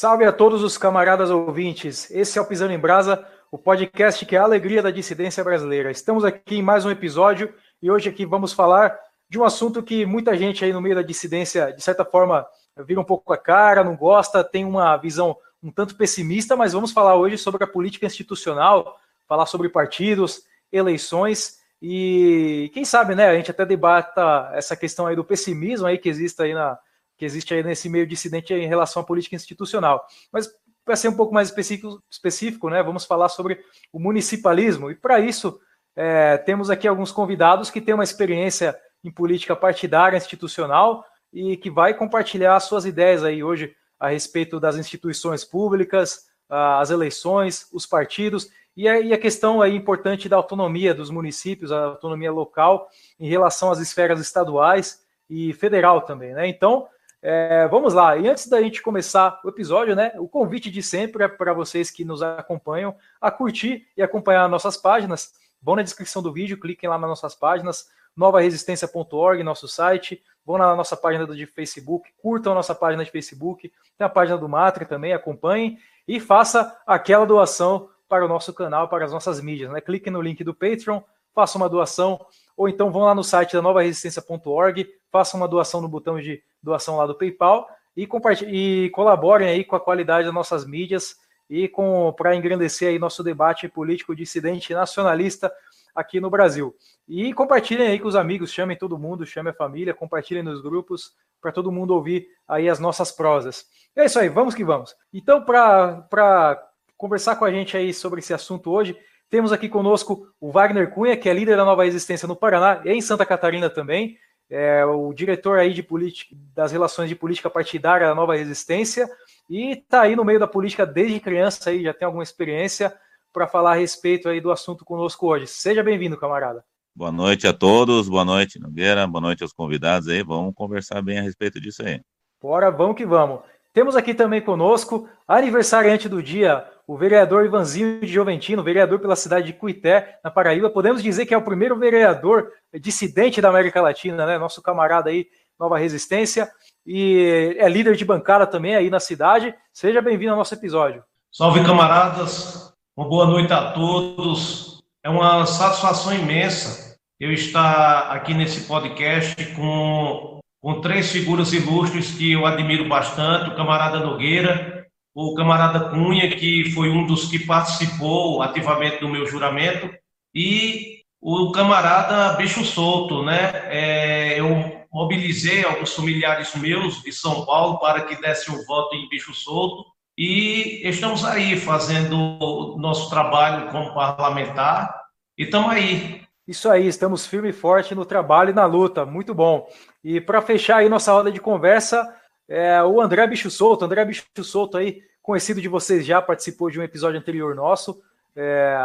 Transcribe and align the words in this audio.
Salve 0.00 0.24
a 0.24 0.32
todos 0.32 0.62
os 0.62 0.78
camaradas 0.78 1.28
ouvintes. 1.28 2.10
Esse 2.10 2.38
é 2.38 2.40
o 2.40 2.46
Pisando 2.46 2.72
em 2.72 2.78
Brasa, 2.78 3.22
o 3.52 3.58
podcast 3.58 4.24
que 4.24 4.34
é 4.34 4.38
a 4.38 4.44
alegria 4.44 4.80
da 4.80 4.90
dissidência 4.90 5.44
brasileira. 5.44 5.90
Estamos 5.90 6.24
aqui 6.24 6.56
em 6.56 6.62
mais 6.62 6.86
um 6.86 6.90
episódio 6.90 7.52
e 7.82 7.90
hoje 7.90 8.08
aqui 8.08 8.24
vamos 8.24 8.54
falar 8.54 8.98
de 9.28 9.38
um 9.38 9.44
assunto 9.44 9.82
que 9.82 10.06
muita 10.06 10.34
gente 10.38 10.64
aí 10.64 10.72
no 10.72 10.80
meio 10.80 10.94
da 10.94 11.02
dissidência, 11.02 11.70
de 11.70 11.82
certa 11.82 12.02
forma, 12.02 12.46
vira 12.78 12.98
um 12.98 13.04
pouco 13.04 13.30
a 13.30 13.36
cara, 13.36 13.84
não 13.84 13.94
gosta, 13.94 14.42
tem 14.42 14.64
uma 14.64 14.96
visão 14.96 15.36
um 15.62 15.70
tanto 15.70 15.94
pessimista, 15.94 16.56
mas 16.56 16.72
vamos 16.72 16.92
falar 16.92 17.16
hoje 17.16 17.36
sobre 17.36 17.62
a 17.62 17.66
política 17.66 18.06
institucional, 18.06 18.96
falar 19.28 19.44
sobre 19.44 19.68
partidos, 19.68 20.44
eleições 20.72 21.58
e 21.82 22.70
quem 22.72 22.86
sabe, 22.86 23.14
né, 23.14 23.28
a 23.28 23.34
gente 23.34 23.50
até 23.50 23.66
debata 23.66 24.50
essa 24.54 24.74
questão 24.74 25.06
aí 25.06 25.14
do 25.14 25.26
pessimismo 25.26 25.86
aí 25.86 25.98
que 25.98 26.08
existe 26.08 26.42
aí 26.42 26.54
na 26.54 26.78
que 27.20 27.24
existe 27.26 27.52
aí 27.52 27.62
nesse 27.62 27.86
meio 27.90 28.06
dissidente 28.06 28.54
em 28.54 28.66
relação 28.66 29.02
à 29.02 29.04
política 29.04 29.36
institucional. 29.36 30.06
Mas 30.32 30.50
para 30.82 30.96
ser 30.96 31.08
um 31.08 31.16
pouco 31.16 31.34
mais 31.34 31.48
específico, 31.48 32.02
específico, 32.10 32.70
né, 32.70 32.82
vamos 32.82 33.04
falar 33.04 33.28
sobre 33.28 33.62
o 33.92 34.00
municipalismo 34.00 34.90
e 34.90 34.94
para 34.94 35.20
isso 35.20 35.60
é, 35.94 36.38
temos 36.38 36.70
aqui 36.70 36.88
alguns 36.88 37.12
convidados 37.12 37.70
que 37.70 37.78
têm 37.78 37.92
uma 37.92 38.04
experiência 38.04 38.74
em 39.04 39.10
política 39.10 39.54
partidária 39.54 40.16
institucional 40.16 41.04
e 41.30 41.58
que 41.58 41.70
vai 41.70 41.92
compartilhar 41.92 42.58
suas 42.58 42.86
ideias 42.86 43.22
aí 43.22 43.44
hoje 43.44 43.76
a 43.98 44.08
respeito 44.08 44.58
das 44.58 44.76
instituições 44.76 45.44
públicas, 45.44 46.30
as 46.48 46.88
eleições, 46.88 47.68
os 47.70 47.84
partidos 47.84 48.48
e 48.74 48.88
a, 48.88 49.18
questão 49.18 49.60
aí 49.60 49.76
importante 49.76 50.26
da 50.26 50.36
autonomia 50.36 50.94
dos 50.94 51.10
municípios, 51.10 51.70
a 51.70 51.84
autonomia 51.84 52.32
local 52.32 52.88
em 53.18 53.28
relação 53.28 53.70
às 53.70 53.78
esferas 53.78 54.18
estaduais 54.20 55.04
e 55.28 55.52
federal 55.52 56.00
também, 56.00 56.34
né? 56.34 56.48
Então, 56.48 56.88
é, 57.22 57.68
vamos 57.68 57.92
lá. 57.92 58.16
E 58.16 58.28
antes 58.28 58.48
da 58.48 58.60
gente 58.62 58.80
começar 58.80 59.40
o 59.44 59.48
episódio, 59.48 59.94
né? 59.94 60.12
O 60.16 60.26
convite 60.26 60.70
de 60.70 60.82
sempre 60.82 61.24
é 61.24 61.28
para 61.28 61.52
vocês 61.52 61.90
que 61.90 62.04
nos 62.04 62.22
acompanham 62.22 62.94
a 63.20 63.30
curtir 63.30 63.86
e 63.96 64.02
acompanhar 64.02 64.48
nossas 64.48 64.76
páginas. 64.76 65.34
Vão 65.62 65.76
na 65.76 65.82
descrição 65.82 66.22
do 66.22 66.32
vídeo, 66.32 66.58
cliquem 66.58 66.88
lá 66.88 66.98
nas 66.98 67.10
nossas 67.10 67.34
páginas, 67.34 67.90
novaresistência.org, 68.16 69.42
nosso 69.42 69.68
site, 69.68 70.22
vão 70.46 70.56
na 70.56 70.74
nossa 70.74 70.96
página 70.96 71.26
de 71.26 71.46
Facebook, 71.46 72.10
curtam 72.22 72.52
a 72.52 72.54
nossa 72.54 72.74
página 72.74 73.04
de 73.04 73.10
Facebook, 73.10 73.70
tem 73.98 74.06
a 74.06 74.08
página 74.08 74.38
do 74.38 74.48
Matre 74.48 74.86
também, 74.86 75.12
acompanhem 75.12 75.78
e 76.08 76.18
faça 76.18 76.80
aquela 76.86 77.26
doação 77.26 77.90
para 78.08 78.24
o 78.24 78.28
nosso 78.28 78.54
canal, 78.54 78.88
para 78.88 79.04
as 79.04 79.12
nossas 79.12 79.40
mídias. 79.40 79.70
Né? 79.70 79.80
Clique 79.82 80.10
no 80.10 80.22
link 80.22 80.42
do 80.42 80.54
Patreon, 80.54 81.02
faça 81.34 81.58
uma 81.58 81.68
doação, 81.68 82.24
ou 82.60 82.68
então 82.68 82.92
vão 82.92 83.04
lá 83.04 83.14
no 83.14 83.24
site 83.24 83.54
da 83.54 83.62
novaresistência.org, 83.62 84.86
façam 85.10 85.40
uma 85.40 85.48
doação 85.48 85.80
no 85.80 85.88
botão 85.88 86.20
de 86.20 86.42
doação 86.62 86.98
lá 86.98 87.06
do 87.06 87.14
PayPal 87.14 87.66
e, 87.96 88.06
e 88.48 88.90
colaborem 88.90 89.48
aí 89.48 89.64
com 89.64 89.76
a 89.76 89.80
qualidade 89.80 90.26
das 90.26 90.34
nossas 90.34 90.66
mídias 90.66 91.16
e 91.48 91.66
com 91.68 92.12
para 92.14 92.36
engrandecer 92.36 92.90
aí 92.90 92.98
nosso 92.98 93.24
debate 93.24 93.66
político 93.66 94.14
dissidente 94.14 94.74
nacionalista 94.74 95.50
aqui 95.94 96.20
no 96.20 96.28
Brasil. 96.28 96.76
E 97.08 97.32
compartilhem 97.32 97.86
aí 97.88 97.98
com 97.98 98.08
os 98.08 98.14
amigos, 98.14 98.52
chamem 98.52 98.76
todo 98.76 98.98
mundo, 98.98 99.24
chamem 99.24 99.52
a 99.52 99.56
família, 99.56 99.94
compartilhem 99.94 100.42
nos 100.42 100.60
grupos 100.60 101.14
para 101.40 101.52
todo 101.52 101.72
mundo 101.72 101.94
ouvir 101.94 102.28
aí 102.46 102.68
as 102.68 102.78
nossas 102.78 103.10
prosas. 103.10 103.64
É 103.96 104.04
isso 104.04 104.18
aí, 104.18 104.28
vamos 104.28 104.54
que 104.54 104.62
vamos. 104.62 104.94
Então, 105.14 105.42
para 105.42 106.62
conversar 106.94 107.36
com 107.36 107.46
a 107.46 107.50
gente 107.50 107.74
aí 107.74 107.94
sobre 107.94 108.20
esse 108.20 108.34
assunto 108.34 108.70
hoje, 108.70 108.94
temos 109.30 109.52
aqui 109.52 109.68
conosco 109.68 110.26
o 110.40 110.50
Wagner 110.50 110.90
Cunha, 110.90 111.16
que 111.16 111.28
é 111.28 111.32
líder 111.32 111.56
da 111.56 111.64
Nova 111.64 111.84
Resistência 111.84 112.26
no 112.26 112.34
Paraná 112.34 112.82
e 112.84 112.90
em 112.90 113.00
Santa 113.00 113.24
Catarina 113.24 113.70
também, 113.70 114.18
é 114.50 114.84
o 114.84 115.12
diretor 115.14 115.60
aí 115.60 115.72
de 115.72 115.82
política, 115.82 116.34
das 116.52 116.72
relações 116.72 117.08
de 117.08 117.14
política 117.14 117.48
partidária 117.48 118.08
da 118.08 118.14
Nova 118.14 118.34
Resistência 118.34 119.08
e 119.48 119.70
está 119.70 120.02
aí 120.02 120.16
no 120.16 120.24
meio 120.24 120.40
da 120.40 120.48
política 120.48 120.84
desde 120.84 121.20
criança 121.20 121.70
aí, 121.70 121.84
já 121.84 121.94
tem 121.94 122.04
alguma 122.04 122.24
experiência 122.24 122.92
para 123.32 123.46
falar 123.46 123.72
a 123.72 123.76
respeito 123.76 124.28
aí 124.28 124.40
do 124.40 124.50
assunto 124.50 124.84
conosco 124.84 125.28
hoje. 125.28 125.46
Seja 125.46 125.84
bem-vindo, 125.84 126.16
camarada. 126.16 126.64
Boa 126.92 127.12
noite 127.12 127.46
a 127.46 127.52
todos, 127.52 128.08
boa 128.08 128.24
noite, 128.24 128.58
Nogueira, 128.58 129.06
boa 129.06 129.22
noite 129.22 129.44
aos 129.44 129.52
convidados 129.52 130.08
aí, 130.08 130.24
vamos 130.24 130.52
conversar 130.56 131.00
bem 131.00 131.20
a 131.20 131.22
respeito 131.22 131.60
disso 131.60 131.84
aí. 131.86 132.00
Bora, 132.42 132.68
vamos 132.72 132.96
que 132.96 133.06
vamos. 133.06 133.40
Temos 133.72 133.94
aqui 133.94 134.12
também 134.12 134.40
conosco, 134.40 135.08
aniversariante 135.28 136.08
do 136.08 136.20
dia, 136.20 136.66
o 136.90 136.96
vereador 136.96 137.44
Ivanzinho 137.44 138.00
de 138.00 138.08
Joventino, 138.08 138.64
vereador 138.64 138.98
pela 138.98 139.14
cidade 139.14 139.46
de 139.46 139.52
Cuité, 139.52 140.18
na 140.24 140.30
Paraíba. 140.30 140.68
Podemos 140.68 141.00
dizer 141.00 141.24
que 141.24 141.32
é 141.32 141.38
o 141.38 141.42
primeiro 141.42 141.78
vereador 141.78 142.50
dissidente 142.80 143.40
da 143.40 143.48
América 143.48 143.80
Latina, 143.80 144.26
né? 144.26 144.36
Nosso 144.38 144.60
camarada 144.60 145.08
aí, 145.08 145.28
Nova 145.56 145.78
Resistência, 145.78 146.50
e 146.84 147.54
é 147.60 147.68
líder 147.68 147.94
de 147.94 148.04
bancada 148.04 148.44
também 148.44 148.74
aí 148.74 148.90
na 148.90 148.98
cidade. 148.98 149.54
Seja 149.72 150.02
bem-vindo 150.02 150.32
ao 150.32 150.36
nosso 150.36 150.52
episódio. 150.52 151.04
Salve, 151.30 151.64
camaradas. 151.64 152.74
Uma 152.96 153.08
boa 153.08 153.26
noite 153.26 153.52
a 153.52 153.70
todos. 153.70 154.82
É 155.04 155.08
uma 155.08 155.46
satisfação 155.46 156.12
imensa 156.12 156.96
eu 157.20 157.32
estar 157.32 158.10
aqui 158.10 158.34
nesse 158.34 158.66
podcast 158.66 159.36
com, 159.54 160.40
com 160.60 160.80
três 160.80 161.12
figuras 161.12 161.52
ilustres 161.52 162.10
que 162.10 162.32
eu 162.32 162.44
admiro 162.44 162.88
bastante: 162.88 163.50
o 163.50 163.54
camarada 163.54 164.00
Nogueira, 164.00 164.79
o 165.20 165.34
camarada 165.34 165.90
Cunha, 165.90 166.30
que 166.30 166.70
foi 166.72 166.88
um 166.88 167.06
dos 167.06 167.26
que 167.26 167.38
participou 167.40 168.42
ativamente 168.42 169.00
do 169.00 169.08
meu 169.08 169.26
juramento, 169.26 169.90
e 170.34 171.00
o 171.20 171.52
camarada 171.52 172.36
Bicho 172.36 172.64
Solto, 172.64 173.22
né? 173.22 173.52
É, 173.66 174.40
eu 174.40 174.80
mobilizei 174.90 175.64
alguns 175.64 175.94
familiares 175.94 176.54
meus 176.54 177.02
de 177.02 177.12
São 177.12 177.44
Paulo 177.44 177.78
para 177.78 178.02
que 178.02 178.20
dessem 178.20 178.54
o 178.54 178.64
voto 178.64 178.96
em 178.96 179.08
Bicho 179.10 179.34
Solto 179.34 179.84
e 180.16 180.80
estamos 180.88 181.24
aí 181.24 181.58
fazendo 181.58 182.16
o 182.16 182.78
nosso 182.78 183.10
trabalho 183.10 183.70
como 183.70 183.92
parlamentar 183.92 184.94
e 185.36 185.44
estamos 185.44 185.70
aí. 185.70 186.22
Isso 186.48 186.68
aí, 186.68 186.86
estamos 186.86 187.26
firme 187.26 187.50
e 187.50 187.52
forte 187.52 187.94
no 187.94 188.06
trabalho 188.06 188.50
e 188.50 188.54
na 188.54 188.64
luta, 188.64 189.04
muito 189.04 189.34
bom. 189.34 189.68
E 190.02 190.20
para 190.20 190.40
fechar 190.40 190.78
aí 190.78 190.88
nossa 190.88 191.12
roda 191.12 191.30
de 191.30 191.40
conversa, 191.40 192.08
é, 192.48 192.82
o 192.82 193.00
André 193.00 193.26
Bicho 193.26 193.50
Solto, 193.50 193.84
André 193.84 194.04
Bicho 194.04 194.24
Solto 194.42 194.76
aí, 194.76 195.00
conhecido 195.22 195.60
de 195.60 195.68
vocês 195.68 196.04
já, 196.04 196.20
participou 196.20 196.70
de 196.70 196.78
um 196.78 196.82
episódio 196.82 197.18
anterior 197.18 197.54
nosso, 197.54 198.00
é, 198.34 198.76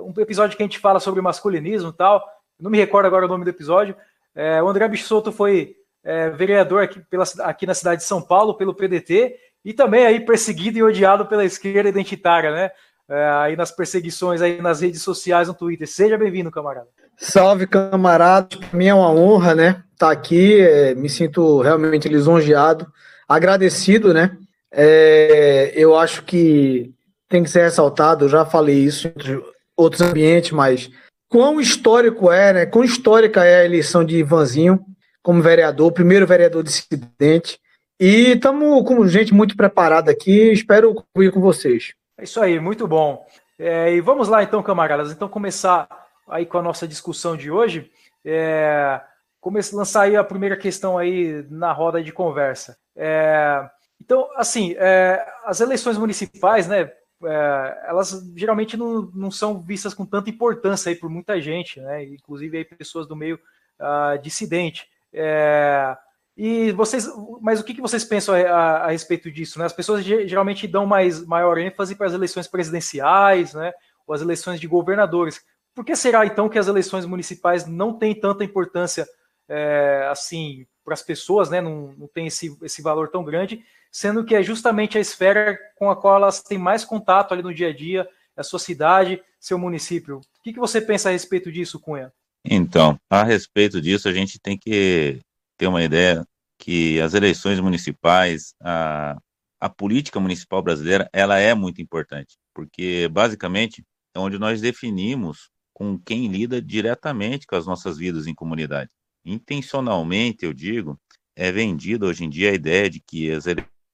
um 0.00 0.12
episódio 0.20 0.56
que 0.56 0.62
a 0.62 0.66
gente 0.66 0.78
fala 0.78 0.98
sobre 1.00 1.20
masculinismo 1.20 1.90
e 1.90 1.92
tal, 1.92 2.24
não 2.58 2.70
me 2.70 2.78
recordo 2.78 3.06
agora 3.06 3.26
o 3.26 3.28
nome 3.28 3.44
do 3.44 3.50
episódio, 3.50 3.96
é, 4.34 4.62
o 4.62 4.68
André 4.68 4.88
Bicho 4.88 5.06
Solto 5.06 5.30
foi 5.30 5.76
é, 6.02 6.28
vereador 6.30 6.82
aqui, 6.82 7.00
pela, 7.00 7.24
aqui 7.40 7.66
na 7.66 7.74
cidade 7.74 8.02
de 8.02 8.06
São 8.06 8.20
Paulo, 8.20 8.54
pelo 8.54 8.74
PDT, 8.74 9.36
e 9.64 9.72
também 9.72 10.04
aí 10.04 10.20
perseguido 10.20 10.78
e 10.78 10.82
odiado 10.82 11.24
pela 11.26 11.44
esquerda 11.44 11.88
identitária, 11.88 12.52
né? 12.52 12.70
É, 13.08 13.28
aí 13.28 13.56
nas 13.56 13.70
perseguições 13.70 14.40
aí 14.40 14.60
nas 14.60 14.80
redes 14.80 15.02
sociais, 15.02 15.48
no 15.48 15.54
Twitter. 15.54 15.86
Seja 15.86 16.18
bem-vindo, 16.18 16.50
camarada. 16.50 16.88
Salve, 17.16 17.66
camarada. 17.66 18.56
Para 18.58 18.78
mim 18.78 18.86
é 18.86 18.94
uma 18.94 19.10
honra, 19.10 19.54
né? 19.54 19.82
Estar 19.92 20.06
tá 20.06 20.10
aqui. 20.10 20.60
É, 20.60 20.94
me 20.94 21.08
sinto 21.08 21.60
realmente 21.60 22.08
lisonjeado, 22.08 22.86
agradecido, 23.28 24.12
né? 24.12 24.36
É, 24.76 25.72
eu 25.74 25.96
acho 25.96 26.22
que 26.24 26.92
tem 27.28 27.42
que 27.42 27.50
ser 27.50 27.62
ressaltado. 27.62 28.24
Eu 28.24 28.28
já 28.28 28.44
falei 28.44 28.76
isso 28.76 29.08
em 29.08 29.42
outros 29.76 30.02
ambientes, 30.02 30.50
mas 30.50 30.90
quão 31.28 31.60
histórico 31.60 32.30
é, 32.30 32.52
né? 32.52 32.66
Quão 32.66 32.84
histórica 32.84 33.44
é 33.44 33.60
a 33.60 33.64
eleição 33.64 34.04
de 34.04 34.16
Ivanzinho 34.16 34.84
como 35.22 35.40
vereador, 35.40 35.92
primeiro 35.92 36.26
vereador 36.26 36.62
dissidente. 36.62 37.58
E 37.98 38.32
estamos 38.32 38.86
com 38.86 39.06
gente 39.06 39.32
muito 39.32 39.56
preparada 39.56 40.10
aqui. 40.10 40.52
Espero 40.52 40.94
concluir 40.94 41.32
com 41.32 41.40
vocês. 41.40 41.94
É 42.18 42.24
isso 42.24 42.40
aí, 42.40 42.60
muito 42.60 42.86
bom. 42.86 43.24
É, 43.58 43.94
e 43.94 44.00
vamos 44.00 44.28
lá 44.28 44.42
então, 44.42 44.62
camaradas. 44.62 45.12
Então, 45.12 45.28
começar 45.28 45.88
aí 46.28 46.44
com 46.44 46.58
a 46.58 46.62
nossa 46.62 46.86
discussão 46.86 47.36
de 47.36 47.50
hoje. 47.50 47.90
É, 48.24 49.00
comece, 49.40 49.74
lançar 49.74 50.02
aí 50.02 50.16
a 50.16 50.24
primeira 50.24 50.56
questão 50.56 50.98
aí 50.98 51.44
na 51.50 51.72
roda 51.72 52.02
de 52.02 52.12
conversa. 52.12 52.76
É, 52.96 53.64
então, 54.04 54.28
assim, 54.36 54.74
é, 54.76 55.26
as 55.46 55.60
eleições 55.60 55.96
municipais, 55.96 56.68
né? 56.68 56.92
É, 57.24 57.84
elas 57.88 58.22
geralmente 58.36 58.76
não, 58.76 59.10
não 59.14 59.30
são 59.30 59.58
vistas 59.62 59.94
com 59.94 60.04
tanta 60.04 60.28
importância 60.28 60.90
aí 60.90 60.94
por 60.94 61.08
muita 61.08 61.40
gente, 61.40 61.80
né? 61.80 62.04
Inclusive 62.04 62.58
aí 62.58 62.64
pessoas 62.66 63.06
do 63.06 63.16
meio 63.16 63.40
uh, 63.80 64.20
dissidente. 64.22 64.86
É, 65.10 65.96
e 66.36 66.70
vocês, 66.72 67.08
mas 67.40 67.60
o 67.60 67.64
que, 67.64 67.72
que 67.72 67.80
vocês 67.80 68.04
pensam 68.04 68.34
a, 68.34 68.40
a, 68.40 68.76
a, 68.84 68.90
respeito 68.90 69.30
disso? 69.30 69.58
Né? 69.58 69.64
As 69.64 69.72
pessoas 69.72 70.04
geralmente 70.04 70.68
dão 70.68 70.84
mais 70.84 71.24
maior 71.24 71.56
ênfase 71.56 71.94
para 71.94 72.06
as 72.06 72.12
eleições 72.12 72.46
presidenciais, 72.46 73.54
né? 73.54 73.72
Ou 74.06 74.14
as 74.14 74.20
eleições 74.20 74.60
de 74.60 74.66
governadores. 74.66 75.42
Por 75.74 75.82
que 75.82 75.96
será 75.96 76.26
então 76.26 76.50
que 76.50 76.58
as 76.58 76.68
eleições 76.68 77.06
municipais 77.06 77.66
não 77.66 77.94
têm 77.94 78.14
tanta 78.14 78.44
importância 78.44 79.06
é, 79.48 80.08
assim 80.10 80.66
para 80.84 80.94
as 80.94 81.02
pessoas, 81.02 81.48
né? 81.48 81.60
Não, 81.60 81.94
não 81.96 82.06
tem 82.06 82.26
esse, 82.26 82.56
esse 82.62 82.82
valor 82.82 83.08
tão 83.08 83.24
grande, 83.24 83.64
sendo 83.90 84.24
que 84.24 84.34
é 84.34 84.42
justamente 84.42 84.98
a 84.98 85.00
esfera 85.00 85.58
com 85.76 85.90
a 85.90 85.96
qual 85.96 86.16
elas 86.16 86.42
têm 86.42 86.58
mais 86.58 86.84
contato 86.84 87.32
ali 87.32 87.42
no 87.42 87.54
dia 87.54 87.68
a 87.68 87.72
dia, 87.72 88.08
a 88.36 88.42
sua 88.42 88.58
cidade, 88.58 89.22
seu 89.40 89.58
município. 89.58 90.18
O 90.18 90.42
que, 90.42 90.52
que 90.52 90.58
você 90.58 90.80
pensa 90.80 91.08
a 91.08 91.12
respeito 91.12 91.50
disso, 91.50 91.80
Cunha? 91.80 92.12
Então, 92.44 92.98
a 93.08 93.22
respeito 93.22 93.80
disso, 93.80 94.08
a 94.08 94.12
gente 94.12 94.38
tem 94.38 94.58
que 94.58 95.20
ter 95.56 95.66
uma 95.66 95.82
ideia 95.82 96.26
que 96.58 97.00
as 97.00 97.14
eleições 97.14 97.58
municipais, 97.60 98.54
a, 98.60 99.16
a 99.60 99.68
política 99.68 100.20
municipal 100.20 100.62
brasileira 100.62 101.08
ela 101.12 101.38
é 101.38 101.54
muito 101.54 101.80
importante, 101.80 102.36
porque 102.52 103.08
basicamente 103.10 103.82
é 104.14 104.18
onde 104.18 104.38
nós 104.38 104.60
definimos 104.60 105.50
com 105.72 105.98
quem 105.98 106.28
lida 106.28 106.60
diretamente 106.62 107.46
com 107.46 107.56
as 107.56 107.66
nossas 107.66 107.96
vidas 107.98 108.26
em 108.26 108.34
comunidade. 108.34 108.90
Intencionalmente, 109.24 110.44
eu 110.44 110.52
digo, 110.52 110.98
é 111.36 111.50
vendida 111.50 112.06
hoje 112.06 112.24
em 112.24 112.28
dia 112.28 112.50
a 112.50 112.54
ideia 112.54 112.90
de 112.90 113.00
que 113.00 113.30
as 113.30 113.44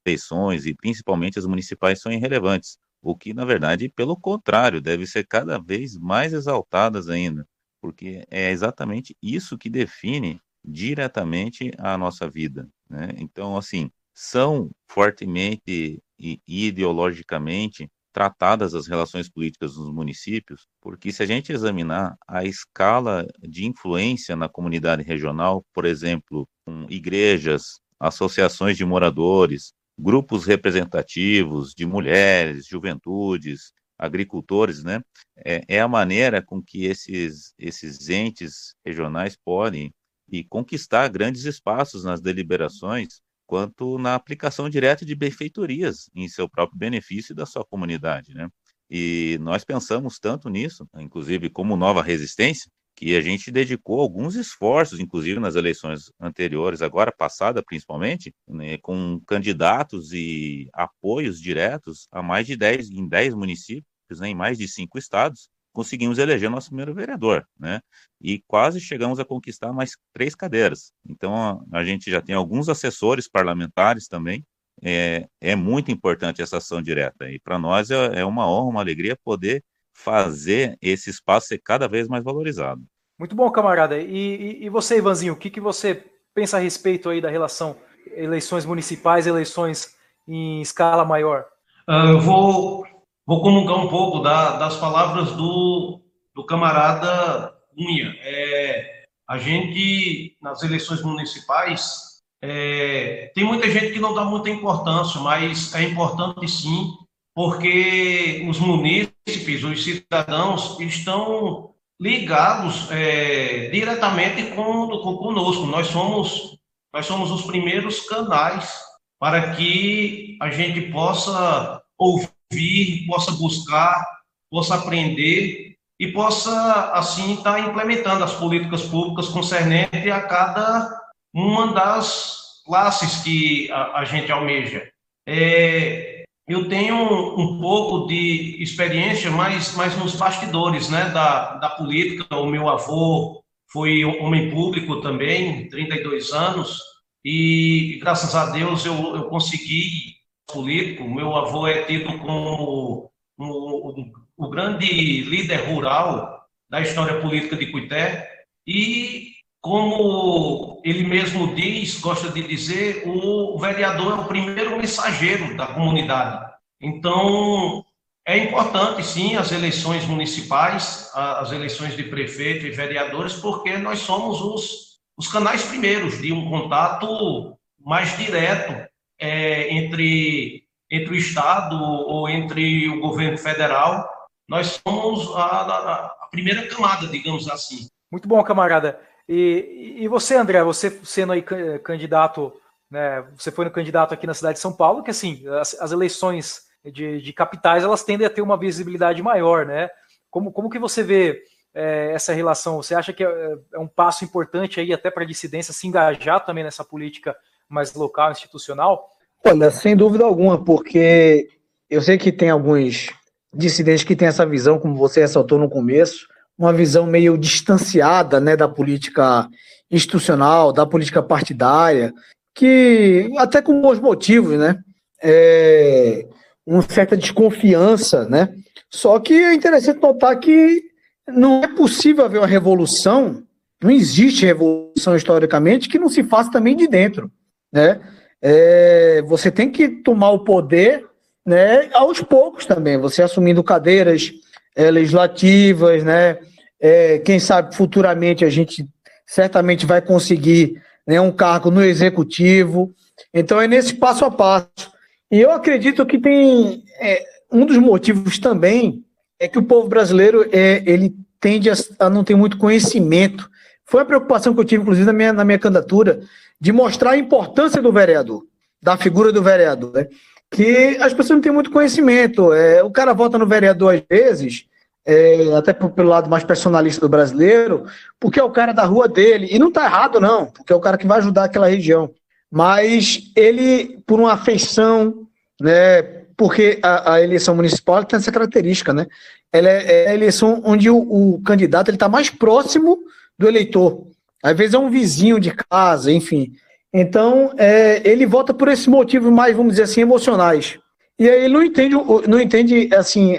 eleições 0.06 0.66
e 0.66 0.74
principalmente 0.74 1.38
as 1.38 1.46
municipais 1.46 2.00
são 2.00 2.12
irrelevantes, 2.12 2.78
o 3.02 3.16
que 3.16 3.32
na 3.32 3.44
verdade, 3.44 3.88
pelo 3.88 4.16
contrário, 4.16 4.80
deve 4.80 5.06
ser 5.06 5.26
cada 5.26 5.58
vez 5.58 5.96
mais 5.96 6.32
exaltadas 6.32 7.08
ainda, 7.08 7.46
porque 7.80 8.24
é 8.30 8.50
exatamente 8.50 9.16
isso 9.22 9.56
que 9.56 9.70
define 9.70 10.40
diretamente 10.64 11.70
a 11.78 11.96
nossa 11.96 12.28
vida. 12.28 12.68
Né? 12.88 13.10
Então, 13.16 13.56
assim, 13.56 13.90
são 14.12 14.70
fortemente 14.88 16.02
e 16.18 16.40
ideologicamente 16.46 17.88
tratadas 18.12 18.74
as 18.74 18.86
relações 18.86 19.28
políticas 19.28 19.76
nos 19.76 19.92
municípios, 19.92 20.66
porque 20.80 21.12
se 21.12 21.22
a 21.22 21.26
gente 21.26 21.52
examinar 21.52 22.16
a 22.26 22.44
escala 22.44 23.26
de 23.40 23.66
influência 23.66 24.34
na 24.36 24.48
comunidade 24.48 25.02
regional, 25.02 25.64
por 25.72 25.84
exemplo, 25.84 26.48
com 26.64 26.86
igrejas, 26.88 27.80
associações 27.98 28.76
de 28.76 28.84
moradores, 28.84 29.72
grupos 29.98 30.46
representativos 30.46 31.74
de 31.74 31.86
mulheres, 31.86 32.66
juventudes, 32.66 33.72
agricultores, 33.98 34.82
né? 34.82 35.00
É, 35.44 35.62
é, 35.68 35.80
a 35.80 35.88
maneira 35.88 36.42
com 36.42 36.62
que 36.62 36.86
esses, 36.86 37.52
esses 37.58 38.08
entes 38.08 38.74
regionais 38.84 39.36
podem 39.36 39.92
e 40.30 40.42
conquistar 40.44 41.08
grandes 41.08 41.44
espaços 41.44 42.04
nas 42.04 42.20
deliberações, 42.20 43.20
quanto 43.50 43.98
na 43.98 44.14
aplicação 44.14 44.70
direta 44.70 45.04
de 45.04 45.12
benfeitorias 45.16 46.08
em 46.14 46.28
seu 46.28 46.48
próprio 46.48 46.78
benefício 46.78 47.32
e 47.32 47.34
da 47.34 47.44
sua 47.44 47.64
comunidade, 47.64 48.32
né? 48.32 48.48
E 48.88 49.38
nós 49.40 49.64
pensamos 49.64 50.20
tanto 50.20 50.48
nisso, 50.48 50.86
inclusive 50.96 51.50
como 51.50 51.76
nova 51.76 52.00
resistência, 52.00 52.70
que 52.94 53.16
a 53.16 53.20
gente 53.20 53.50
dedicou 53.50 54.00
alguns 54.00 54.36
esforços, 54.36 55.00
inclusive 55.00 55.40
nas 55.40 55.56
eleições 55.56 56.12
anteriores, 56.20 56.80
agora 56.80 57.10
passada 57.10 57.60
principalmente, 57.60 58.32
né, 58.46 58.78
com 58.78 59.20
candidatos 59.26 60.12
e 60.12 60.68
apoios 60.72 61.40
diretos 61.40 62.06
a 62.12 62.22
mais 62.22 62.46
de 62.46 62.54
10 62.56 62.88
em 62.90 63.08
10 63.08 63.34
municípios, 63.34 64.20
né, 64.20 64.28
em 64.28 64.34
mais 64.34 64.58
de 64.58 64.68
cinco 64.68 64.96
estados, 64.96 65.48
conseguimos 65.72 66.18
eleger 66.18 66.50
nosso 66.50 66.68
primeiro 66.68 66.94
vereador, 66.94 67.46
né? 67.58 67.80
E 68.20 68.42
quase 68.46 68.80
chegamos 68.80 69.18
a 69.18 69.24
conquistar 69.24 69.72
mais 69.72 69.96
três 70.12 70.34
cadeiras. 70.34 70.92
Então, 71.08 71.34
a, 71.34 71.78
a 71.78 71.84
gente 71.84 72.10
já 72.10 72.20
tem 72.20 72.34
alguns 72.34 72.68
assessores 72.68 73.28
parlamentares 73.28 74.08
também. 74.08 74.44
É, 74.82 75.26
é 75.40 75.54
muito 75.54 75.90
importante 75.90 76.42
essa 76.42 76.56
ação 76.56 76.80
direta. 76.80 77.30
E 77.30 77.38
para 77.38 77.58
nós 77.58 77.90
é, 77.90 78.20
é 78.20 78.24
uma 78.24 78.50
honra, 78.50 78.70
uma 78.70 78.80
alegria 78.80 79.16
poder 79.22 79.62
fazer 79.92 80.76
esse 80.80 81.10
espaço 81.10 81.48
ser 81.48 81.60
cada 81.62 81.86
vez 81.86 82.08
mais 82.08 82.24
valorizado. 82.24 82.82
Muito 83.18 83.36
bom, 83.36 83.50
camarada. 83.50 83.98
E, 83.98 84.06
e, 84.08 84.64
e 84.64 84.68
você, 84.70 84.96
Ivanzinho, 84.96 85.34
o 85.34 85.36
que, 85.36 85.50
que 85.50 85.60
você 85.60 86.04
pensa 86.34 86.56
a 86.56 86.60
respeito 86.60 87.10
aí 87.10 87.20
da 87.20 87.28
relação 87.28 87.76
eleições 88.14 88.64
municipais, 88.64 89.26
eleições 89.26 89.94
em 90.26 90.62
escala 90.62 91.04
maior? 91.04 91.44
Uh, 91.86 92.12
eu 92.12 92.20
vou 92.20 92.86
vou 93.30 93.42
comungar 93.42 93.76
um 93.76 93.86
pouco 93.86 94.18
da, 94.18 94.56
das 94.56 94.76
palavras 94.78 95.30
do, 95.36 96.00
do 96.34 96.44
camarada 96.44 97.54
Cunha. 97.72 98.12
É, 98.22 99.04
a 99.28 99.38
gente, 99.38 100.36
nas 100.42 100.64
eleições 100.64 101.00
municipais, 101.00 102.24
é, 102.42 103.30
tem 103.32 103.44
muita 103.44 103.70
gente 103.70 103.92
que 103.92 104.00
não 104.00 104.12
dá 104.14 104.24
muita 104.24 104.50
importância, 104.50 105.20
mas 105.20 105.72
é 105.76 105.84
importante 105.84 106.48
sim, 106.48 106.90
porque 107.32 108.44
os 108.48 108.58
munícipes, 108.58 109.62
os 109.62 109.84
cidadãos, 109.84 110.80
estão 110.80 111.70
ligados 112.00 112.90
é, 112.90 113.68
diretamente 113.70 114.56
com, 114.56 114.88
com, 114.88 115.16
conosco. 115.18 115.66
Nós 115.66 115.86
somos, 115.86 116.58
nós 116.92 117.06
somos 117.06 117.30
os 117.30 117.42
primeiros 117.42 118.00
canais 118.08 118.76
para 119.20 119.54
que 119.54 120.36
a 120.42 120.50
gente 120.50 120.90
possa 120.90 121.80
ouvir 121.96 122.39
ouvir, 122.50 123.06
possa 123.06 123.32
buscar, 123.32 124.04
possa 124.50 124.74
aprender 124.74 125.74
e 125.98 126.08
possa, 126.08 126.92
assim, 126.92 127.34
estar 127.34 127.52
tá 127.52 127.60
implementando 127.60 128.24
as 128.24 128.32
políticas 128.34 128.82
públicas 128.82 129.28
concernentes 129.28 130.10
a 130.10 130.22
cada 130.22 131.00
uma 131.34 131.72
das 131.72 132.62
classes 132.64 133.22
que 133.22 133.70
a, 133.70 134.00
a 134.00 134.04
gente 134.04 134.32
almeja. 134.32 134.88
É, 135.28 136.24
eu 136.48 136.68
tenho 136.68 136.96
um 137.38 137.60
pouco 137.60 138.08
de 138.08 138.60
experiência, 138.60 139.30
mas, 139.30 139.74
mas 139.76 139.96
nos 139.96 140.16
bastidores 140.16 140.88
né, 140.88 141.10
da, 141.10 141.54
da 141.56 141.68
política. 141.70 142.36
O 142.36 142.46
meu 142.46 142.68
avô 142.68 143.42
foi 143.70 144.04
homem 144.04 144.50
público 144.50 145.00
também, 145.00 145.68
32 145.68 146.32
anos, 146.32 146.80
e 147.24 147.98
graças 148.00 148.34
a 148.34 148.46
Deus 148.46 148.84
eu, 148.84 149.14
eu 149.14 149.24
consegui 149.24 150.19
político. 150.50 151.08
Meu 151.08 151.34
avô 151.36 151.66
é 151.66 151.82
tido 151.84 152.18
como 152.18 153.10
o, 153.38 153.98
o, 153.98 154.12
o 154.36 154.50
grande 154.50 154.86
líder 154.86 155.68
rural 155.68 156.44
da 156.68 156.80
história 156.80 157.20
política 157.20 157.56
de 157.56 157.66
Cuité 157.66 158.28
e 158.66 159.32
como 159.60 160.80
ele 160.84 161.04
mesmo 161.04 161.54
diz, 161.54 162.00
gosta 162.00 162.30
de 162.30 162.42
dizer, 162.42 163.02
o 163.06 163.58
vereador 163.58 164.18
é 164.18 164.20
o 164.22 164.24
primeiro 164.24 164.78
mensageiro 164.78 165.54
da 165.56 165.66
comunidade. 165.66 166.50
Então, 166.80 167.84
é 168.26 168.38
importante, 168.38 169.04
sim, 169.04 169.36
as 169.36 169.52
eleições 169.52 170.06
municipais, 170.06 171.10
as 171.14 171.52
eleições 171.52 171.94
de 171.94 172.04
prefeito 172.04 172.66
e 172.66 172.70
vereadores, 172.70 173.34
porque 173.34 173.76
nós 173.76 173.98
somos 173.98 174.40
os, 174.40 175.00
os 175.16 175.28
canais 175.28 175.62
primeiros 175.64 176.20
de 176.22 176.32
um 176.32 176.48
contato 176.48 177.54
mais 177.78 178.16
direto 178.16 178.89
é, 179.20 179.72
entre, 179.72 180.64
entre 180.90 181.12
o 181.12 181.16
Estado 181.16 181.76
ou 181.76 182.28
entre 182.28 182.88
o 182.88 183.00
governo 183.00 183.36
federal, 183.36 184.08
nós 184.48 184.80
somos 184.82 185.30
a, 185.36 185.42
a, 185.42 186.06
a 186.22 186.28
primeira 186.30 186.66
camada, 186.66 187.06
digamos 187.06 187.48
assim. 187.48 187.86
Muito 188.10 188.26
bom, 188.26 188.42
camarada. 188.42 188.98
E, 189.28 189.98
e 189.98 190.08
você, 190.08 190.34
André, 190.34 190.64
você 190.64 190.90
sendo 191.04 191.32
aí 191.32 191.44
candidato, 191.84 192.52
né, 192.90 193.24
você 193.36 193.52
foi 193.52 193.66
no 193.66 193.70
candidato 193.70 194.12
aqui 194.12 194.26
na 194.26 194.34
cidade 194.34 194.54
de 194.54 194.60
São 194.60 194.72
Paulo, 194.72 195.04
que 195.04 195.10
assim, 195.10 195.46
as, 195.60 195.74
as 195.74 195.92
eleições 195.92 196.62
de, 196.84 197.20
de, 197.20 197.32
capitais, 197.32 197.84
elas 197.84 198.02
tendem 198.02 198.26
a 198.26 198.30
ter 198.30 198.42
uma 198.42 198.56
visibilidade 198.56 199.22
maior, 199.22 199.66
né? 199.66 199.90
Como, 200.30 200.50
como 200.50 200.70
que 200.70 200.78
você 200.78 201.02
vê 201.02 201.44
é, 201.74 202.12
essa 202.12 202.32
relação? 202.32 202.82
Você 202.82 202.94
acha 202.94 203.12
que 203.12 203.22
é, 203.22 203.58
é 203.74 203.78
um 203.78 203.86
passo 203.86 204.24
importante 204.24 204.80
aí 204.80 204.92
até 204.92 205.10
para 205.10 205.22
a 205.22 205.26
dissidência 205.26 205.74
se 205.74 205.86
engajar 205.86 206.44
também 206.44 206.64
nessa 206.64 206.82
política 206.82 207.36
mais 207.70 207.94
local, 207.94 208.32
institucional? 208.32 209.08
Olha, 209.46 209.70
sem 209.70 209.96
dúvida 209.96 210.24
alguma, 210.24 210.62
porque 210.62 211.48
eu 211.88 212.02
sei 212.02 212.18
que 212.18 212.32
tem 212.32 212.50
alguns 212.50 213.08
dissidentes 213.54 214.04
que 214.04 214.16
têm 214.16 214.28
essa 214.28 214.44
visão, 214.44 214.78
como 214.78 214.96
você 214.96 215.20
ressaltou 215.20 215.58
no 215.58 215.70
começo, 215.70 216.26
uma 216.58 216.72
visão 216.72 217.06
meio 217.06 217.38
distanciada 217.38 218.38
né, 218.40 218.56
da 218.56 218.68
política 218.68 219.48
institucional, 219.90 220.72
da 220.72 220.84
política 220.84 221.22
partidária, 221.22 222.12
que 222.54 223.30
até 223.38 223.62
com 223.62 223.80
bons 223.80 223.98
motivos, 223.98 224.58
né? 224.58 224.76
É, 225.22 226.26
uma 226.66 226.82
certa 226.82 227.16
desconfiança, 227.16 228.28
né? 228.28 228.54
Só 228.90 229.18
que 229.18 229.34
é 229.34 229.54
interessante 229.54 230.00
notar 230.00 230.38
que 230.38 230.82
não 231.28 231.62
é 231.62 231.68
possível 231.68 232.24
haver 232.24 232.38
uma 232.38 232.46
revolução, 232.46 233.42
não 233.82 233.90
existe 233.90 234.44
revolução 234.44 235.16
historicamente 235.16 235.88
que 235.88 235.98
não 235.98 236.08
se 236.08 236.22
faça 236.22 236.50
também 236.50 236.76
de 236.76 236.86
dentro 236.86 237.30
né? 237.72 238.00
É, 238.42 239.22
você 239.26 239.50
tem 239.50 239.70
que 239.70 239.88
tomar 239.88 240.30
o 240.30 240.44
poder 240.44 241.06
né, 241.44 241.90
aos 241.92 242.22
poucos 242.22 242.66
também, 242.66 242.98
você 242.98 243.22
assumindo 243.22 243.62
cadeiras 243.62 244.32
é, 244.74 244.90
legislativas, 244.90 246.04
né? 246.04 246.38
É, 246.80 247.18
quem 247.18 247.38
sabe 247.38 247.74
futuramente 247.76 248.44
a 248.44 248.48
gente 248.48 248.86
certamente 249.26 249.84
vai 249.84 250.00
conseguir 250.00 250.80
né, 251.06 251.20
um 251.20 251.30
cargo 251.30 251.70
no 251.70 251.82
executivo. 251.82 252.94
Então 253.34 253.60
é 253.60 253.68
nesse 253.68 253.94
passo 253.94 254.24
a 254.24 254.30
passo. 254.30 254.90
E 255.30 255.40
eu 255.40 255.50
acredito 255.50 256.06
que 256.06 256.18
tem 256.18 256.82
é, 257.00 257.22
um 257.52 257.66
dos 257.66 257.76
motivos 257.76 258.38
também 258.38 259.04
é 259.38 259.48
que 259.48 259.58
o 259.58 259.62
povo 259.62 259.88
brasileiro 259.88 260.48
é, 260.52 260.82
ele 260.86 261.14
tende 261.40 261.70
a, 261.70 261.74
a 261.98 262.10
não 262.10 262.22
ter 262.22 262.34
muito 262.34 262.58
conhecimento. 262.58 263.50
Foi 263.86 264.02
a 264.02 264.04
preocupação 264.04 264.54
que 264.54 264.60
eu 264.60 264.64
tive, 264.64 264.82
inclusive, 264.82 265.06
na 265.06 265.12
minha, 265.12 265.32
na 265.32 265.44
minha 265.44 265.58
candidatura, 265.58 266.20
de 266.60 266.72
mostrar 266.72 267.12
a 267.12 267.18
importância 267.18 267.80
do 267.80 267.92
vereador, 267.92 268.44
da 268.82 268.96
figura 268.96 269.32
do 269.32 269.42
vereador, 269.42 269.92
né? 269.92 270.06
que 270.50 270.96
as 271.00 271.14
pessoas 271.14 271.36
não 271.36 271.40
têm 271.40 271.52
muito 271.52 271.70
conhecimento. 271.70 272.52
É, 272.52 272.82
o 272.82 272.90
cara 272.90 273.14
vota 273.14 273.38
no 273.38 273.46
vereador 273.46 273.94
às 273.94 274.02
vezes, 274.08 274.66
é, 275.06 275.54
até 275.56 275.72
pelo 275.72 276.08
lado 276.08 276.28
mais 276.28 276.44
personalista 276.44 277.00
do 277.00 277.08
brasileiro, 277.08 277.86
porque 278.18 278.40
é 278.40 278.44
o 278.44 278.50
cara 278.50 278.72
da 278.72 278.84
rua 278.84 279.08
dele. 279.08 279.48
E 279.50 279.58
não 279.58 279.68
está 279.68 279.84
errado, 279.84 280.20
não, 280.20 280.46
porque 280.46 280.72
é 280.72 280.76
o 280.76 280.80
cara 280.80 280.98
que 280.98 281.06
vai 281.06 281.18
ajudar 281.18 281.44
aquela 281.44 281.68
região. 281.68 282.10
Mas 282.50 283.30
ele, 283.36 284.02
por 284.06 284.18
uma 284.18 284.32
afeição, 284.32 285.26
né? 285.60 286.02
Porque 286.36 286.78
a, 286.82 287.14
a 287.14 287.22
eleição 287.22 287.54
municipal 287.54 288.02
tem 288.02 288.16
essa 288.16 288.32
característica, 288.32 288.92
né? 288.92 289.06
Ela 289.52 289.68
é, 289.68 290.04
é 290.04 290.10
a 290.10 290.14
eleição 290.14 290.60
onde 290.64 290.88
o, 290.88 290.96
o 290.96 291.42
candidato 291.42 291.90
está 291.90 292.08
mais 292.08 292.30
próximo 292.30 292.98
do 293.38 293.46
eleitor. 293.46 294.06
Às 294.42 294.56
vezes 294.56 294.74
é 294.74 294.78
um 294.78 294.90
vizinho 294.90 295.38
de 295.38 295.52
casa, 295.52 296.10
enfim. 296.10 296.52
Então, 296.92 297.52
é, 297.56 298.00
ele 298.08 298.26
vota 298.26 298.52
por 298.52 298.68
esses 298.68 298.86
motivos 298.86 299.32
mais, 299.32 299.56
vamos 299.56 299.72
dizer 299.72 299.84
assim, 299.84 300.00
emocionais. 300.00 300.78
E 301.18 301.28
aí 301.28 301.44
ele 301.44 301.54
não 301.54 301.62
entende, 301.62 301.94
não 302.26 302.40
entende 302.40 302.88
assim, 302.94 303.38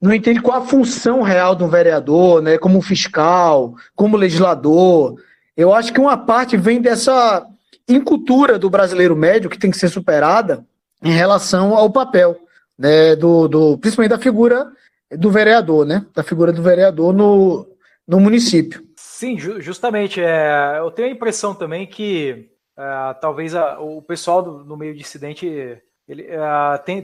não 0.00 0.12
entende 0.12 0.42
qual 0.42 0.58
a 0.58 0.66
função 0.66 1.22
real 1.22 1.54
de 1.54 1.64
um 1.64 1.68
vereador, 1.68 2.42
né, 2.42 2.58
como 2.58 2.82
fiscal, 2.82 3.74
como 3.96 4.18
legislador. 4.18 5.16
Eu 5.56 5.72
acho 5.72 5.90
que 5.90 6.00
uma 6.00 6.18
parte 6.18 6.58
vem 6.58 6.82
dessa 6.82 7.46
incultura 7.88 8.58
do 8.58 8.68
brasileiro 8.68 9.16
médio 9.16 9.48
que 9.48 9.58
tem 9.58 9.70
que 9.70 9.78
ser 9.78 9.88
superada 9.88 10.64
em 11.02 11.10
relação 11.10 11.74
ao 11.74 11.90
papel, 11.90 12.36
né, 12.78 13.16
do, 13.16 13.48
do 13.48 13.78
principalmente 13.78 14.10
da 14.10 14.18
figura 14.18 14.70
do 15.10 15.30
vereador, 15.30 15.86
né, 15.86 16.04
da 16.14 16.22
figura 16.22 16.52
do 16.52 16.62
vereador 16.62 17.14
no, 17.14 17.66
no 18.06 18.20
município. 18.20 18.83
Sim, 19.24 19.38
justamente. 19.38 20.20
É, 20.20 20.78
eu 20.78 20.90
tenho 20.90 21.08
a 21.08 21.10
impressão 21.10 21.54
também 21.54 21.86
que 21.86 22.50
é, 22.76 23.14
talvez 23.14 23.54
a, 23.54 23.80
o 23.80 24.02
pessoal 24.02 24.42
do, 24.42 24.64
no 24.64 24.76
meio 24.76 24.94
dissidente 24.94 25.80
ele 26.06 26.26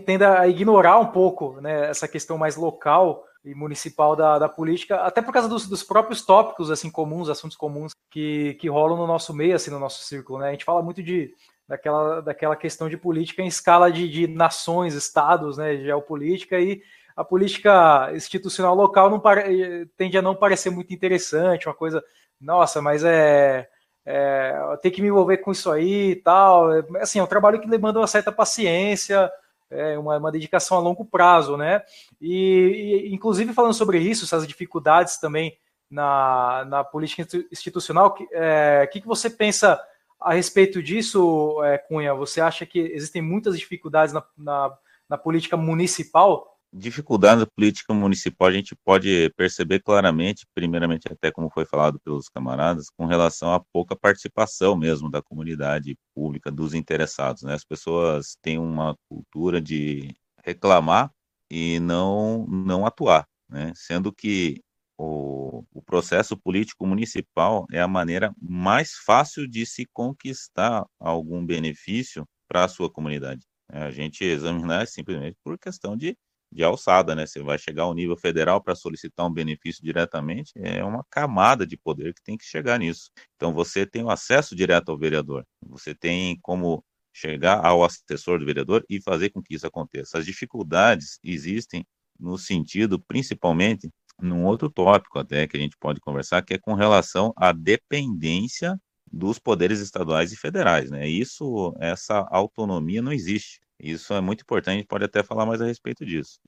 tenda 0.05 0.39
a 0.39 0.47
ignorar 0.47 0.99
um 0.99 1.07
pouco 1.07 1.59
né, 1.63 1.89
essa 1.89 2.07
questão 2.07 2.37
mais 2.37 2.57
local 2.57 3.25
e 3.43 3.55
municipal 3.55 4.15
da, 4.15 4.39
da 4.39 4.51
política, 4.51 4.97
até 4.97 5.23
por 5.23 5.33
causa 5.33 5.49
dos, 5.49 5.67
dos, 5.67 5.83
próprios 5.83 6.21
tópicos 6.21 6.71
assim 6.71 6.91
comuns, 6.91 7.31
assuntos 7.31 7.57
comuns 7.57 7.93
que, 8.11 8.53
que 8.61 8.69
rolam 8.69 8.99
no 8.99 9.07
nosso 9.07 9.33
meio, 9.33 9.57
assim, 9.57 9.71
no 9.71 9.79
nosso 9.79 10.05
círculo. 10.05 10.41
Né? 10.41 10.49
A 10.49 10.51
gente 10.51 10.67
fala 10.67 10.83
muito 10.83 11.03
de 11.03 11.33
daquela, 11.67 12.21
daquela 12.21 12.57
questão 12.57 12.91
de 12.91 12.99
política 12.99 13.41
em 13.41 13.47
escala 13.47 13.91
de, 13.91 14.07
de 14.07 14.27
nações, 14.27 14.93
estados, 14.93 15.57
né, 15.57 15.79
geopolítica 15.79 16.61
e 16.61 16.83
a 17.17 17.25
política 17.25 18.11
institucional 18.15 18.75
local 18.75 19.11
não 19.11 19.21
pare, 19.21 19.87
tende 19.97 20.17
a 20.17 20.23
não 20.23 20.35
parecer 20.35 20.71
muito 20.71 20.93
interessante, 20.95 21.69
uma 21.69 21.75
coisa, 21.75 22.03
nossa, 22.41 22.81
mas 22.81 23.05
é, 23.05 23.69
é 24.07 24.55
ter 24.83 24.91
que 24.91 25.03
me 25.03 25.09
envolver 25.09 25.39
com 25.39 25.53
isso 25.53 25.71
aí 25.71 26.13
e 26.13 26.17
tal. 26.17 26.73
É, 26.73 26.85
assim, 27.01 27.19
é 27.19 27.23
um 27.23 27.27
trabalho 27.27 27.61
que 27.61 27.69
demanda 27.69 28.01
uma 28.01 28.07
certa 28.07 28.33
paciência, 28.33 29.31
é 29.71 29.99
uma, 29.99 30.17
uma 30.19 30.33
dedicação 30.33 30.77
a 30.77 30.81
longo 30.81 31.05
prazo, 31.05 31.57
né? 31.57 31.83
E, 32.21 33.07
e, 33.07 33.15
inclusive 33.15 33.53
falando 33.53 33.75
sobre 33.75 33.99
isso, 33.99 34.25
essas 34.25 34.47
dificuldades 34.47 35.19
também 35.19 35.57
na, 35.91 36.65
na 36.67 36.85
política 36.85 37.27
institucional, 37.51 38.07
o 38.07 38.11
que, 38.13 38.29
é, 38.33 38.89
que, 38.91 39.01
que 39.01 39.07
você 39.07 39.29
pensa 39.29 39.81
a 40.21 40.35
respeito 40.35 40.83
disso, 40.83 41.63
é, 41.65 41.79
Cunha? 41.79 42.15
Você 42.15 42.41
acha 42.41 42.67
que 42.67 42.79
existem 42.79 43.23
muitas 43.23 43.59
dificuldades 43.59 44.13
na, 44.13 44.25
na, 44.37 44.77
na 45.09 45.19
política 45.19 45.57
municipal? 45.57 46.59
Dificuldade 46.73 47.41
da 47.41 47.47
política 47.47 47.93
municipal 47.93 48.49
a 48.49 48.53
gente 48.53 48.77
pode 48.85 49.31
perceber 49.37 49.81
claramente, 49.81 50.47
primeiramente 50.55 51.09
até 51.11 51.31
como 51.31 51.51
foi 51.51 51.65
falado 51.65 51.99
pelos 52.01 52.29
camaradas, 52.29 52.89
com 52.91 53.07
relação 53.07 53.53
à 53.53 53.61
pouca 53.73 53.97
participação 53.97 54.77
mesmo 54.77 55.11
da 55.11 55.21
comunidade 55.21 55.97
pública, 56.15 56.51
dos 56.51 56.75
interessados. 56.75 57.43
Né? 57.43 57.55
As 57.55 57.65
pessoas 57.65 58.37
têm 58.41 58.59
uma 58.59 58.97
cultura 59.09 59.61
de 59.61 60.15
reclamar 60.45 61.11
e 61.51 61.81
não, 61.81 62.47
não 62.47 62.87
atuar, 62.87 63.27
né? 63.49 63.73
sendo 63.75 64.13
que 64.13 64.63
o, 64.97 65.65
o 65.73 65.83
processo 65.83 66.37
político 66.37 66.87
municipal 66.87 67.67
é 67.73 67.81
a 67.81 67.89
maneira 67.89 68.33
mais 68.41 68.93
fácil 68.95 69.49
de 69.49 69.67
se 69.67 69.87
conquistar 69.93 70.85
algum 71.01 71.45
benefício 71.45 72.27
para 72.47 72.65
a 72.65 72.69
sua 72.69 72.91
comunidade. 72.91 73.43
A 73.69 73.91
gente 73.91 74.25
examinar 74.25 74.87
simplesmente 74.87 75.37
por 75.43 75.59
questão 75.59 75.97
de 75.97 76.17
de 76.53 76.65
alçada, 76.65 77.15
né? 77.15 77.27
Você 77.27 77.43
vai 77.43 77.59
chegar 77.59 77.85
ao 77.85 77.95
nível 77.95 78.17
federal 78.17 78.61
para 78.63 78.75
solicitar 78.75 79.27
um 79.27 79.33
benefício 79.33 79.83
diretamente, 79.85 80.53
é 80.57 80.85
uma 80.85 81.05
camada 81.11 81.67
de 81.67 81.77
poder 81.77 82.13
que 82.15 82.23
tem 82.23 82.37
que 82.37 82.45
chegar 82.45 82.79
nisso. 82.79 83.11
Então 83.37 83.53
você 83.55 83.87
tem 83.87 84.03
o 84.03 84.11
acesso 84.11 84.57
direto 84.57 84.91
ao 84.91 84.99
vereador, 84.99 85.47
você 85.63 85.95
tem 85.95 86.39
como 86.43 86.85
chegar 87.13 87.65
ao 87.65 87.85
assessor 87.85 88.39
do 88.39 88.47
vereador 88.47 88.85
e 88.89 89.01
fazer 89.01 89.31
com 89.31 89.43
que 89.43 89.55
isso 89.55 89.67
aconteça. 89.67 90.19
As 90.19 90.25
dificuldades 90.27 91.19
existem 91.23 91.85
no 92.19 92.37
sentido, 92.39 93.01
principalmente, 93.01 93.91
num 94.21 94.45
outro 94.45 94.71
tópico 94.71 95.19
até 95.19 95.47
que 95.47 95.57
a 95.57 95.61
gente 95.61 95.77
pode 95.79 96.01
conversar, 96.01 96.43
que 96.43 96.55
é 96.55 96.59
com 96.59 96.75
relação 96.75 97.33
à 97.37 97.53
dependência 97.53 98.79
dos 99.11 99.39
poderes 99.39 99.81
estaduais 99.81 100.33
e 100.33 100.37
federais, 100.37 100.91
né? 100.91 101.09
Isso, 101.09 101.75
essa 101.81 102.27
autonomia 102.31 103.03
não 103.03 103.13
existe. 103.13 103.61
Isso 103.83 104.13
é 104.13 104.21
muito 104.21 104.43
importante, 104.43 104.75
a 104.75 104.79
gente 104.79 104.87
pode 104.87 105.05
até 105.05 105.23
falar 105.23 105.47
mais 105.47 105.61
a 105.61 105.67
respeito 105.67 106.05
disso. 106.05 106.39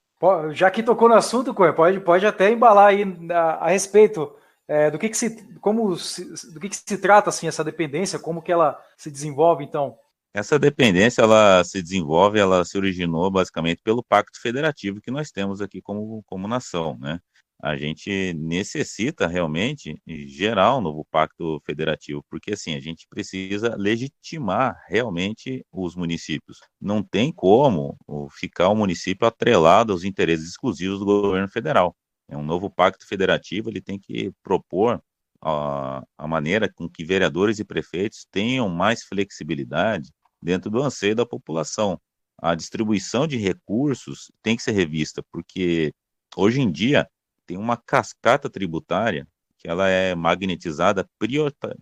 Já 0.52 0.70
que 0.70 0.82
tocou 0.82 1.08
no 1.08 1.14
assunto, 1.14 1.52
Cunha, 1.52 1.72
pode, 1.72 1.98
pode 2.00 2.24
até 2.24 2.50
embalar 2.50 2.88
aí 2.88 3.02
a, 3.30 3.66
a 3.66 3.68
respeito 3.70 4.32
é, 4.68 4.90
do 4.90 4.98
que, 4.98 5.08
que 5.08 5.16
se 5.16 5.52
como 5.60 5.96
se, 5.96 6.24
do 6.52 6.60
que, 6.60 6.68
que 6.68 6.76
se 6.76 6.98
trata 6.98 7.28
assim 7.28 7.48
essa 7.48 7.64
dependência, 7.64 8.18
como 8.18 8.42
que 8.42 8.52
ela 8.52 8.78
se 8.96 9.10
desenvolve 9.10 9.64
então? 9.64 9.96
Essa 10.34 10.58
dependência 10.58 11.22
ela 11.22 11.62
se 11.62 11.82
desenvolve, 11.82 12.38
ela 12.38 12.64
se 12.64 12.78
originou 12.78 13.30
basicamente 13.30 13.82
pelo 13.82 14.02
pacto 14.02 14.40
federativo 14.40 15.00
que 15.00 15.10
nós 15.10 15.30
temos 15.30 15.60
aqui 15.60 15.82
como, 15.82 16.22
como 16.24 16.48
nação, 16.48 16.96
né? 16.98 17.20
A 17.62 17.76
gente 17.76 18.34
necessita 18.34 19.28
realmente 19.28 19.96
gerar 20.04 20.76
um 20.76 20.80
novo 20.80 21.06
pacto 21.08 21.62
federativo, 21.64 22.24
porque 22.28 22.54
assim, 22.54 22.74
a 22.74 22.80
gente 22.80 23.06
precisa 23.08 23.76
legitimar 23.76 24.82
realmente 24.88 25.64
os 25.70 25.94
municípios. 25.94 26.58
Não 26.80 27.04
tem 27.04 27.30
como 27.32 27.96
ficar 28.32 28.68
o 28.68 28.74
município 28.74 29.28
atrelado 29.28 29.92
aos 29.92 30.02
interesses 30.02 30.48
exclusivos 30.48 30.98
do 30.98 31.04
governo 31.04 31.48
federal. 31.48 31.94
É 32.28 32.36
um 32.36 32.42
novo 32.42 32.68
pacto 32.68 33.06
federativo, 33.06 33.70
ele 33.70 33.80
tem 33.80 33.96
que 33.96 34.32
propor 34.42 35.00
a, 35.40 36.02
a 36.18 36.26
maneira 36.26 36.68
com 36.68 36.88
que 36.88 37.04
vereadores 37.04 37.60
e 37.60 37.64
prefeitos 37.64 38.26
tenham 38.32 38.68
mais 38.68 39.04
flexibilidade 39.04 40.10
dentro 40.42 40.68
do 40.68 40.82
anseio 40.82 41.14
da 41.14 41.24
população. 41.24 41.96
A 42.38 42.56
distribuição 42.56 43.24
de 43.24 43.36
recursos 43.36 44.32
tem 44.42 44.56
que 44.56 44.64
ser 44.64 44.72
revista, 44.72 45.22
porque 45.30 45.92
hoje 46.36 46.60
em 46.60 46.68
dia 46.68 47.08
tem 47.46 47.56
uma 47.56 47.76
cascata 47.76 48.48
tributária 48.50 49.26
que 49.58 49.68
ela 49.68 49.88
é 49.88 50.14
magnetizada 50.14 51.08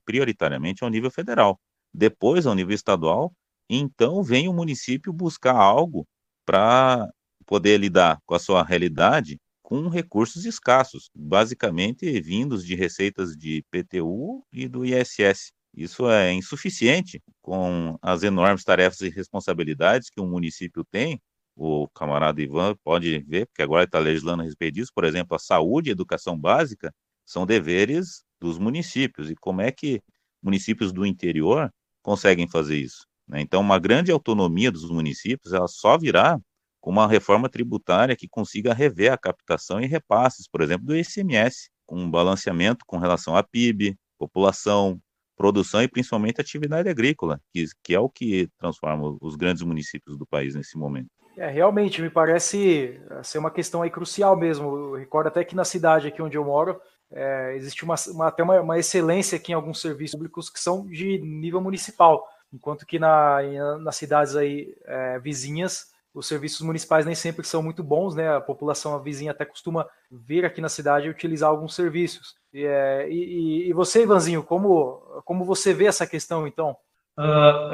prioritariamente 0.04 0.84
ao 0.84 0.90
nível 0.90 1.10
federal, 1.10 1.58
depois 1.92 2.46
ao 2.46 2.54
nível 2.54 2.74
estadual, 2.74 3.32
então 3.68 4.22
vem 4.22 4.48
o 4.48 4.52
município 4.52 5.12
buscar 5.12 5.56
algo 5.56 6.06
para 6.44 7.08
poder 7.46 7.78
lidar 7.78 8.18
com 8.26 8.34
a 8.34 8.38
sua 8.38 8.62
realidade 8.62 9.38
com 9.62 9.88
recursos 9.88 10.44
escassos, 10.44 11.08
basicamente 11.14 12.20
vindos 12.20 12.66
de 12.66 12.74
receitas 12.74 13.36
de 13.36 13.64
PTU 13.70 14.44
e 14.52 14.66
do 14.66 14.84
ISS. 14.84 15.52
Isso 15.72 16.10
é 16.10 16.32
insuficiente 16.32 17.22
com 17.40 17.96
as 18.02 18.24
enormes 18.24 18.64
tarefas 18.64 19.00
e 19.00 19.08
responsabilidades 19.08 20.10
que 20.10 20.20
um 20.20 20.28
município 20.28 20.84
tem 20.90 21.20
o 21.60 21.86
camarada 21.88 22.40
Ivan 22.40 22.74
pode 22.82 23.18
ver, 23.20 23.46
porque 23.46 23.62
agora 23.62 23.84
está 23.84 23.98
legislando 23.98 24.42
a 24.42 24.46
respeito 24.46 24.76
disso, 24.76 24.90
por 24.94 25.04
exemplo, 25.04 25.36
a 25.36 25.38
saúde 25.38 25.90
e 25.90 25.90
a 25.90 25.92
educação 25.92 26.38
básica 26.38 26.90
são 27.26 27.44
deveres 27.44 28.24
dos 28.40 28.58
municípios, 28.58 29.30
e 29.30 29.36
como 29.36 29.60
é 29.60 29.70
que 29.70 30.02
municípios 30.42 30.90
do 30.90 31.04
interior 31.04 31.70
conseguem 32.02 32.48
fazer 32.48 32.78
isso? 32.78 33.06
Né? 33.28 33.42
Então, 33.42 33.60
uma 33.60 33.78
grande 33.78 34.10
autonomia 34.10 34.72
dos 34.72 34.88
municípios, 34.90 35.52
ela 35.52 35.68
só 35.68 35.98
virá 35.98 36.40
com 36.80 36.90
uma 36.90 37.06
reforma 37.06 37.46
tributária 37.46 38.16
que 38.16 38.26
consiga 38.26 38.72
rever 38.72 39.12
a 39.12 39.18
captação 39.18 39.82
e 39.82 39.86
repasses, 39.86 40.48
por 40.48 40.62
exemplo, 40.62 40.86
do 40.86 40.96
ICMS, 40.96 41.68
com 41.84 42.00
um 42.00 42.10
balanceamento 42.10 42.86
com 42.86 42.96
relação 42.96 43.36
à 43.36 43.42
PIB, 43.42 43.98
população, 44.18 44.98
produção 45.36 45.82
e 45.82 45.88
principalmente 45.88 46.40
atividade 46.40 46.88
agrícola, 46.88 47.38
que, 47.52 47.66
que 47.82 47.94
é 47.94 48.00
o 48.00 48.08
que 48.08 48.48
transforma 48.56 49.14
os 49.20 49.36
grandes 49.36 49.62
municípios 49.62 50.16
do 50.16 50.26
país 50.26 50.54
nesse 50.54 50.78
momento. 50.78 51.19
É, 51.40 51.48
realmente, 51.48 52.02
me 52.02 52.10
parece 52.10 53.00
eh, 53.10 53.22
ser 53.22 53.38
uma 53.38 53.50
questão 53.50 53.80
aí 53.80 53.88
crucial 53.88 54.36
mesmo. 54.36 54.76
Eu 54.76 54.92
recordo 54.92 55.28
até 55.28 55.42
que 55.42 55.56
na 55.56 55.64
cidade 55.64 56.06
aqui 56.06 56.20
onde 56.20 56.36
eu 56.36 56.44
moro, 56.44 56.78
é, 57.10 57.54
existe 57.56 57.82
uma, 57.82 57.94
uma 58.08 58.26
até 58.28 58.42
uma, 58.42 58.60
uma, 58.60 58.78
excelência 58.78 59.36
aqui 59.36 59.50
em 59.50 59.54
alguns 59.54 59.80
serviços 59.80 60.12
públicos 60.12 60.50
que 60.50 60.60
são 60.60 60.86
de 60.86 61.18
nível 61.18 61.58
municipal, 61.62 62.28
enquanto 62.52 62.84
que 62.84 62.98
na, 62.98 63.38
nas 63.78 63.96
cidades 63.96 64.36
aí 64.36 64.76
é, 64.84 65.18
vizinhas, 65.18 65.86
os 66.12 66.28
serviços 66.28 66.60
municipais 66.60 67.06
nem 67.06 67.14
sempre 67.14 67.46
são 67.46 67.62
muito 67.62 67.82
bons, 67.82 68.14
né? 68.14 68.36
A 68.36 68.40
população 68.42 69.00
vizinha 69.02 69.30
até 69.30 69.46
costuma 69.46 69.88
vir 70.10 70.44
aqui 70.44 70.60
na 70.60 70.68
cidade 70.68 71.06
e 71.06 71.10
utilizar 71.10 71.48
alguns 71.48 71.74
serviços. 71.74 72.34
E, 72.52 72.66
é, 72.66 73.08
e, 73.10 73.70
e 73.70 73.72
você, 73.72 74.02
Ivanzinho, 74.02 74.42
como, 74.42 75.22
como 75.24 75.46
você 75.46 75.72
vê 75.72 75.86
essa 75.86 76.06
questão, 76.06 76.46
então? 76.46 76.76
Uh, 77.18 77.72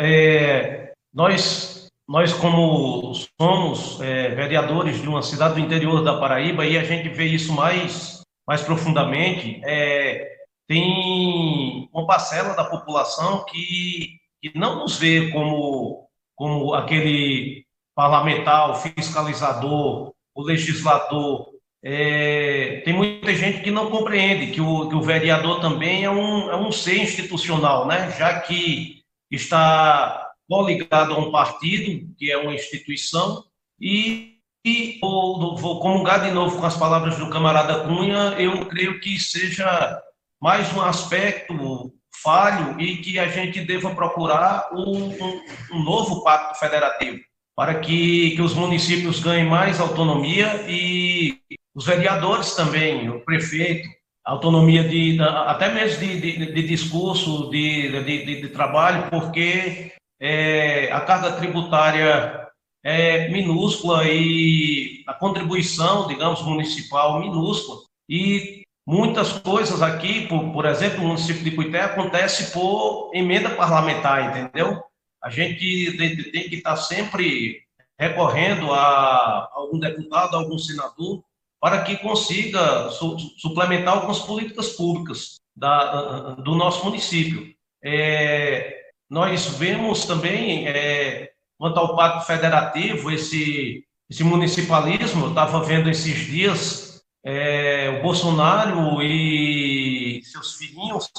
nós 1.12 1.85
nós, 2.08 2.32
como 2.32 3.12
somos 3.40 4.00
é, 4.00 4.34
vereadores 4.34 5.00
de 5.00 5.08
uma 5.08 5.22
cidade 5.22 5.54
do 5.54 5.60
interior 5.60 6.02
da 6.02 6.18
Paraíba, 6.18 6.64
e 6.64 6.78
a 6.78 6.84
gente 6.84 7.08
vê 7.08 7.24
isso 7.24 7.52
mais, 7.52 8.22
mais 8.46 8.62
profundamente, 8.62 9.60
é, 9.64 10.36
tem 10.68 11.88
uma 11.92 12.06
parcela 12.06 12.54
da 12.54 12.64
população 12.64 13.44
que, 13.44 14.18
que 14.40 14.56
não 14.56 14.80
nos 14.80 14.98
vê 14.98 15.30
como, 15.30 16.08
como 16.34 16.74
aquele, 16.74 17.66
parlamentar, 17.96 18.70
o 18.70 18.74
fiscalizador, 18.74 20.12
o 20.34 20.42
legislador. 20.42 21.48
É, 21.82 22.82
tem 22.84 22.92
muita 22.92 23.34
gente 23.34 23.62
que 23.62 23.70
não 23.70 23.90
compreende 23.90 24.52
que 24.52 24.60
o, 24.60 24.88
que 24.88 24.94
o 24.94 25.00
vereador 25.00 25.60
também 25.60 26.04
é 26.04 26.10
um, 26.10 26.50
é 26.50 26.56
um 26.56 26.70
ser 26.70 26.98
institucional, 26.98 27.86
né? 27.86 28.14
já 28.18 28.40
que 28.40 29.02
está 29.30 30.25
ligado 30.48 31.14
a 31.14 31.18
um 31.18 31.30
partido, 31.30 32.14
que 32.16 32.30
é 32.30 32.38
uma 32.38 32.54
instituição, 32.54 33.44
e, 33.80 34.38
e 34.64 34.98
vou, 35.00 35.56
vou 35.56 35.80
comungar 35.80 36.24
de 36.24 36.30
novo 36.30 36.58
com 36.58 36.66
as 36.66 36.76
palavras 36.76 37.18
do 37.18 37.30
camarada 37.30 37.84
Cunha, 37.84 38.34
eu 38.38 38.66
creio 38.66 39.00
que 39.00 39.18
seja 39.18 40.00
mais 40.40 40.72
um 40.72 40.80
aspecto 40.80 41.92
falho 42.22 42.80
e 42.80 42.96
que 42.98 43.18
a 43.18 43.28
gente 43.28 43.60
deva 43.60 43.94
procurar 43.94 44.68
um, 44.72 45.08
um, 45.08 45.42
um 45.72 45.82
novo 45.82 46.22
pacto 46.22 46.58
federativo 46.58 47.20
para 47.54 47.80
que, 47.80 48.32
que 48.32 48.42
os 48.42 48.54
municípios 48.54 49.20
ganhem 49.20 49.46
mais 49.46 49.80
autonomia 49.80 50.64
e 50.68 51.38
os 51.74 51.86
vereadores 51.86 52.54
também, 52.54 53.08
o 53.08 53.20
prefeito, 53.20 53.88
autonomia 54.24 54.82
de, 54.84 55.18
até 55.20 55.72
mesmo 55.72 56.00
de, 56.00 56.20
de, 56.20 56.52
de 56.52 56.62
discurso, 56.66 57.48
de, 57.50 58.02
de, 58.02 58.40
de, 58.42 58.48
trabalho, 58.48 59.08
porque 59.10 59.92
é, 60.20 60.90
a 60.92 61.00
carga 61.00 61.32
tributária 61.32 62.48
é 62.82 63.28
minúscula 63.28 64.04
e 64.04 65.02
a 65.06 65.14
contribuição, 65.14 66.06
digamos, 66.06 66.42
municipal 66.42 67.20
minúscula. 67.20 67.80
E 68.08 68.62
muitas 68.86 69.32
coisas 69.40 69.82
aqui, 69.82 70.26
por, 70.28 70.52
por 70.52 70.64
exemplo, 70.64 71.00
no 71.00 71.08
município 71.08 71.42
de 71.42 71.50
Cuité, 71.50 71.80
acontece 71.80 72.52
por 72.52 73.10
emenda 73.12 73.50
parlamentar, 73.50 74.30
entendeu? 74.30 74.82
A 75.22 75.30
gente 75.30 75.96
tem 75.96 76.48
que 76.48 76.56
estar 76.56 76.76
sempre 76.76 77.62
recorrendo 77.98 78.72
a 78.72 79.50
algum 79.52 79.78
deputado, 79.78 80.36
a 80.36 80.38
algum 80.38 80.58
senador, 80.58 81.24
para 81.60 81.82
que 81.82 81.96
consiga 81.96 82.90
su 82.90 83.18
suplementar 83.36 83.94
algumas 83.94 84.20
políticas 84.20 84.68
públicas 84.70 85.40
da, 85.56 86.34
do 86.34 86.54
nosso 86.54 86.84
município. 86.84 87.52
É, 87.82 88.85
nós 89.08 89.46
vemos 89.58 90.04
também, 90.04 90.66
é, 90.68 91.30
quanto 91.58 91.78
ao 91.78 91.96
pacto 91.96 92.26
federativo, 92.26 93.10
esse, 93.10 93.84
esse 94.10 94.24
municipalismo, 94.24 95.28
estava 95.28 95.62
vendo 95.62 95.88
esses 95.88 96.26
dias 96.26 96.86
é, 97.24 97.98
o 97.98 98.02
Bolsonaro 98.02 99.02
e 99.02 100.20
seus 100.22 100.54
filhinhos, 100.54 101.10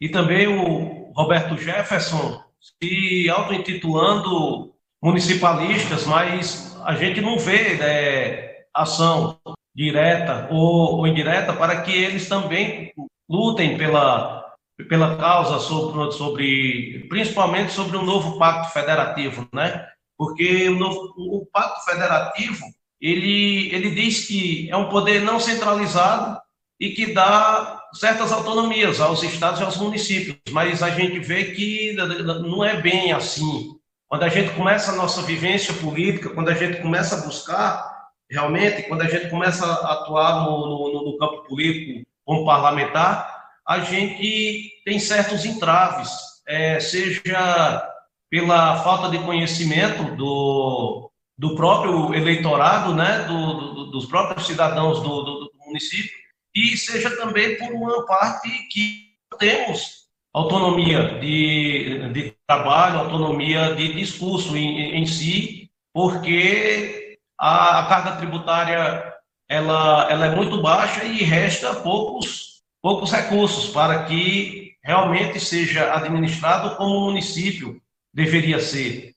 e 0.00 0.08
também 0.08 0.46
o 0.48 1.12
Roberto 1.14 1.56
Jefferson 1.58 2.42
se 2.58 3.28
auto-intitulando 3.28 4.74
municipalistas, 5.02 6.06
mas 6.06 6.74
a 6.84 6.94
gente 6.94 7.20
não 7.20 7.38
vê 7.38 7.74
né, 7.74 8.64
ação 8.74 9.38
direta 9.74 10.48
ou, 10.50 10.98
ou, 10.98 11.06
indireta 11.06 11.52
para 11.52 11.82
que 11.82 11.92
eles 11.92 12.26
também 12.28 12.92
lutem 13.28 13.76
pela, 13.76 14.39
pela 14.88 15.16
causa 15.16 15.58
sobre, 15.58 16.12
sobre 16.12 17.06
principalmente 17.08 17.72
sobre 17.72 17.96
o 17.96 18.02
novo 18.02 18.38
pacto 18.38 18.72
federativo, 18.72 19.48
né? 19.52 19.86
Porque 20.16 20.68
o, 20.68 20.76
novo, 20.76 21.14
o 21.16 21.46
pacto 21.52 21.84
federativo 21.84 22.64
ele, 23.00 23.74
ele 23.74 23.90
diz 23.90 24.26
que 24.26 24.70
é 24.70 24.76
um 24.76 24.88
poder 24.88 25.22
não 25.22 25.40
centralizado 25.40 26.38
e 26.78 26.90
que 26.90 27.12
dá 27.12 27.80
certas 27.94 28.30
autonomias 28.32 29.00
aos 29.00 29.22
estados 29.22 29.60
e 29.60 29.64
aos 29.64 29.76
municípios, 29.76 30.36
mas 30.50 30.82
a 30.82 30.90
gente 30.90 31.18
vê 31.18 31.44
que 31.52 31.94
não 31.94 32.64
é 32.64 32.80
bem 32.80 33.12
assim. 33.12 33.74
Quando 34.06 34.24
a 34.24 34.28
gente 34.28 34.50
começa 34.54 34.92
a 34.92 34.96
nossa 34.96 35.22
vivência 35.22 35.72
política, 35.74 36.30
quando 36.30 36.48
a 36.48 36.54
gente 36.54 36.80
começa 36.82 37.16
a 37.16 37.26
buscar, 37.26 38.08
realmente, 38.28 38.82
quando 38.84 39.02
a 39.02 39.08
gente 39.08 39.28
começa 39.28 39.64
a 39.64 39.92
atuar 39.92 40.44
no, 40.44 40.66
no, 40.66 41.04
no 41.12 41.18
campo 41.18 41.44
político 41.48 42.06
como 42.24 42.44
parlamentar, 42.44 43.29
a 43.70 43.78
gente 43.78 44.82
tem 44.84 44.98
certos 44.98 45.44
entraves, 45.44 46.10
é, 46.44 46.80
seja 46.80 47.88
pela 48.28 48.82
falta 48.82 49.08
de 49.08 49.24
conhecimento 49.24 50.16
do, 50.16 51.08
do 51.38 51.54
próprio 51.54 52.12
eleitorado, 52.12 52.92
né, 52.96 53.26
do, 53.28 53.54
do, 53.54 53.90
dos 53.92 54.06
próprios 54.06 54.48
cidadãos 54.48 55.00
do, 55.00 55.22
do, 55.22 55.50
município, 55.66 56.10
e 56.52 56.76
seja 56.76 57.16
também 57.16 57.56
por 57.58 57.72
uma 57.72 58.04
parte 58.06 58.48
que 58.72 59.14
temos 59.38 60.00
autonomia 60.34 61.20
de, 61.20 62.12
de 62.12 62.34
trabalho, 62.48 62.98
autonomia 62.98 63.76
de 63.76 63.92
discurso 63.92 64.56
em, 64.56 64.96
em 64.96 65.06
si, 65.06 65.70
porque 65.94 67.18
a, 67.38 67.78
a, 67.78 67.86
carga 67.86 68.16
tributária 68.16 69.14
ela, 69.48 70.10
ela 70.10 70.26
é 70.26 70.34
muito 70.34 70.60
baixa 70.60 71.04
e 71.04 71.22
resta 71.22 71.72
poucos, 71.76 72.49
poucos 72.82 73.12
recursos 73.12 73.70
para 73.70 74.04
que 74.04 74.72
realmente 74.82 75.38
seja 75.38 75.94
administrado 75.94 76.76
como 76.76 76.96
o 76.96 77.04
município 77.06 77.80
deveria 78.12 78.58
ser. 78.58 79.14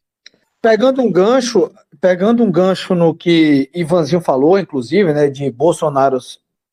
Pegando 0.62 1.02
um 1.02 1.12
gancho, 1.12 1.72
pegando 2.00 2.44
um 2.44 2.52
gancho 2.52 2.96
no 2.96 3.14
que 3.14 3.70
Ivanzinho 3.74 4.22
falou, 4.22 4.58
inclusive, 4.58 5.14
né, 5.14 5.30
de 5.30 5.52
Bolsonaro 5.52 6.18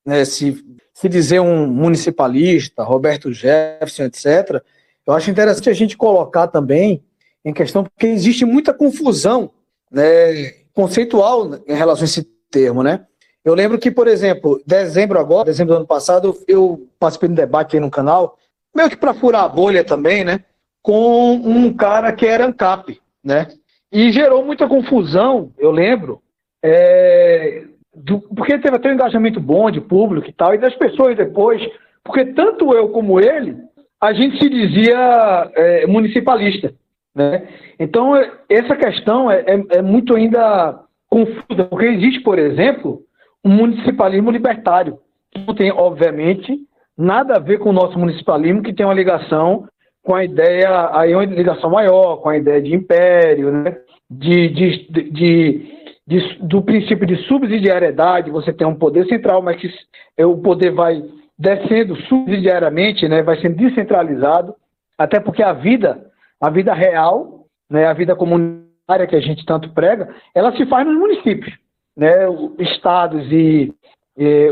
né, 0.05 0.25
se 0.25 0.65
se 1.01 1.09
dizer 1.09 1.41
um 1.41 1.67
municipalista, 1.67 2.83
Roberto 2.83 3.33
Jefferson, 3.33 4.03
etc., 4.03 4.63
eu 5.07 5.15
acho 5.15 5.31
interessante 5.31 5.71
a 5.71 5.73
gente 5.73 5.97
colocar 5.97 6.47
também 6.47 7.03
em 7.43 7.55
questão, 7.55 7.85
porque 7.85 8.07
existe 8.07 8.45
muita 8.45 8.75
confusão 8.75 9.51
né, 9.91 10.51
conceitual 10.75 11.59
em 11.67 11.75
relação 11.75 12.03
a 12.03 12.05
esse 12.05 12.23
termo, 12.51 12.83
né? 12.83 13.07
Eu 13.45 13.55
lembro 13.55 13.79
que, 13.79 13.91
por 13.91 14.07
exemplo, 14.07 14.61
dezembro 14.67 15.19
agora, 15.19 15.47
dezembro 15.47 15.75
do 15.75 15.79
ano 15.79 15.87
passado, 15.87 16.37
eu 16.47 16.87
participei 16.99 17.29
de 17.29 17.33
um 17.33 17.37
debate 17.37 17.77
aí 17.77 17.81
no 17.81 17.91
canal, 17.91 18.37
meio 18.75 18.91
que 18.91 18.97
para 18.97 19.15
furar 19.15 19.45
a 19.45 19.49
bolha 19.49 19.83
também, 19.83 20.25
né? 20.25 20.41
Com 20.83 21.35
um 21.35 21.73
cara 21.75 22.13
que 22.13 22.27
era 22.27 22.47
ANCAP, 22.47 23.01
né? 23.25 23.49
E 23.93 24.13
gerou 24.13 24.45
muita 24.45 24.69
confusão, 24.69 25.51
eu 25.59 25.71
lembro, 25.71 26.21
é, 26.63 27.65
do, 27.95 28.21
porque 28.21 28.59
teve 28.59 28.77
até 28.77 28.91
um 28.91 28.95
engajamento 28.95 29.41
bom 29.41 29.71
de 29.71 29.81
público 29.81 30.29
e 30.29 30.33
tal, 30.33 30.55
e 30.55 30.59
das 30.59 30.75
pessoas 30.77 31.17
depois, 31.17 31.61
porque 32.05 32.27
tanto 32.27 32.73
eu 32.75 32.91
como 32.91 33.19
ele, 33.19 33.57
a 34.01 34.13
gente 34.13 34.39
se 34.39 34.49
dizia 34.49 35.51
é, 35.55 35.87
municipalista. 35.87 36.73
Né? 37.15 37.49
Então, 37.79 38.13
essa 38.49 38.77
questão 38.77 39.31
é, 39.31 39.41
é, 39.41 39.79
é, 39.79 39.83
muito 39.83 40.15
ainda 40.15 40.81
confusa, 41.09 41.65
porque 41.69 41.87
existe, 41.87 42.21
por 42.21 42.39
exemplo, 42.39 43.03
um 43.45 43.51
municipalismo 43.51 44.31
libertário, 44.31 44.99
que 45.31 45.45
não 45.47 45.55
tem, 45.55 45.71
obviamente, 45.73 46.59
nada 46.97 47.37
a 47.37 47.39
ver 47.39 47.59
com 47.59 47.71
o 47.71 47.75
nosso 47.75 47.99
municipalismo, 47.99 48.63
que 48.63 48.73
tem 48.73 48.85
uma 48.85 48.95
ligação 48.95 49.67
com 50.03 50.15
a 50.15 50.25
ideia, 50.25 50.91
aí 50.93 51.15
uma 51.15 51.25
ligação 51.25 51.71
maior, 51.71 52.17
com 52.17 52.29
a 52.29 52.37
ideia 52.37 52.61
de 52.61 52.75
império, 52.75 53.51
né? 53.53 53.77
de, 54.11 54.49
de, 54.49 54.89
de, 54.91 55.11
de 56.07 56.39
do 56.41 56.63
princípio 56.63 57.07
de 57.07 57.17
subsidiariedade, 57.29 58.31
você 58.31 58.53
tem 58.53 58.67
um 58.67 58.75
poder 58.75 59.07
central, 59.07 59.41
mas 59.41 59.61
que 59.61 59.71
é, 60.17 60.27
o 60.27 60.39
poder 60.39 60.73
vai 60.73 61.03
descendo 61.39 61.97
subsidiariamente, 62.03 63.09
né, 63.09 63.23
vai 63.23 63.41
sendo 63.41 63.57
descentralizado, 63.57 64.55
até 64.99 65.21
porque 65.21 65.43
a 65.43 65.53
vida, 65.53 66.05
a 66.41 66.51
vida 66.51 66.75
real, 66.75 67.47
né, 67.71 67.87
a 67.87 67.93
vida 67.93 68.17
comunitária 68.17 69.07
que 69.07 69.17
a 69.17 69.21
gente 69.21 69.47
tanto 69.47 69.73
prega, 69.73 70.13
ela 70.35 70.55
se 70.57 70.67
faz 70.67 70.87
nos 70.87 70.99
municípios, 70.99 71.55
né, 71.97 72.27
estados 72.59 73.31
e, 73.31 73.73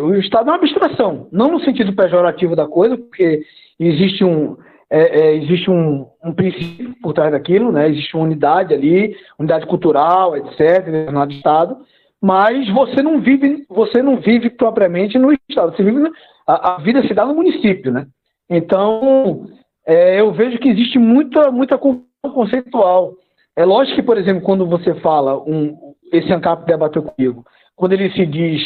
o 0.03 0.15
estado 0.15 0.49
é 0.49 0.53
uma 0.53 0.57
abstração, 0.57 1.29
não 1.31 1.49
no 1.49 1.61
sentido 1.61 1.95
pejorativo 1.95 2.57
da 2.57 2.67
coisa, 2.67 2.97
porque 2.97 3.43
existe 3.79 4.25
um 4.25 4.57
é, 4.91 5.21
é, 5.21 5.35
existe 5.35 5.71
um, 5.71 6.07
um, 6.25 6.33
princípio 6.33 6.95
por 7.03 7.13
trás 7.13 7.31
daquilo, 7.31 7.71
né? 7.71 7.91
existe 7.91 8.17
uma 8.17 8.25
unidade 8.25 8.73
ali, 8.73 9.15
unidade 9.39 9.67
cultural, 9.67 10.35
etc., 10.35 11.11
no 11.13 11.25
Estado, 11.31 11.77
mas 12.21 12.69
você 12.71 13.03
não 13.03 13.21
vive, 13.21 13.67
você 13.69 14.03
não 14.03 14.17
vive 14.17 14.49
propriamente 14.49 15.19
no 15.19 15.31
Estado, 15.49 15.77
você 15.77 15.83
vive, 15.83 16.11
a, 16.47 16.77
a 16.77 16.79
vida 16.79 17.07
se 17.07 17.13
dá 17.13 17.27
no 17.27 17.35
município, 17.35 17.93
né? 17.93 18.07
Então, 18.49 19.47
é, 19.87 20.21
eu 20.21 20.33
vejo 20.33 20.59
que 20.59 20.71
existe 20.71 20.99
muita, 20.99 21.51
muita 21.51 21.77
confusão 21.77 22.07
conceitual. 22.33 23.13
É 23.55 23.65
lógico 23.65 23.97
que, 23.97 24.03
por 24.03 24.17
exemplo, 24.17 24.43
quando 24.43 24.67
você 24.67 24.95
fala, 24.97 25.39
um, 25.39 25.88
esse 26.13 26.33
ANCAP 26.33 26.67
debateu 26.67 27.03
comigo, 27.03 27.45
quando 27.77 27.93
ele 27.93 28.11
se 28.11 28.27
diz 28.27 28.63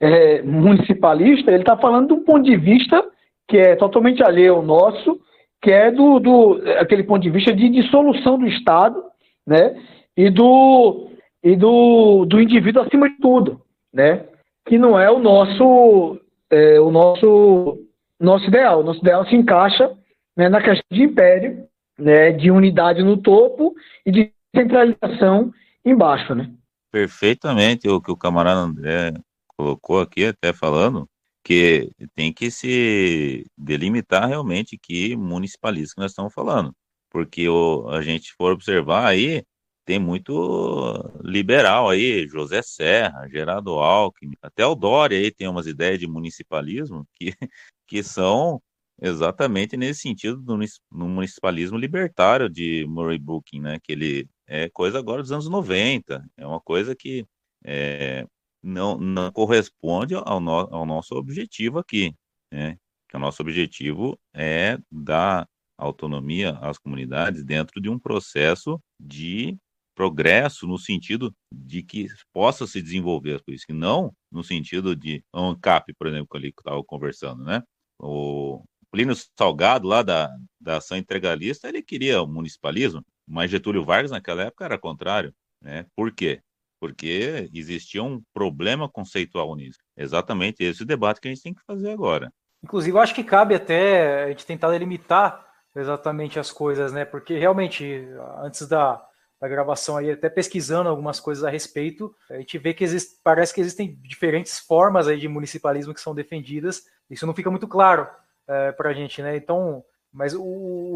é, 0.00 0.42
municipalista, 0.42 1.50
ele 1.50 1.62
está 1.62 1.76
falando 1.76 2.08
de 2.08 2.12
um 2.14 2.24
ponto 2.24 2.42
de 2.42 2.56
vista 2.56 3.04
que 3.46 3.58
é 3.58 3.74
totalmente 3.76 4.22
alheio 4.22 4.54
ao 4.54 4.62
nosso, 4.62 5.20
que 5.60 5.70
é 5.70 5.90
do, 5.90 6.18
do 6.20 6.62
aquele 6.78 7.02
ponto 7.02 7.20
de 7.20 7.30
vista 7.30 7.52
de 7.52 7.68
dissolução 7.68 8.38
do 8.38 8.46
Estado, 8.46 9.02
né? 9.46 9.76
E 10.16 10.30
do 10.30 11.08
e 11.42 11.56
do, 11.56 12.24
do 12.26 12.40
indivíduo 12.40 12.82
acima 12.82 13.08
de 13.08 13.16
tudo, 13.16 13.60
né? 13.92 14.24
Que 14.64 14.78
não 14.78 14.98
é 14.98 15.10
o 15.10 15.18
nosso 15.18 16.18
é, 16.50 16.80
o 16.80 16.90
nosso 16.90 17.78
nosso 18.18 18.46
ideal. 18.46 18.80
O 18.80 18.84
nosso 18.84 19.00
ideal 19.00 19.26
se 19.26 19.34
encaixa 19.34 19.90
né, 20.36 20.48
na 20.48 20.62
questão 20.62 20.84
de 20.90 21.02
império, 21.02 21.64
né? 21.98 22.30
De 22.32 22.50
unidade 22.50 23.02
no 23.02 23.16
topo 23.16 23.74
e 24.06 24.12
de 24.12 24.32
centralização 24.54 25.50
embaixo, 25.84 26.34
né? 26.34 26.50
Perfeitamente 26.90 27.88
o 27.88 28.00
que 28.00 28.10
o 28.10 28.16
camarada 28.16 28.60
André 28.60 29.12
colocou 29.48 30.00
aqui, 30.00 30.24
até 30.26 30.52
falando, 30.52 31.08
que 31.44 31.90
tem 32.14 32.32
que 32.32 32.50
se 32.50 33.46
delimitar 33.56 34.28
realmente 34.28 34.78
que 34.78 35.16
municipalismo 35.16 35.96
que 35.96 36.00
nós 36.02 36.12
estamos 36.12 36.32
falando. 36.34 36.74
Porque 37.10 37.48
o, 37.48 37.88
a 37.88 38.02
gente 38.02 38.32
for 38.34 38.52
observar 38.52 39.06
aí, 39.06 39.44
tem 39.84 39.98
muito 39.98 41.10
liberal 41.22 41.88
aí, 41.90 42.28
José 42.28 42.62
Serra, 42.62 43.28
Gerardo 43.28 43.72
Alckmin, 43.72 44.36
até 44.42 44.64
o 44.66 44.74
Dória 44.74 45.18
aí 45.18 45.30
tem 45.32 45.48
umas 45.48 45.66
ideias 45.66 45.98
de 45.98 46.06
municipalismo 46.06 47.06
que, 47.14 47.32
que 47.88 48.02
são 48.02 48.62
exatamente 49.02 49.76
nesse 49.76 50.02
sentido 50.02 50.36
do 50.38 50.56
no 50.56 51.08
municipalismo 51.08 51.78
libertário 51.78 52.48
de 52.48 52.86
Murray 52.88 53.18
Bookchin, 53.18 53.60
né? 53.60 53.78
Que 53.82 53.92
ele 53.92 54.28
é 54.50 54.68
coisa 54.68 54.98
agora 54.98 55.22
dos 55.22 55.30
anos 55.30 55.48
90, 55.48 56.28
é 56.36 56.44
uma 56.44 56.60
coisa 56.60 56.94
que 56.96 57.24
é, 57.64 58.26
não, 58.60 58.98
não 58.98 59.30
corresponde 59.30 60.14
ao, 60.16 60.40
no, 60.40 60.50
ao 60.50 60.84
nosso 60.84 61.14
objetivo 61.14 61.78
aqui, 61.78 62.12
né? 62.52 62.76
Que 63.08 63.16
o 63.16 63.20
nosso 63.20 63.40
objetivo 63.42 64.18
é 64.34 64.76
dar 64.90 65.48
autonomia 65.78 66.58
às 66.60 66.78
comunidades 66.78 67.44
dentro 67.44 67.80
de 67.80 67.88
um 67.88 67.98
processo 67.98 68.80
de 69.00 69.56
progresso 69.94 70.66
no 70.66 70.78
sentido 70.78 71.32
de 71.52 71.82
que 71.84 72.08
possa 72.32 72.66
se 72.66 72.82
desenvolver 72.82 73.36
as 73.36 73.42
coisas, 73.42 73.64
e 73.68 73.72
não 73.72 74.12
no 74.32 74.42
sentido 74.42 74.96
de 74.96 75.22
um 75.32 75.54
CAP, 75.54 75.94
por 75.94 76.08
exemplo, 76.08 76.26
que 76.28 76.36
ali 76.36 76.52
que 76.52 76.60
estava 76.60 76.82
conversando, 76.82 77.44
né? 77.44 77.62
O 78.00 78.64
Plínio 78.90 79.14
Salgado, 79.38 79.86
lá 79.86 80.02
da, 80.02 80.28
da 80.60 80.78
ação 80.78 80.96
integralista, 80.96 81.68
ele 81.68 81.82
queria 81.82 82.20
o 82.20 82.26
municipalismo, 82.26 83.04
mas 83.30 83.50
Getúlio 83.50 83.84
Vargas, 83.84 84.10
naquela 84.10 84.42
época, 84.42 84.64
era 84.64 84.76
contrário. 84.76 85.32
Né? 85.62 85.86
Por 85.94 86.10
quê? 86.10 86.40
Porque 86.80 87.48
existia 87.54 88.02
um 88.02 88.20
problema 88.34 88.88
conceitual 88.88 89.54
nisso. 89.54 89.78
Exatamente 89.96 90.64
esse 90.64 90.84
debate 90.84 91.20
que 91.20 91.28
a 91.28 91.30
gente 91.30 91.42
tem 91.42 91.54
que 91.54 91.62
fazer 91.64 91.92
agora. 91.92 92.32
Inclusive, 92.62 92.96
eu 92.96 93.00
acho 93.00 93.14
que 93.14 93.22
cabe 93.22 93.54
até 93.54 94.24
a 94.24 94.28
gente 94.28 94.44
tentar 94.44 94.70
delimitar 94.70 95.46
exatamente 95.76 96.38
as 96.38 96.50
coisas, 96.50 96.92
né? 96.92 97.04
Porque 97.04 97.38
realmente, 97.38 98.08
antes 98.38 98.66
da, 98.66 99.00
da 99.40 99.48
gravação 99.48 99.96
aí, 99.96 100.10
até 100.10 100.28
pesquisando 100.28 100.88
algumas 100.88 101.20
coisas 101.20 101.44
a 101.44 101.50
respeito, 101.50 102.14
a 102.28 102.34
gente 102.34 102.58
vê 102.58 102.74
que 102.74 102.84
parece 103.22 103.54
que 103.54 103.60
existem 103.60 103.96
diferentes 104.02 104.58
formas 104.58 105.06
aí 105.06 105.18
de 105.18 105.28
municipalismo 105.28 105.94
que 105.94 106.00
são 106.00 106.14
defendidas. 106.14 106.82
Isso 107.08 107.26
não 107.26 107.34
fica 107.34 107.50
muito 107.50 107.68
claro 107.68 108.08
é, 108.48 108.72
para 108.72 108.90
a 108.90 108.92
gente, 108.92 109.22
né? 109.22 109.36
Então, 109.36 109.84
mas 110.12 110.34
o, 110.34 110.42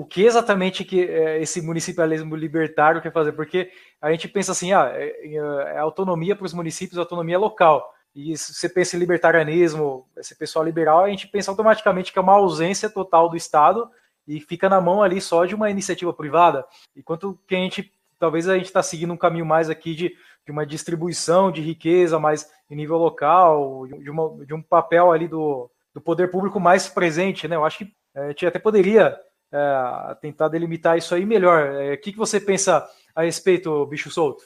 o 0.01 0.07
que 0.11 0.25
exatamente 0.25 0.85
que 0.85 1.05
é, 1.05 1.41
esse 1.41 1.63
municipalismo 1.63 2.35
libertário 2.35 3.01
quer 3.01 3.13
fazer? 3.13 3.33
Porque 3.33 3.71
a 4.01 4.11
gente 4.11 4.29
pensa 4.29 4.53
assim, 4.53 4.73
ah, 4.73 4.91
é, 4.93 5.35
é 5.35 5.79
autonomia 5.79 6.35
para 6.35 6.47
os 6.47 6.53
municípios, 6.53 6.99
autonomia 6.99 7.39
local. 7.39 7.93
E 8.15 8.37
se 8.37 8.55
você 8.55 8.69
pensa 8.69 8.97
em 8.97 9.01
libertarianismo, 9.01 10.09
esse 10.17 10.37
pessoal 10.37 10.65
liberal, 10.65 11.05
a 11.05 11.11
gente 11.11 11.29
pensa 11.29 11.51
automaticamente 11.51 12.13
que 12.13 12.19
é 12.19 12.23
uma 12.23 12.35
ausência 12.35 12.89
total 12.89 13.29
do 13.29 13.37
Estado 13.37 13.89
e 14.27 14.41
fica 14.41 14.69
na 14.69 14.81
mão 14.81 15.03
ali 15.03 15.21
só 15.21 15.45
de 15.45 15.55
uma 15.55 15.71
iniciativa 15.71 16.13
privada. 16.13 16.65
Enquanto 16.97 17.39
que 17.47 17.55
a 17.55 17.59
gente, 17.59 17.93
talvez 18.19 18.49
a 18.49 18.57
gente 18.57 18.67
está 18.67 18.83
seguindo 18.83 19.13
um 19.13 19.17
caminho 19.17 19.45
mais 19.45 19.69
aqui 19.69 19.95
de, 19.95 20.15
de 20.45 20.53
uma 20.53 20.65
distribuição 20.65 21.51
de 21.51 21.61
riqueza 21.61 22.19
mais 22.19 22.49
em 22.71 22.77
nível 22.77 22.97
local, 22.97 23.87
de, 23.87 24.11
uma, 24.11 24.45
de 24.45 24.55
um 24.55 24.63
papel 24.63 25.11
ali 25.13 25.29
do, 25.29 25.71
do 25.93 26.01
poder 26.01 26.31
público 26.31 26.61
mais 26.61 26.89
presente, 26.89 27.47
né? 27.49 27.57
Eu 27.57 27.65
acho 27.65 27.79
que 27.79 27.93
a 28.15 28.29
gente 28.29 28.47
até 28.47 28.59
poderia 28.59 29.17
é, 29.53 30.17
tentar 30.21 30.49
delimitar 30.49 30.97
isso 30.97 31.15
aí 31.15 31.25
melhor. 31.25 31.67
É, 31.67 31.95
o 31.95 32.01
que, 32.01 32.13
que 32.13 32.19
você 32.19 32.41
pensa 32.41 32.85
a 33.15 33.23
respeito, 33.23 33.87
bicho 33.87 34.11
solto? 34.11 34.45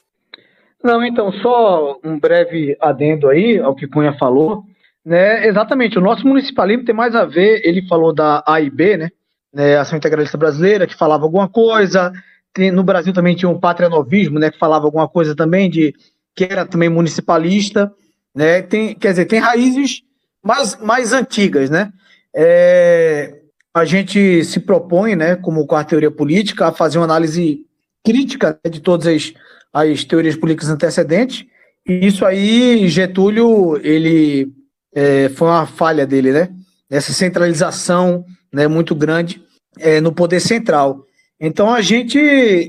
Não, 0.82 1.04
então, 1.04 1.32
só 1.32 1.98
um 2.04 2.18
breve 2.18 2.76
adendo 2.80 3.28
aí 3.28 3.58
ao 3.58 3.74
que 3.74 3.88
Cunha 3.88 4.16
falou. 4.18 4.64
Né, 5.04 5.46
exatamente, 5.46 5.96
o 5.96 6.02
nosso 6.02 6.26
municipalismo 6.26 6.84
tem 6.84 6.94
mais 6.94 7.14
a 7.14 7.24
ver, 7.24 7.62
ele 7.64 7.86
falou 7.88 8.12
da 8.12 8.44
A 8.46 8.60
e 8.60 8.68
B, 8.68 8.98
né, 8.98 9.10
né 9.50 9.78
Ação 9.78 9.96
Integralista 9.96 10.36
Brasileira, 10.36 10.86
que 10.86 10.94
falava 10.94 11.24
alguma 11.24 11.48
coisa, 11.48 12.12
tem, 12.52 12.70
no 12.70 12.82
Brasil 12.82 13.14
também 13.14 13.34
tinha 13.34 13.48
um 13.48 13.58
patrianovismo, 13.58 14.38
né, 14.38 14.50
que 14.50 14.58
falava 14.58 14.84
alguma 14.84 15.08
coisa 15.08 15.34
também 15.34 15.70
de 15.70 15.94
que 16.36 16.44
era 16.44 16.66
também 16.66 16.90
municipalista, 16.90 17.90
né, 18.34 18.60
tem, 18.60 18.94
quer 18.94 19.12
dizer, 19.12 19.24
tem 19.24 19.38
raízes 19.38 20.02
mais, 20.44 20.76
mais 20.76 21.14
antigas, 21.14 21.70
né, 21.70 21.90
é, 22.36 23.37
a 23.74 23.84
gente 23.84 24.44
se 24.44 24.60
propõe, 24.60 25.14
né, 25.14 25.36
como 25.36 25.66
com 25.66 25.76
a 25.76 25.84
teoria 25.84 26.10
política, 26.10 26.66
a 26.66 26.72
fazer 26.72 26.98
uma 26.98 27.04
análise 27.04 27.60
crítica 28.04 28.58
né, 28.64 28.70
de 28.70 28.80
todas 28.80 29.06
as, 29.06 29.32
as 29.72 30.04
teorias 30.04 30.36
políticas 30.36 30.68
antecedentes. 30.68 31.44
E 31.86 32.06
isso 32.06 32.24
aí, 32.24 32.88
Getúlio, 32.88 33.78
ele 33.82 34.52
é, 34.94 35.28
foi 35.30 35.48
uma 35.48 35.66
falha 35.66 36.06
dele, 36.06 36.32
né? 36.32 36.48
Essa 36.90 37.12
centralização, 37.12 38.24
né, 38.52 38.66
muito 38.66 38.94
grande 38.94 39.42
é, 39.78 40.00
no 40.00 40.12
poder 40.12 40.40
central. 40.40 41.04
Então 41.40 41.72
a 41.72 41.80
gente, 41.80 42.18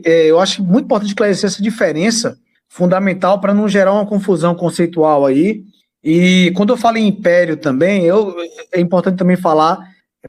é, 0.06 0.28
eu 0.28 0.40
acho 0.40 0.64
muito 0.64 0.86
importante 0.86 1.10
esclarecer 1.10 1.48
essa 1.50 1.62
diferença 1.62 2.38
fundamental 2.68 3.42
para 3.42 3.54
não 3.54 3.68
gerar 3.68 3.94
uma 3.94 4.06
confusão 4.06 4.54
conceitual 4.54 5.26
aí. 5.26 5.64
E 6.04 6.52
quando 6.56 6.70
eu 6.70 6.78
falo 6.78 6.98
em 6.98 7.08
império 7.08 7.58
também, 7.58 8.06
eu, 8.06 8.36
é 8.74 8.80
importante 8.80 9.18
também 9.18 9.36
falar 9.36 9.80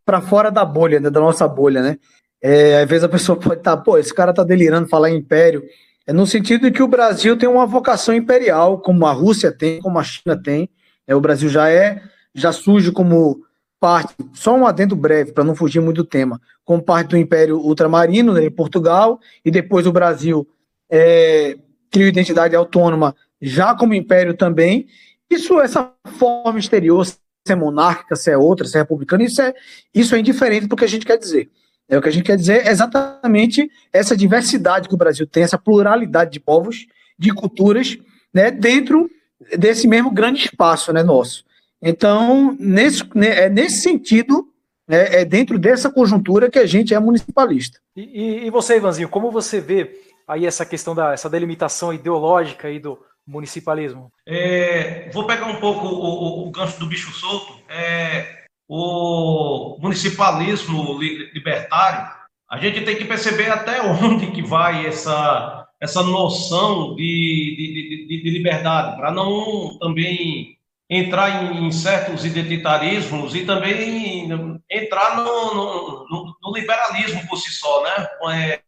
para 0.04 0.20
fora 0.20 0.50
da 0.50 0.64
bolha, 0.64 1.00
né, 1.00 1.10
da 1.10 1.20
nossa 1.20 1.46
bolha, 1.48 1.82
né? 1.82 1.98
É, 2.42 2.82
às 2.82 2.88
vezes 2.88 3.04
a 3.04 3.08
pessoa 3.08 3.36
pode 3.40 3.60
estar, 3.60 3.76
tá, 3.76 3.82
pô, 3.82 3.98
esse 3.98 4.14
cara 4.14 4.32
tá 4.32 4.42
delirando 4.42 4.88
falar 4.88 5.10
em 5.10 5.16
império. 5.16 5.62
É 6.06 6.12
no 6.12 6.26
sentido 6.26 6.62
de 6.62 6.70
que 6.70 6.82
o 6.82 6.88
Brasil 6.88 7.36
tem 7.36 7.48
uma 7.48 7.66
vocação 7.66 8.14
imperial, 8.14 8.78
como 8.78 9.06
a 9.06 9.12
Rússia 9.12 9.52
tem, 9.52 9.80
como 9.80 9.98
a 9.98 10.02
China 10.02 10.40
tem. 10.40 10.68
É, 11.06 11.14
o 11.14 11.20
Brasil 11.20 11.48
já 11.48 11.68
é, 11.70 12.02
já 12.34 12.52
surge 12.52 12.90
como 12.90 13.42
parte, 13.78 14.14
só 14.34 14.54
um 14.54 14.66
adendo 14.66 14.94
breve, 14.94 15.32
para 15.32 15.44
não 15.44 15.54
fugir 15.54 15.80
muito 15.80 15.98
do 15.98 16.04
tema, 16.04 16.40
como 16.64 16.82
parte 16.82 17.10
do 17.10 17.16
Império 17.16 17.58
Ultramarino, 17.58 18.34
né, 18.34 18.44
em 18.44 18.50
Portugal, 18.50 19.18
e 19.42 19.50
depois 19.50 19.86
o 19.86 19.92
Brasil 19.92 20.46
é, 20.90 21.56
criou 21.90 22.08
identidade 22.08 22.54
autônoma 22.54 23.16
já 23.40 23.74
como 23.74 23.94
império 23.94 24.34
também. 24.34 24.86
Isso, 25.30 25.58
essa 25.60 25.92
forma 26.18 26.58
exterior, 26.58 27.06
se 27.46 27.52
é 27.52 27.56
monárquica, 27.56 28.16
se 28.16 28.30
é 28.30 28.36
outra, 28.36 28.66
se 28.66 28.76
é 28.76 28.80
republicana, 28.80 29.24
isso 29.24 29.40
é, 29.40 29.54
isso 29.94 30.14
é 30.14 30.18
indiferente 30.18 30.66
do 30.66 30.76
que 30.76 30.84
a 30.84 30.88
gente 30.88 31.06
quer 31.06 31.16
dizer. 31.16 31.50
É, 31.88 31.98
o 31.98 32.02
que 32.02 32.08
a 32.08 32.12
gente 32.12 32.24
quer 32.24 32.36
dizer 32.36 32.66
é 32.66 32.70
exatamente 32.70 33.68
essa 33.92 34.16
diversidade 34.16 34.88
que 34.88 34.94
o 34.94 34.98
Brasil 34.98 35.26
tem, 35.26 35.42
essa 35.42 35.58
pluralidade 35.58 36.30
de 36.30 36.40
povos, 36.40 36.86
de 37.18 37.32
culturas, 37.32 37.98
né, 38.32 38.50
dentro 38.50 39.10
desse 39.58 39.88
mesmo 39.88 40.10
grande 40.10 40.44
espaço 40.44 40.92
né, 40.92 41.02
nosso. 41.02 41.44
Então, 41.82 42.56
nesse, 42.60 43.02
né, 43.14 43.46
é 43.46 43.48
nesse 43.48 43.80
sentido, 43.80 44.46
né, 44.86 45.20
é 45.20 45.24
dentro 45.24 45.58
dessa 45.58 45.90
conjuntura 45.90 46.50
que 46.50 46.58
a 46.58 46.66
gente 46.66 46.94
é 46.94 47.00
municipalista. 47.00 47.80
E, 47.96 48.46
e 48.46 48.50
você, 48.50 48.76
Ivanzinho, 48.76 49.08
como 49.08 49.30
você 49.30 49.60
vê 49.60 49.98
aí 50.28 50.46
essa 50.46 50.64
questão 50.64 50.94
da 50.94 51.12
essa 51.12 51.28
delimitação 51.28 51.92
ideológica 51.92 52.68
aí 52.68 52.78
do, 52.78 52.98
municipalismo? 53.30 54.12
É, 54.26 55.08
vou 55.12 55.26
pegar 55.26 55.46
um 55.46 55.60
pouco 55.60 55.86
o, 55.86 56.44
o, 56.44 56.48
o, 56.48 56.50
gancho 56.50 56.78
do 56.78 56.86
bicho 56.86 57.12
solto. 57.12 57.60
É, 57.68 58.44
o 58.68 59.76
municipalismo 59.80 60.98
libertário, 61.00 62.10
a 62.50 62.58
gente 62.58 62.82
tem 62.82 62.96
que 62.96 63.04
perceber 63.04 63.50
até 63.50 63.80
onde 63.86 64.30
que 64.32 64.42
vai 64.42 64.86
essa, 64.86 65.66
essa 65.80 66.02
noção 66.02 66.94
de, 66.94 67.56
de, 67.56 68.06
de, 68.06 68.22
de 68.22 68.30
liberdade, 68.30 68.96
para 68.96 69.10
não 69.10 69.78
também 69.78 70.58
entrar 70.88 71.54
em, 71.54 71.70
certos 71.70 72.24
identitarismos 72.24 73.34
e 73.36 73.46
também 73.46 74.28
entrar 74.68 75.16
no, 75.16 75.54
no, 75.54 76.08
no, 76.08 76.36
no 76.42 76.52
liberalismo 76.52 77.24
por 77.28 77.36
si 77.36 77.52
só, 77.52 77.84
né? 77.84 78.08
É, 78.34 78.60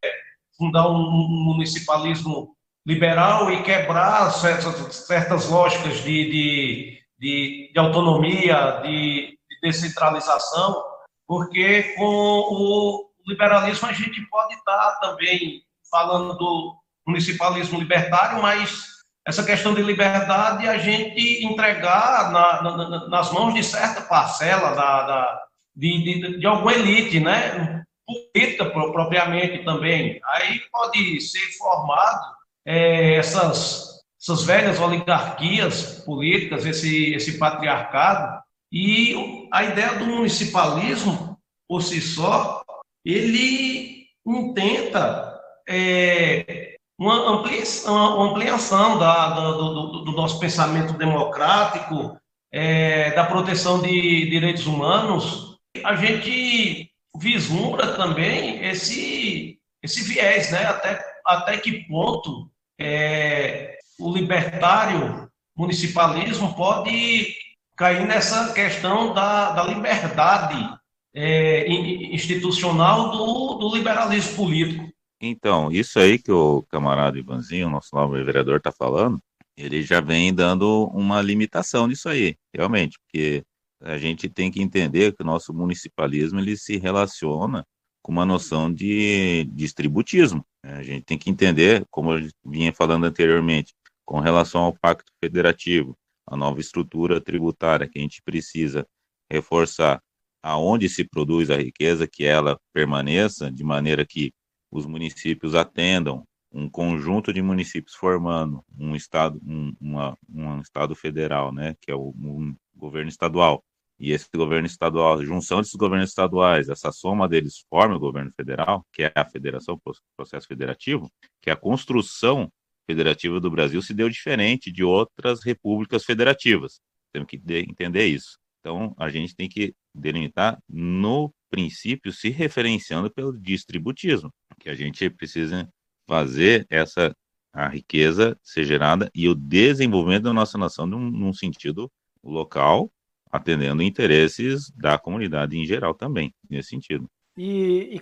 fundar 0.56 0.88
um 0.88 1.10
municipalismo 1.44 2.54
liberal 2.86 3.50
e 3.52 3.62
quebrar 3.62 4.30
certas, 4.30 4.96
certas 4.96 5.48
lógicas 5.48 6.02
de, 6.02 6.30
de, 6.30 6.98
de, 7.18 7.70
de 7.72 7.78
autonomia, 7.78 8.80
de, 8.82 9.38
de, 9.48 9.60
descentralização, 9.62 10.82
porque 11.26 11.94
com 11.96 12.04
o 12.04 13.10
liberalismo 13.26 13.88
a 13.88 13.92
gente 13.92 14.20
pode 14.28 14.54
estar 14.54 14.98
também 15.00 15.62
falando 15.90 16.36
do 16.36 16.76
municipalismo 17.06 17.78
libertário, 17.78 18.42
mas 18.42 18.86
essa 19.26 19.44
questão 19.44 19.72
de 19.72 19.82
liberdade 19.82 20.68
a 20.68 20.78
gente 20.78 21.44
entregar 21.44 22.32
na, 22.32 22.62
na, 22.62 23.08
nas 23.08 23.32
mãos 23.32 23.54
de 23.54 23.62
certa 23.62 24.00
parcela 24.02 24.74
da, 24.74 25.02
da 25.02 25.42
de, 25.76 26.02
de, 26.02 26.38
de 26.38 26.46
alguma 26.46 26.74
elite, 26.74 27.20
né? 27.20 27.84
política 28.04 28.66
propriamente 28.66 29.64
também. 29.64 30.20
Aí 30.24 30.60
pode 30.70 31.20
ser 31.20 31.56
formado 31.56 32.41
é, 32.66 33.16
essas, 33.16 34.00
essas 34.20 34.44
velhas 34.44 34.80
oligarquias 34.80 36.02
políticas, 36.04 36.64
esse, 36.64 37.14
esse 37.14 37.38
patriarcado, 37.38 38.42
e 38.70 39.48
a 39.52 39.64
ideia 39.64 39.98
do 39.98 40.06
municipalismo, 40.06 41.38
por 41.68 41.82
si 41.82 42.00
só, 42.00 42.62
ele 43.04 44.06
intenta 44.26 45.40
é, 45.68 46.76
uma 46.98 47.38
ampliação, 47.38 48.16
uma 48.16 48.30
ampliação 48.30 48.98
da, 48.98 49.30
do, 49.30 49.52
do, 49.52 50.04
do, 50.04 50.12
nosso 50.12 50.38
pensamento 50.38 50.92
democrático, 50.94 52.16
é, 52.52 53.10
da 53.12 53.24
proteção 53.24 53.82
de 53.82 54.30
direitos 54.30 54.66
humanos. 54.66 55.58
A 55.84 55.96
gente 55.96 56.90
vislumbra 57.16 57.94
também 57.96 58.64
esse, 58.64 59.58
esse 59.82 60.02
viés, 60.02 60.52
né? 60.52 60.64
Até, 60.64 61.04
até 61.26 61.58
que 61.58 61.86
ponto 61.88 62.51
é, 62.82 63.78
o 63.98 64.12
libertário 64.12 65.30
municipalismo 65.56 66.54
pode 66.54 67.34
cair 67.76 68.06
nessa 68.06 68.52
questão 68.52 69.14
da, 69.14 69.52
da 69.52 69.64
liberdade 69.64 70.68
é, 71.14 71.68
institucional 71.68 73.10
do, 73.10 73.54
do 73.54 73.74
liberalismo 73.76 74.36
político. 74.36 74.88
Então, 75.20 75.70
isso 75.70 76.00
aí 76.00 76.18
que 76.18 76.32
o 76.32 76.62
camarada 76.68 77.18
Ivanzinho, 77.18 77.70
nosso 77.70 77.94
novo 77.94 78.12
vereador, 78.12 78.56
está 78.56 78.72
falando, 78.72 79.20
ele 79.56 79.82
já 79.82 80.00
vem 80.00 80.34
dando 80.34 80.90
uma 80.92 81.22
limitação 81.22 81.86
nisso 81.86 82.08
aí, 82.08 82.34
realmente, 82.52 82.98
porque 82.98 83.44
a 83.80 83.98
gente 83.98 84.28
tem 84.28 84.50
que 84.50 84.60
entender 84.60 85.14
que 85.14 85.22
o 85.22 85.26
nosso 85.26 85.52
municipalismo 85.52 86.40
ele 86.40 86.56
se 86.56 86.76
relaciona 86.76 87.64
com 88.02 88.12
uma 88.12 88.26
noção 88.26 88.72
de 88.72 89.44
distributismo. 89.52 90.44
Né? 90.64 90.74
A 90.74 90.82
gente 90.82 91.04
tem 91.04 91.18
que 91.18 91.30
entender, 91.30 91.84
como 91.90 92.12
eu 92.12 92.28
vinha 92.44 92.72
falando 92.72 93.04
anteriormente, 93.04 93.74
com 94.04 94.20
relação 94.20 94.62
ao 94.62 94.76
Pacto 94.76 95.12
Federativo, 95.22 95.96
a 96.26 96.36
nova 96.36 96.60
estrutura 96.60 97.20
tributária 97.20 97.88
que 97.88 97.98
a 97.98 98.02
gente 98.02 98.22
precisa 98.22 98.86
reforçar 99.30 100.02
aonde 100.42 100.88
se 100.88 101.04
produz 101.04 101.50
a 101.50 101.56
riqueza, 101.56 102.06
que 102.06 102.24
ela 102.24 102.58
permaneça, 102.72 103.50
de 103.50 103.62
maneira 103.62 104.04
que 104.04 104.32
os 104.70 104.86
municípios 104.86 105.54
atendam 105.54 106.24
um 106.52 106.68
conjunto 106.68 107.32
de 107.32 107.40
municípios 107.40 107.94
formando 107.94 108.62
um 108.78 108.94
estado, 108.94 109.40
um, 109.46 109.74
uma, 109.80 110.18
um 110.28 110.60
estado 110.60 110.94
federal, 110.94 111.52
né, 111.52 111.74
que 111.80 111.90
é 111.90 111.94
o 111.94 112.08
um 112.10 112.54
governo 112.74 113.08
estadual. 113.08 113.62
E 114.02 114.10
esse 114.10 114.28
governo 114.34 114.66
estadual, 114.66 115.20
a 115.20 115.24
junção 115.24 115.58
desses 115.58 115.76
governos 115.76 116.08
estaduais, 116.08 116.68
essa 116.68 116.90
soma 116.90 117.28
deles 117.28 117.64
forma 117.70 117.94
o 117.94 118.00
governo 118.00 118.32
federal, 118.36 118.84
que 118.92 119.04
é 119.04 119.12
a 119.14 119.24
federação, 119.24 119.80
processo 120.16 120.48
federativo, 120.48 121.08
que 121.40 121.48
é 121.48 121.52
a 121.52 121.56
construção 121.56 122.52
federativa 122.84 123.38
do 123.38 123.48
Brasil 123.48 123.80
se 123.80 123.94
deu 123.94 124.08
diferente 124.08 124.72
de 124.72 124.82
outras 124.82 125.44
repúblicas 125.44 126.04
federativas. 126.04 126.80
Temos 127.12 127.28
que 127.28 127.40
entender 127.46 128.06
isso. 128.06 128.38
Então, 128.58 128.92
a 128.98 129.08
gente 129.08 129.36
tem 129.36 129.48
que 129.48 129.72
delimitar 129.94 130.58
no 130.68 131.32
princípio 131.48 132.12
se 132.12 132.28
referenciando 132.28 133.08
pelo 133.08 133.38
distributismo, 133.38 134.30
que 134.58 134.68
a 134.68 134.74
gente 134.74 135.08
precisa 135.10 135.68
fazer 136.08 136.66
essa 136.68 137.14
a 137.54 137.68
riqueza 137.68 138.36
ser 138.42 138.64
gerada 138.64 139.10
e 139.14 139.28
o 139.28 139.34
desenvolvimento 139.34 140.24
da 140.24 140.32
nossa 140.32 140.58
nação 140.58 140.86
num, 140.86 141.10
num 141.10 141.32
sentido 141.32 141.88
local, 142.24 142.90
atendendo 143.32 143.82
interesses 143.82 144.70
da 144.76 144.98
comunidade 144.98 145.58
em 145.58 145.64
geral 145.64 145.94
também, 145.94 146.34
nesse 146.48 146.68
sentido. 146.68 147.08
E, 147.36 147.96
e 147.96 148.00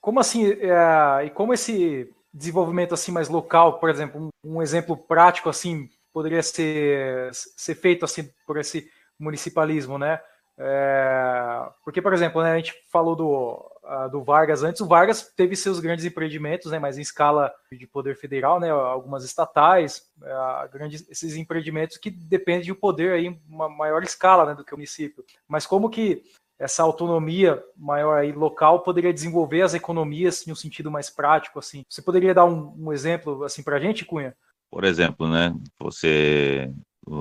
como 0.00 0.20
assim, 0.20 0.46
é, 0.52 1.26
e 1.26 1.30
como 1.30 1.52
esse 1.52 2.08
desenvolvimento 2.32 2.94
assim 2.94 3.10
mais 3.10 3.28
local, 3.28 3.80
por 3.80 3.90
exemplo, 3.90 4.30
um, 4.44 4.56
um 4.56 4.62
exemplo 4.62 4.96
prático 4.96 5.48
assim 5.48 5.88
poderia 6.12 6.42
ser, 6.42 7.30
ser 7.32 7.74
feito 7.74 8.04
assim 8.04 8.30
por 8.46 8.56
esse 8.56 8.88
municipalismo, 9.18 9.98
né? 9.98 10.20
É, 10.58 11.68
porque, 11.84 12.02
por 12.02 12.12
exemplo, 12.12 12.42
né, 12.42 12.52
a 12.52 12.56
gente 12.56 12.74
falou 12.90 13.16
do, 13.16 13.72
uh, 13.84 14.10
do 14.10 14.22
Vargas 14.22 14.62
antes, 14.62 14.80
o 14.80 14.86
Vargas 14.86 15.32
teve 15.34 15.56
seus 15.56 15.80
grandes 15.80 16.04
empreendimentos, 16.04 16.70
né, 16.70 16.78
mas 16.78 16.98
em 16.98 17.00
escala 17.00 17.52
de 17.72 17.86
poder 17.86 18.16
federal, 18.16 18.60
né, 18.60 18.70
algumas 18.70 19.24
estatais, 19.24 20.02
uh, 20.20 20.70
grandes, 20.70 21.08
esses 21.08 21.36
empreendimentos 21.36 21.96
que 21.96 22.10
dependem 22.10 22.64
de 22.64 22.72
um 22.72 22.76
poder 22.76 23.12
aí, 23.12 23.36
uma 23.48 23.68
maior 23.68 24.02
escala 24.02 24.46
né, 24.46 24.54
do 24.54 24.64
que 24.64 24.74
o 24.74 24.76
município. 24.76 25.24
Mas 25.48 25.66
como 25.66 25.88
que 25.88 26.22
essa 26.58 26.82
autonomia 26.82 27.62
maior 27.76 28.18
aí 28.18 28.30
local 28.30 28.84
poderia 28.84 29.12
desenvolver 29.12 29.62
as 29.62 29.74
economias 29.74 30.46
em 30.46 30.52
um 30.52 30.54
sentido 30.54 30.90
mais 30.90 31.10
prático, 31.10 31.58
assim? 31.58 31.84
Você 31.88 32.00
poderia 32.00 32.32
dar 32.32 32.44
um, 32.44 32.72
um 32.78 32.92
exemplo 32.92 33.42
assim 33.42 33.64
para 33.64 33.76
a 33.76 33.80
gente, 33.80 34.04
Cunha? 34.04 34.36
Por 34.70 34.84
exemplo, 34.84 35.28
né, 35.28 35.52
você 35.80 36.70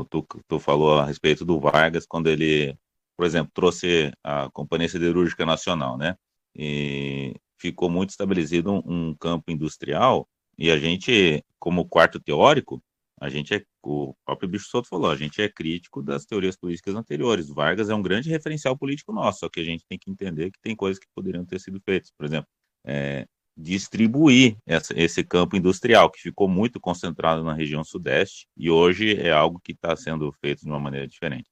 tu, 0.10 0.26
tu 0.48 0.60
falou 0.60 1.00
a 1.00 1.06
respeito 1.06 1.44
do 1.44 1.60
Vargas 1.60 2.06
quando 2.06 2.28
ele, 2.28 2.78
por 3.22 3.28
exemplo, 3.28 3.52
trouxe 3.54 4.12
a 4.24 4.50
Companhia 4.50 4.90
Siderúrgica 4.90 5.46
Nacional, 5.46 5.96
né? 5.96 6.16
E 6.56 7.36
ficou 7.56 7.88
muito 7.88 8.10
estabelecido 8.10 8.72
um, 8.72 8.82
um 9.12 9.16
campo 9.16 9.52
industrial 9.52 10.28
e 10.58 10.72
a 10.72 10.78
gente, 10.80 11.46
como 11.60 11.88
quarto 11.88 12.20
teórico, 12.20 12.82
a 13.20 13.30
gente 13.30 13.54
é, 13.54 13.64
o 13.84 14.16
próprio 14.26 14.50
Bicho 14.50 14.66
Soto 14.66 14.88
falou, 14.88 15.12
a 15.12 15.16
gente 15.16 15.40
é 15.40 15.48
crítico 15.48 16.02
das 16.02 16.26
teorias 16.26 16.58
políticas 16.58 16.96
anteriores. 16.96 17.48
Vargas 17.48 17.92
é 17.92 17.94
um 17.94 18.02
grande 18.02 18.28
referencial 18.28 18.76
político 18.76 19.14
nosso, 19.14 19.42
só 19.42 19.50
que 19.50 19.60
a 19.60 19.64
gente 19.64 19.86
tem 19.88 20.00
que 20.00 20.10
entender 20.10 20.50
que 20.50 20.60
tem 20.60 20.76
coisas 20.76 20.98
que 20.98 21.06
poderiam 21.14 21.46
ter 21.46 21.60
sido 21.60 21.80
feitas. 21.80 22.10
Por 22.18 22.26
exemplo, 22.26 22.48
é, 22.84 23.28
distribuir 23.56 24.58
essa, 24.66 25.00
esse 25.00 25.24
campo 25.24 25.56
industrial, 25.56 26.10
que 26.10 26.20
ficou 26.20 26.48
muito 26.48 26.80
concentrado 26.80 27.44
na 27.44 27.54
região 27.54 27.84
sudeste, 27.84 28.48
e 28.58 28.72
hoje 28.72 29.16
é 29.16 29.32
algo 29.32 29.62
que 29.64 29.74
está 29.74 29.96
sendo 29.96 30.32
feito 30.42 30.62
de 30.62 30.68
uma 30.72 30.80
maneira 30.80 31.08
diferente. 31.08 31.51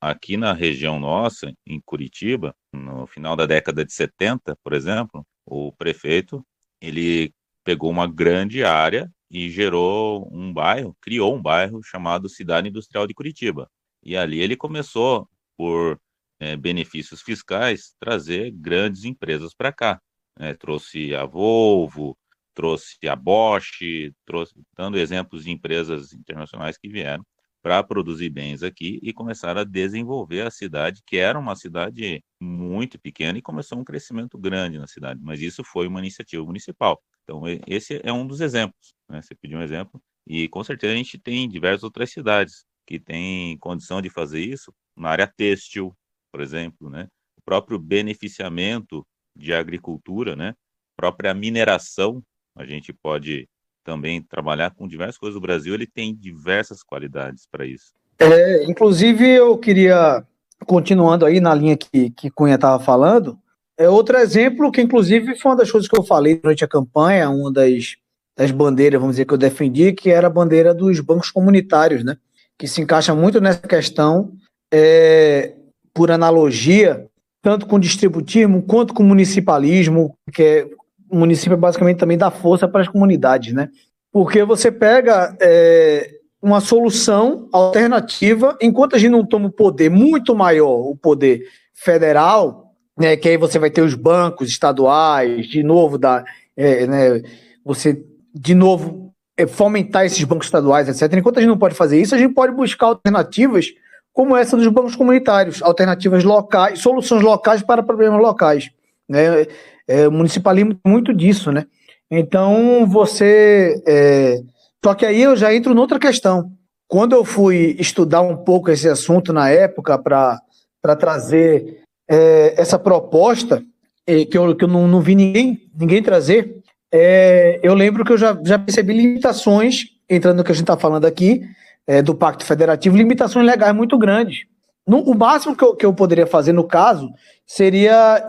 Aqui 0.00 0.36
na 0.36 0.52
região 0.52 0.98
nossa, 1.00 1.52
em 1.66 1.80
Curitiba, 1.80 2.54
no 2.72 3.06
final 3.06 3.34
da 3.34 3.46
década 3.46 3.84
de 3.84 3.92
70, 3.92 4.56
por 4.62 4.72
exemplo, 4.72 5.24
o 5.46 5.72
prefeito 5.72 6.44
ele 6.80 7.32
pegou 7.64 7.90
uma 7.90 8.06
grande 8.06 8.64
área 8.64 9.10
e 9.30 9.48
gerou 9.48 10.28
um 10.32 10.52
bairro, 10.52 10.96
criou 11.00 11.34
um 11.34 11.40
bairro 11.40 11.82
chamado 11.82 12.28
Cidade 12.28 12.68
Industrial 12.68 13.06
de 13.06 13.14
Curitiba. 13.14 13.70
E 14.04 14.16
ali 14.16 14.40
ele 14.40 14.56
começou, 14.56 15.28
por 15.56 15.98
é, 16.40 16.56
benefícios 16.56 17.22
fiscais, 17.22 17.94
trazer 18.00 18.50
grandes 18.50 19.04
empresas 19.04 19.54
para 19.54 19.72
cá 19.72 20.00
né, 20.38 20.54
trouxe 20.54 21.14
a 21.14 21.24
Volvo, 21.24 22.16
trouxe 22.54 23.08
a 23.08 23.16
Bosch, 23.16 24.12
trouxe, 24.26 24.54
dando 24.76 24.98
exemplos 24.98 25.44
de 25.44 25.50
empresas 25.50 26.12
internacionais 26.12 26.76
que 26.76 26.88
vieram 26.88 27.24
para 27.62 27.82
produzir 27.82 28.28
bens 28.28 28.62
aqui 28.62 28.98
e 29.02 29.12
começaram 29.12 29.60
a 29.60 29.64
desenvolver 29.64 30.42
a 30.42 30.50
cidade, 30.50 31.00
que 31.06 31.16
era 31.16 31.38
uma 31.38 31.54
cidade 31.54 32.22
muito 32.40 32.98
pequena 32.98 33.38
e 33.38 33.42
começou 33.42 33.78
um 33.78 33.84
crescimento 33.84 34.36
grande 34.36 34.78
na 34.78 34.86
cidade, 34.88 35.20
mas 35.22 35.40
isso 35.40 35.62
foi 35.64 35.86
uma 35.86 36.00
iniciativa 36.00 36.44
municipal. 36.44 37.00
Então, 37.22 37.42
esse 37.66 38.00
é 38.02 38.12
um 38.12 38.26
dos 38.26 38.40
exemplos. 38.40 38.94
Né? 39.08 39.22
Você 39.22 39.34
pediu 39.34 39.58
um 39.58 39.62
exemplo, 39.62 40.02
e 40.26 40.48
com 40.48 40.62
certeza 40.64 40.92
a 40.92 40.96
gente 40.96 41.18
tem 41.18 41.48
diversas 41.48 41.84
outras 41.84 42.10
cidades 42.10 42.64
que 42.84 42.98
têm 42.98 43.56
condição 43.58 44.02
de 44.02 44.10
fazer 44.10 44.40
isso 44.40 44.74
na 44.96 45.10
área 45.10 45.26
têxtil, 45.26 45.96
por 46.32 46.40
exemplo, 46.40 46.90
né? 46.90 47.06
o 47.38 47.42
próprio 47.44 47.78
beneficiamento 47.78 49.06
de 49.36 49.52
agricultura, 49.52 50.36
né? 50.36 50.54
Própria 50.96 51.32
mineração, 51.32 52.22
a 52.54 52.66
gente 52.66 52.92
pode 52.92 53.48
também 53.84 54.22
trabalhar 54.22 54.70
com 54.70 54.88
diversas 54.88 55.18
coisas. 55.18 55.36
O 55.36 55.40
Brasil 55.40 55.74
ele 55.74 55.86
tem 55.86 56.14
diversas 56.14 56.82
qualidades 56.82 57.46
para 57.50 57.66
isso. 57.66 57.92
É, 58.18 58.64
inclusive, 58.64 59.28
eu 59.28 59.56
queria, 59.58 60.24
continuando 60.66 61.26
aí 61.26 61.40
na 61.40 61.54
linha 61.54 61.76
que, 61.76 62.10
que 62.10 62.30
Cunha 62.30 62.54
estava 62.54 62.82
falando, 62.82 63.38
é 63.76 63.88
outro 63.88 64.16
exemplo 64.16 64.70
que, 64.70 64.80
inclusive, 64.80 65.36
foi 65.36 65.50
uma 65.50 65.56
das 65.56 65.70
coisas 65.70 65.88
que 65.88 65.98
eu 65.98 66.04
falei 66.04 66.36
durante 66.36 66.64
a 66.64 66.68
campanha, 66.68 67.30
uma 67.30 67.52
das, 67.52 67.96
das 68.36 68.50
bandeiras, 68.50 69.00
vamos 69.00 69.16
dizer, 69.16 69.24
que 69.24 69.34
eu 69.34 69.38
defendi, 69.38 69.92
que 69.92 70.10
era 70.10 70.26
a 70.26 70.30
bandeira 70.30 70.72
dos 70.72 71.00
bancos 71.00 71.30
comunitários, 71.30 72.04
né? 72.04 72.16
Que 72.58 72.68
se 72.68 72.80
encaixa 72.80 73.14
muito 73.14 73.40
nessa 73.40 73.66
questão, 73.66 74.32
é, 74.72 75.54
por 75.92 76.10
analogia, 76.10 77.06
tanto 77.42 77.66
com 77.66 77.78
distributismo 77.80 78.62
quanto 78.62 78.94
com 78.94 79.02
municipalismo, 79.02 80.16
que 80.32 80.42
é, 80.42 80.68
o 81.12 81.16
município 81.16 81.58
basicamente 81.58 81.98
também 81.98 82.16
dá 82.16 82.30
força 82.30 82.66
para 82.66 82.80
as 82.80 82.88
comunidades, 82.88 83.52
né? 83.52 83.68
Porque 84.10 84.42
você 84.44 84.72
pega 84.72 85.36
é, 85.40 86.10
uma 86.40 86.60
solução 86.60 87.48
alternativa, 87.52 88.56
enquanto 88.62 88.96
a 88.96 88.98
gente 88.98 89.10
não 89.10 89.24
toma 89.24 89.48
o 89.48 89.52
poder 89.52 89.90
muito 89.90 90.34
maior, 90.34 90.88
o 90.88 90.96
poder 90.96 91.42
federal, 91.74 92.72
né, 92.98 93.16
que 93.16 93.28
aí 93.28 93.36
você 93.36 93.58
vai 93.58 93.70
ter 93.70 93.82
os 93.82 93.94
bancos 93.94 94.48
estaduais, 94.48 95.46
de 95.46 95.62
novo, 95.62 95.98
da, 95.98 96.24
é, 96.56 96.86
né, 96.86 97.22
você, 97.64 98.02
de 98.34 98.54
novo, 98.54 99.12
é, 99.36 99.46
fomentar 99.46 100.06
esses 100.06 100.24
bancos 100.24 100.46
estaduais, 100.46 100.88
etc. 100.88 101.18
Enquanto 101.18 101.38
a 101.38 101.40
gente 101.40 101.50
não 101.50 101.58
pode 101.58 101.74
fazer 101.74 102.00
isso, 102.00 102.14
a 102.14 102.18
gente 102.18 102.34
pode 102.34 102.54
buscar 102.54 102.86
alternativas 102.86 103.66
como 104.12 104.36
essa 104.36 104.56
dos 104.56 104.68
bancos 104.68 104.96
comunitários, 104.96 105.62
alternativas 105.62 106.24
locais, 106.24 106.80
soluções 106.80 107.22
locais 107.22 107.62
para 107.62 107.82
problemas 107.82 108.20
locais. 108.20 108.70
Né? 109.08 109.46
É, 109.88 110.06
o 110.06 110.12
municipalismo 110.12 110.74
tem 110.74 110.92
muito 110.92 111.12
disso, 111.12 111.50
né? 111.50 111.66
Então, 112.10 112.86
você. 112.86 113.82
É... 113.86 114.40
Só 114.84 114.94
que 114.94 115.06
aí 115.06 115.22
eu 115.22 115.36
já 115.36 115.54
entro 115.54 115.74
noutra 115.74 115.98
questão. 115.98 116.50
Quando 116.88 117.14
eu 117.14 117.24
fui 117.24 117.76
estudar 117.78 118.20
um 118.20 118.36
pouco 118.36 118.70
esse 118.70 118.88
assunto 118.88 119.32
na 119.32 119.48
época 119.48 119.96
para 119.98 120.96
trazer 120.98 121.82
é, 122.10 122.54
essa 122.60 122.78
proposta, 122.78 123.62
é, 124.06 124.26
que 124.26 124.36
eu, 124.36 124.54
que 124.54 124.64
eu 124.64 124.68
não, 124.68 124.86
não 124.86 125.00
vi 125.00 125.14
ninguém, 125.14 125.70
ninguém 125.74 126.02
trazer, 126.02 126.62
é, 126.92 127.58
eu 127.62 127.72
lembro 127.72 128.04
que 128.04 128.12
eu 128.12 128.18
já, 128.18 128.38
já 128.44 128.58
percebi 128.58 128.92
limitações, 128.92 129.84
entrando 130.10 130.36
no 130.36 130.44
que 130.44 130.52
a 130.52 130.54
gente 130.54 130.64
está 130.64 130.76
falando 130.76 131.06
aqui, 131.06 131.42
é, 131.86 132.02
do 132.02 132.14
Pacto 132.14 132.44
Federativo, 132.44 132.96
limitações 132.96 133.46
legais 133.46 133.74
muito 133.74 133.96
grandes. 133.96 134.40
No, 134.86 134.98
o 134.98 135.14
máximo 135.14 135.56
que 135.56 135.64
eu, 135.64 135.74
que 135.74 135.86
eu 135.86 135.94
poderia 135.94 136.26
fazer 136.26 136.52
no 136.52 136.64
caso 136.64 137.08
seria 137.46 138.26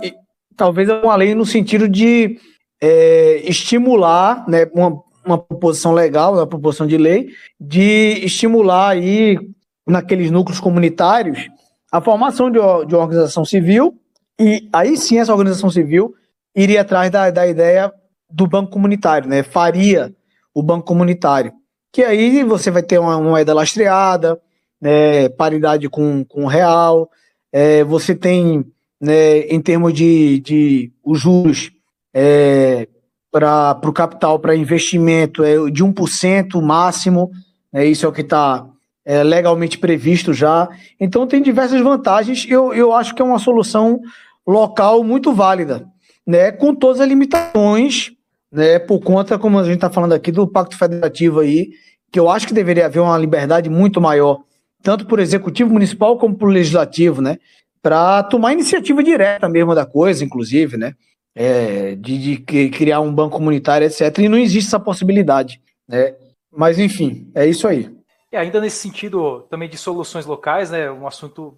talvez 0.56 0.90
uma 0.90 1.16
lei 1.16 1.34
no 1.36 1.46
sentido 1.46 1.88
de 1.88 2.38
é, 2.82 3.42
estimular 3.44 4.48
né, 4.48 4.66
uma, 4.74 5.02
uma 5.26 5.38
proposição 5.38 5.94
legal, 5.94 6.34
uma 6.34 6.48
proposição 6.48 6.86
de 6.86 6.98
lei, 6.98 7.30
de 7.60 8.20
estimular 8.24 8.90
aí 8.90 9.38
naqueles 9.88 10.32
núcleos 10.32 10.60
comunitários 10.60 11.50
a 11.92 12.02
formação 12.02 12.50
de, 12.50 12.58
de 12.88 12.96
uma 12.96 13.04
organização 13.04 13.46
civil 13.46 13.94
e 14.40 14.68
aí 14.74 14.98
sim 14.98 15.20
essa 15.20 15.32
organização 15.32 15.70
civil 15.70 16.16
iria 16.56 16.82
atrás 16.82 17.12
da, 17.12 17.30
da 17.30 17.48
ideia 17.48 17.94
do 18.30 18.48
banco 18.48 18.72
comunitário, 18.72 19.30
né? 19.30 19.44
Faria 19.44 20.12
o 20.54 20.64
banco 20.64 20.88
comunitário. 20.88 21.54
Que 21.92 22.04
aí 22.04 22.44
você 22.44 22.72
vai 22.72 22.82
ter 22.82 22.98
uma 22.98 23.22
moeda 23.22 23.54
lastreada, 23.54 24.42
né, 24.82 25.30
paridade 25.30 25.88
com, 25.88 26.26
com 26.26 26.46
o 26.46 26.48
real, 26.48 27.10
é, 27.52 27.84
você 27.84 28.16
tem, 28.16 28.66
né, 29.04 29.40
em 29.50 29.60
termos 29.60 29.94
de, 29.94 30.40
de 30.40 30.92
os 31.04 31.20
juros 31.20 31.72
é, 32.14 32.88
para 33.30 33.78
o 33.84 33.92
capital, 33.92 34.40
para 34.40 34.56
investimento, 34.56 35.44
é 35.44 35.56
de 35.70 35.84
1% 35.84 36.62
máximo, 36.62 37.30
né, 37.72 37.86
isso 37.86 38.06
é 38.06 38.10
o 38.10 38.14
que 38.14 38.22
está 38.22 38.66
é, 39.04 39.22
legalmente 39.22 39.78
previsto 39.78 40.34
já. 40.34 40.70
Então 40.98 41.28
tem 41.28 41.42
diversas 41.42 41.82
vantagens, 41.82 42.46
eu, 42.50 42.74
eu 42.74 42.94
acho 42.94 43.14
que 43.14 43.22
é 43.22 43.26
uma 43.26 43.40
solução 43.40 44.00
local 44.48 45.04
muito 45.04 45.34
válida, 45.34 45.86
né, 46.26 46.54
com 46.54 46.74
todas 46.74 47.02
as 47.02 47.08
limitações 47.10 48.14
né, 48.50 48.80
por 48.80 49.02
conta, 49.02 49.38
como 49.38 49.60
a 49.60 49.66
gente 49.66 49.76
está 49.76 49.90
falando 49.90 50.14
aqui, 50.14 50.32
do 50.32 50.48
Pacto 50.48 50.78
Federativo 50.78 51.42
aí, 51.42 51.72
que 52.10 52.18
eu 52.18 52.30
acho 52.30 52.48
que 52.48 52.54
deveria 52.54 52.86
haver 52.86 53.02
uma 53.02 53.18
liberdade 53.18 53.70
muito 53.70 54.00
maior, 54.00 54.44
tanto 54.82 55.06
por 55.06 55.20
executivo 55.20 55.74
municipal 55.74 56.18
como 56.18 56.36
por 56.36 56.48
legislativo, 56.48 57.22
né, 57.22 57.38
para 57.84 58.24
tomar 58.24 58.54
iniciativa 58.54 59.04
direta 59.04 59.48
mesmo 59.48 59.76
da 59.76 59.86
coisa, 59.86 60.24
inclusive, 60.24 60.78
né, 60.78 60.96
é, 61.36 61.96
de, 61.96 62.38
de, 62.38 62.70
criar 62.70 63.02
um 63.02 63.14
banco 63.14 63.36
comunitário, 63.36 63.86
etc. 63.86 64.18
E 64.20 64.30
não 64.30 64.38
existe 64.38 64.70
essa 64.70 64.80
possibilidade, 64.80 65.62
né. 65.88 66.16
Mas 66.50 66.80
enfim, 66.80 67.30
é 67.36 67.46
isso 67.46 67.68
aí. 67.68 67.94
E 68.32 68.38
ainda 68.38 68.62
nesse 68.62 68.78
sentido 68.78 69.42
também 69.50 69.70
de 69.70 69.78
soluções 69.78 70.26
locais, 70.26 70.72
né, 70.72 70.90
um 70.90 71.06
assunto 71.06 71.58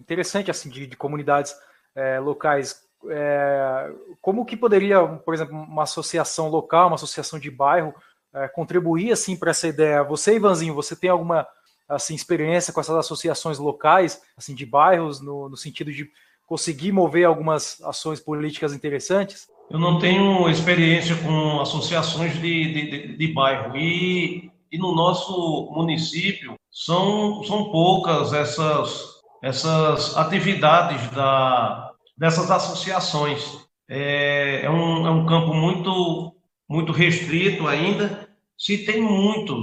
interessante 0.00 0.50
assim 0.50 0.70
de, 0.70 0.86
de 0.86 0.96
comunidades 0.96 1.54
é, 1.94 2.20
locais 2.20 2.86
é, 3.08 3.90
como 4.20 4.44
que 4.44 4.56
poderia, 4.56 5.02
por 5.04 5.34
exemplo, 5.34 5.56
uma 5.56 5.82
associação 5.82 6.48
local, 6.48 6.88
uma 6.88 6.96
associação 6.96 7.38
de 7.38 7.50
bairro, 7.50 7.94
é, 8.34 8.48
contribuir 8.48 9.12
assim 9.12 9.36
para 9.36 9.50
essa 9.50 9.68
ideia? 9.68 10.02
Você, 10.04 10.36
Ivanzinho, 10.36 10.74
você 10.74 10.96
tem 10.96 11.10
alguma 11.10 11.46
assim 11.88 12.14
experiência 12.14 12.72
com 12.72 12.80
essas 12.80 12.96
associações 12.96 13.58
locais, 13.58 14.20
assim 14.36 14.54
de 14.54 14.66
bairros, 14.66 15.20
no, 15.20 15.48
no 15.48 15.56
sentido 15.56 15.92
de 15.92 16.10
conseguir 16.46 16.92
mover 16.92 17.24
algumas 17.24 17.80
ações 17.82 18.20
políticas 18.20 18.72
interessantes? 18.72 19.48
Eu 19.68 19.78
não 19.78 19.98
tenho 19.98 20.48
experiência 20.48 21.16
com 21.16 21.60
associações 21.60 22.34
de, 22.34 22.40
de, 22.40 22.90
de, 22.90 23.16
de 23.16 23.32
bairro 23.32 23.76
e, 23.76 24.50
e 24.70 24.78
no 24.78 24.94
nosso 24.94 25.70
município 25.72 26.54
são, 26.70 27.42
são 27.44 27.70
poucas 27.70 28.32
essas, 28.32 29.04
essas 29.42 30.16
atividades 30.16 31.10
da, 31.10 31.90
dessas 32.16 32.50
associações. 32.50 33.66
É, 33.88 34.60
é, 34.64 34.70
um, 34.70 35.06
é 35.06 35.10
um 35.10 35.26
campo 35.26 35.52
muito, 35.52 36.34
muito 36.68 36.92
restrito 36.92 37.66
ainda. 37.66 38.28
Se 38.56 38.78
tem 38.84 39.00
muito, 39.00 39.56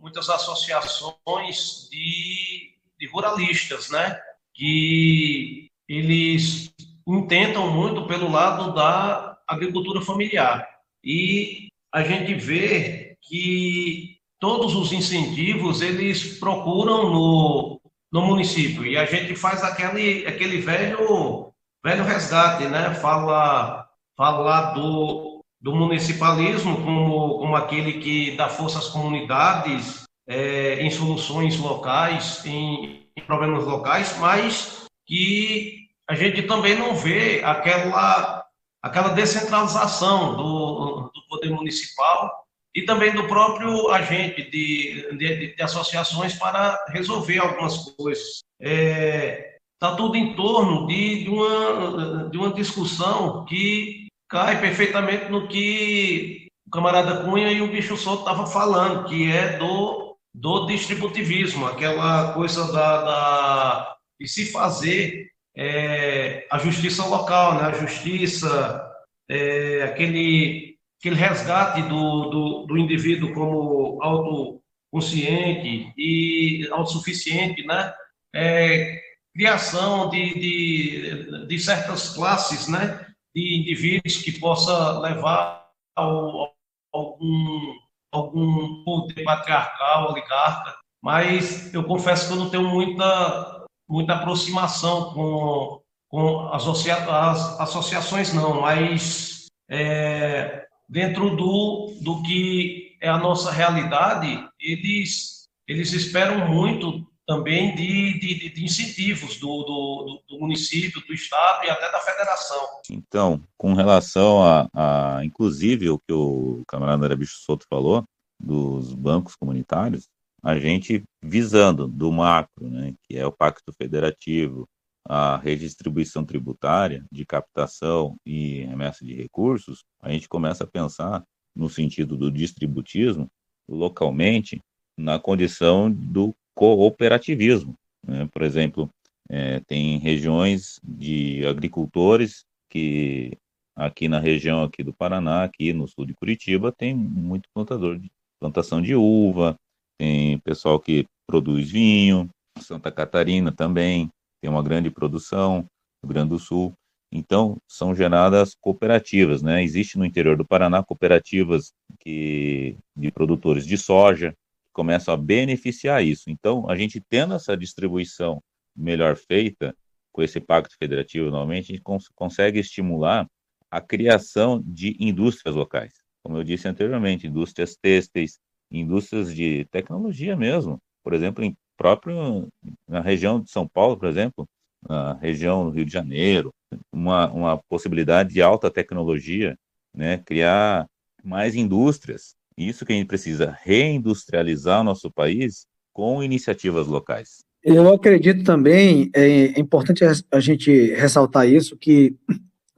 muitas 0.00 0.28
associações 0.28 1.88
de, 1.90 2.74
de 2.98 3.06
ruralistas, 3.12 3.90
né? 3.90 4.18
Que 4.54 5.68
eles 5.88 6.72
intentam 7.06 7.70
muito 7.70 8.06
pelo 8.06 8.30
lado 8.30 8.72
da 8.74 9.38
agricultura 9.46 10.00
familiar. 10.00 10.66
E 11.04 11.68
a 11.92 12.02
gente 12.02 12.34
vê 12.34 13.16
que 13.22 14.18
todos 14.38 14.74
os 14.74 14.92
incentivos 14.92 15.82
eles 15.82 16.38
procuram 16.38 17.10
no, 17.10 17.80
no 18.12 18.22
município 18.22 18.86
e 18.86 18.96
a 18.96 19.04
gente 19.04 19.34
faz 19.34 19.62
aquele, 19.62 20.26
aquele 20.26 20.60
velho 20.60 21.52
velho 21.84 22.04
resgate, 22.04 22.64
né? 22.64 22.94
Fala, 22.94 23.88
fala 24.16 24.72
do, 24.72 25.29
do 25.60 25.74
municipalismo 25.74 26.76
como, 26.82 27.38
como 27.38 27.56
aquele 27.56 27.94
que 27.94 28.36
dá 28.36 28.48
força 28.48 28.78
às 28.78 28.88
comunidades 28.88 30.04
é, 30.26 30.80
em 30.82 30.90
soluções 30.90 31.58
locais, 31.58 32.44
em, 32.46 33.06
em 33.16 33.22
problemas 33.26 33.64
locais, 33.64 34.16
mas 34.18 34.86
que 35.06 35.88
a 36.08 36.14
gente 36.14 36.42
também 36.42 36.76
não 36.76 36.94
vê 36.94 37.42
aquela, 37.44 38.44
aquela 38.82 39.08
descentralização 39.10 40.36
do, 40.36 41.10
do 41.14 41.22
poder 41.28 41.50
municipal 41.50 42.44
e 42.74 42.82
também 42.82 43.12
do 43.12 43.26
próprio 43.26 43.90
agente 43.90 44.48
de, 44.50 45.16
de, 45.16 45.54
de 45.54 45.62
associações 45.62 46.34
para 46.34 46.78
resolver 46.88 47.38
algumas 47.38 47.76
coisas. 47.96 48.40
É, 48.60 49.50
Está 49.82 49.96
tudo 49.96 50.14
em 50.14 50.34
torno 50.34 50.86
de, 50.86 51.24
de, 51.24 51.30
uma, 51.30 52.28
de 52.28 52.36
uma 52.36 52.52
discussão 52.52 53.46
que 53.46 53.99
cai 54.30 54.60
perfeitamente 54.60 55.28
no 55.28 55.48
que 55.48 56.46
o 56.66 56.70
camarada 56.70 57.24
Cunha 57.24 57.50
e 57.50 57.60
o 57.60 57.70
bicho 57.70 57.96
solto 57.96 58.20
estavam 58.20 58.46
falando, 58.46 59.08
que 59.08 59.30
é 59.30 59.58
do, 59.58 60.16
do 60.32 60.66
distributivismo, 60.66 61.66
aquela 61.66 62.32
coisa 62.32 62.72
da, 62.72 63.02
da 63.02 63.96
de 64.20 64.28
se 64.28 64.52
fazer 64.52 65.30
é, 65.56 66.46
a 66.50 66.58
justiça 66.58 67.04
local, 67.04 67.54
né? 67.56 67.64
a 67.64 67.72
justiça, 67.72 68.88
é, 69.28 69.82
aquele, 69.82 70.76
aquele 71.00 71.16
resgate 71.16 71.82
do, 71.82 72.30
do, 72.30 72.66
do 72.66 72.78
indivíduo 72.78 73.32
como 73.32 73.98
autoconsciente 74.00 75.92
e 75.96 76.68
autossuficiente, 76.70 77.66
né? 77.66 77.92
É, 78.32 79.00
criação 79.34 80.08
de, 80.08 80.34
de, 80.34 81.46
de, 81.46 81.58
certas 81.58 82.10
classes, 82.10 82.68
né, 82.68 83.06
de 83.34 83.58
indivíduos 83.58 84.16
que 84.18 84.38
possa 84.38 84.98
levar 84.98 85.66
ao, 85.96 86.52
algum, 86.92 87.74
algum 88.12 88.84
poder 88.84 89.24
patriarcal, 89.24 90.10
oligarca, 90.10 90.78
mas 91.02 91.72
eu 91.72 91.84
confesso 91.84 92.26
que 92.26 92.32
eu 92.32 92.36
não 92.36 92.50
tenho 92.50 92.68
muita, 92.68 93.66
muita 93.88 94.14
aproximação 94.14 95.12
com, 95.14 95.82
com 96.08 96.48
associa, 96.52 96.96
as 96.96 97.60
associações, 97.60 98.34
não, 98.34 98.60
mas 98.60 99.46
é, 99.68 100.66
dentro 100.88 101.36
do, 101.36 101.94
do 102.02 102.22
que 102.22 102.96
é 103.00 103.08
a 103.08 103.18
nossa 103.18 103.50
realidade, 103.50 104.46
eles, 104.60 105.44
eles 105.66 105.92
esperam 105.92 106.48
muito 106.48 107.09
também 107.30 107.76
de, 107.76 108.18
de, 108.18 108.48
de 108.48 108.64
incentivos 108.64 109.38
do, 109.38 109.62
do, 109.62 110.22
do, 110.28 110.40
município, 110.40 111.00
do 111.06 111.14
estado 111.14 111.64
e 111.64 111.70
até 111.70 111.88
da 111.92 112.00
federação. 112.00 112.60
Então, 112.90 113.40
com 113.56 113.72
relação 113.72 114.42
a, 114.42 114.68
a 114.74 115.24
inclusive 115.24 115.90
o 115.90 115.98
que 116.00 116.12
o 116.12 116.64
camarada 116.66 117.06
Arabicho 117.06 117.38
Soto 117.38 117.64
falou, 117.70 118.02
dos 118.36 118.92
bancos 118.92 119.36
comunitários, 119.36 120.08
a 120.42 120.58
gente 120.58 121.04
visando 121.22 121.86
do 121.86 122.10
macro, 122.10 122.68
né, 122.68 122.94
que 123.04 123.16
é 123.16 123.24
o 123.24 123.30
Pacto 123.30 123.72
Federativo, 123.74 124.68
a 125.06 125.36
redistribuição 125.36 126.24
tributária 126.24 127.04
de 127.12 127.24
captação 127.24 128.16
e 128.26 128.64
remessa 128.64 129.04
de 129.04 129.14
recursos, 129.14 129.84
a 130.02 130.10
gente 130.10 130.28
começa 130.28 130.64
a 130.64 130.66
pensar 130.66 131.22
no 131.54 131.70
sentido 131.70 132.16
do 132.16 132.28
distributismo 132.28 133.28
localmente 133.68 134.60
na 134.98 135.20
condição 135.20 135.88
do 135.88 136.34
cooperativismo. 136.60 137.74
Né? 138.06 138.28
Por 138.30 138.42
exemplo, 138.42 138.90
é, 139.30 139.60
tem 139.60 139.96
regiões 139.96 140.78
de 140.84 141.46
agricultores 141.46 142.44
que 142.68 143.32
aqui 143.74 144.08
na 144.08 144.18
região 144.18 144.62
aqui 144.62 144.82
do 144.82 144.92
Paraná, 144.92 145.44
aqui 145.44 145.72
no 145.72 145.88
sul 145.88 146.04
de 146.04 146.12
Curitiba, 146.12 146.70
tem 146.70 146.94
muito 146.94 147.48
plantador 147.54 147.98
de 147.98 148.10
plantação 148.38 148.82
de 148.82 148.94
uva, 148.94 149.56
tem 149.98 150.38
pessoal 150.40 150.78
que 150.78 151.06
produz 151.26 151.70
vinho, 151.70 152.28
Santa 152.58 152.92
Catarina 152.92 153.50
também 153.50 154.10
tem 154.42 154.50
uma 154.50 154.62
grande 154.62 154.90
produção, 154.90 155.64
Rio 156.04 156.12
Grande 156.12 156.30
do 156.30 156.38
Sul. 156.38 156.74
Então, 157.12 157.56
são 157.66 157.94
geradas 157.94 158.54
cooperativas, 158.60 159.42
né? 159.42 159.62
Existe 159.62 159.98
no 159.98 160.04
interior 160.04 160.36
do 160.36 160.44
Paraná 160.44 160.82
cooperativas 160.82 161.72
que, 161.98 162.76
de 162.96 163.10
produtores 163.10 163.66
de 163.66 163.76
soja, 163.76 164.34
começam 164.80 165.12
a 165.12 165.16
beneficiar 165.18 166.02
isso. 166.02 166.30
Então, 166.30 166.66
a 166.66 166.74
gente 166.74 167.02
tendo 167.06 167.34
essa 167.34 167.54
distribuição 167.54 168.42
melhor 168.74 169.14
feita, 169.14 169.76
com 170.10 170.22
esse 170.22 170.40
pacto 170.40 170.74
federativo, 170.78 171.26
normalmente, 171.26 171.64
a 171.64 171.74
gente 171.74 171.82
cons 171.82 172.08
consegue 172.14 172.58
estimular 172.58 173.26
a 173.70 173.78
criação 173.78 174.62
de 174.64 174.96
indústrias 174.98 175.54
locais. 175.54 175.92
Como 176.24 176.38
eu 176.38 176.42
disse 176.42 176.66
anteriormente, 176.66 177.26
indústrias 177.26 177.76
têxteis, 177.76 178.38
indústrias 178.70 179.34
de 179.34 179.66
tecnologia 179.66 180.34
mesmo. 180.34 180.78
Por 181.04 181.12
exemplo, 181.12 181.44
em 181.44 181.54
próprio 181.76 182.48
na 182.88 183.02
região 183.02 183.38
de 183.38 183.50
São 183.50 183.68
Paulo, 183.68 183.98
por 183.98 184.08
exemplo, 184.08 184.48
na 184.88 185.12
região 185.12 185.66
do 185.66 185.72
Rio 185.72 185.84
de 185.84 185.92
Janeiro, 185.92 186.54
uma, 186.90 187.30
uma 187.30 187.62
possibilidade 187.68 188.32
de 188.32 188.40
alta 188.40 188.70
tecnologia, 188.70 189.58
né? 189.94 190.16
criar 190.16 190.86
mais 191.22 191.54
indústrias. 191.54 192.34
Isso 192.60 192.84
que 192.84 192.92
a 192.92 192.96
gente 192.96 193.06
precisa, 193.06 193.56
reindustrializar 193.62 194.82
o 194.82 194.84
nosso 194.84 195.10
país 195.10 195.66
com 195.92 196.22
iniciativas 196.22 196.86
locais. 196.86 197.38
Eu 197.64 197.92
acredito 197.92 198.44
também, 198.44 199.10
é, 199.14 199.58
é 199.58 199.60
importante 199.60 200.04
a 200.04 200.40
gente 200.40 200.94
ressaltar 200.94 201.48
isso, 201.48 201.76
que, 201.76 202.14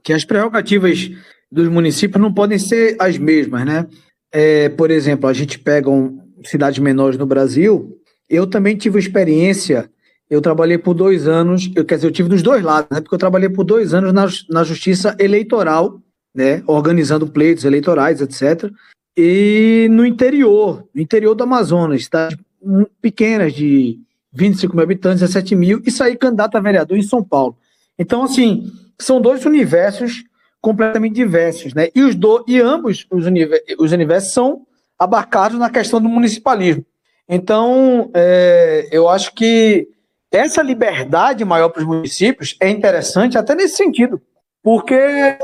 que 0.03 0.13
as 0.13 0.23
prerrogativas 0.25 1.09
dos 1.51 1.67
municípios 1.67 2.21
não 2.21 2.33
podem 2.33 2.57
ser 2.57 2.95
as 2.99 3.17
mesmas, 3.17 3.65
né? 3.65 3.87
É, 4.31 4.69
por 4.69 4.89
exemplo, 4.89 5.29
a 5.29 5.33
gente 5.33 5.59
pega 5.59 5.89
um, 5.89 6.19
cidades 6.45 6.79
menores 6.79 7.17
no 7.17 7.25
Brasil, 7.25 7.99
eu 8.29 8.47
também 8.47 8.75
tive 8.75 8.97
experiência, 8.99 9.89
eu 10.29 10.41
trabalhei 10.41 10.77
por 10.77 10.93
dois 10.93 11.27
anos, 11.27 11.69
eu, 11.75 11.85
quer 11.85 11.95
dizer, 11.95 12.07
eu 12.07 12.11
tive 12.11 12.29
dos 12.29 12.41
dois 12.41 12.63
lados, 12.63 12.89
né? 12.89 13.01
Porque 13.01 13.15
eu 13.15 13.19
trabalhei 13.19 13.49
por 13.49 13.63
dois 13.63 13.93
anos 13.93 14.11
na, 14.11 14.27
na 14.49 14.63
justiça 14.63 15.15
eleitoral, 15.19 16.01
né? 16.33 16.63
Organizando 16.65 17.27
pleitos 17.27 17.63
eleitorais, 17.63 18.21
etc. 18.21 18.71
E 19.15 19.87
no 19.91 20.05
interior, 20.05 20.87
no 20.93 21.01
interior 21.01 21.35
do 21.35 21.43
Amazonas, 21.43 22.05
cidades 22.05 22.37
pequenas 23.01 23.53
de 23.53 23.99
25 24.31 24.75
mil 24.75 24.83
habitantes, 24.83 25.21
17 25.21 25.55
mil, 25.55 25.81
e 25.85 25.91
sair 25.91 26.17
candidato 26.17 26.57
a 26.57 26.61
vereador 26.61 26.97
em 26.97 27.03
São 27.03 27.23
Paulo. 27.23 27.55
Então, 27.97 28.23
assim, 28.23 28.71
são 28.99 29.21
dois 29.21 29.45
universos 29.45 30.23
completamente 30.59 31.13
diversos, 31.13 31.73
né? 31.73 31.89
E, 31.93 32.01
os 32.01 32.15
do, 32.15 32.43
e 32.47 32.59
ambos 32.59 33.05
os, 33.11 33.25
universos, 33.25 33.75
os 33.77 33.91
universos 33.91 34.33
são 34.33 34.65
abarcados 34.97 35.59
na 35.59 35.69
questão 35.69 36.01
do 36.01 36.09
municipalismo. 36.09 36.85
Então, 37.27 38.09
é, 38.13 38.87
eu 38.91 39.09
acho 39.09 39.33
que 39.33 39.87
essa 40.31 40.61
liberdade 40.61 41.45
maior 41.45 41.69
para 41.69 41.81
os 41.81 41.87
municípios 41.87 42.55
é 42.59 42.69
interessante 42.69 43.37
até 43.37 43.53
nesse 43.53 43.75
sentido, 43.75 44.21
porque 44.63 45.37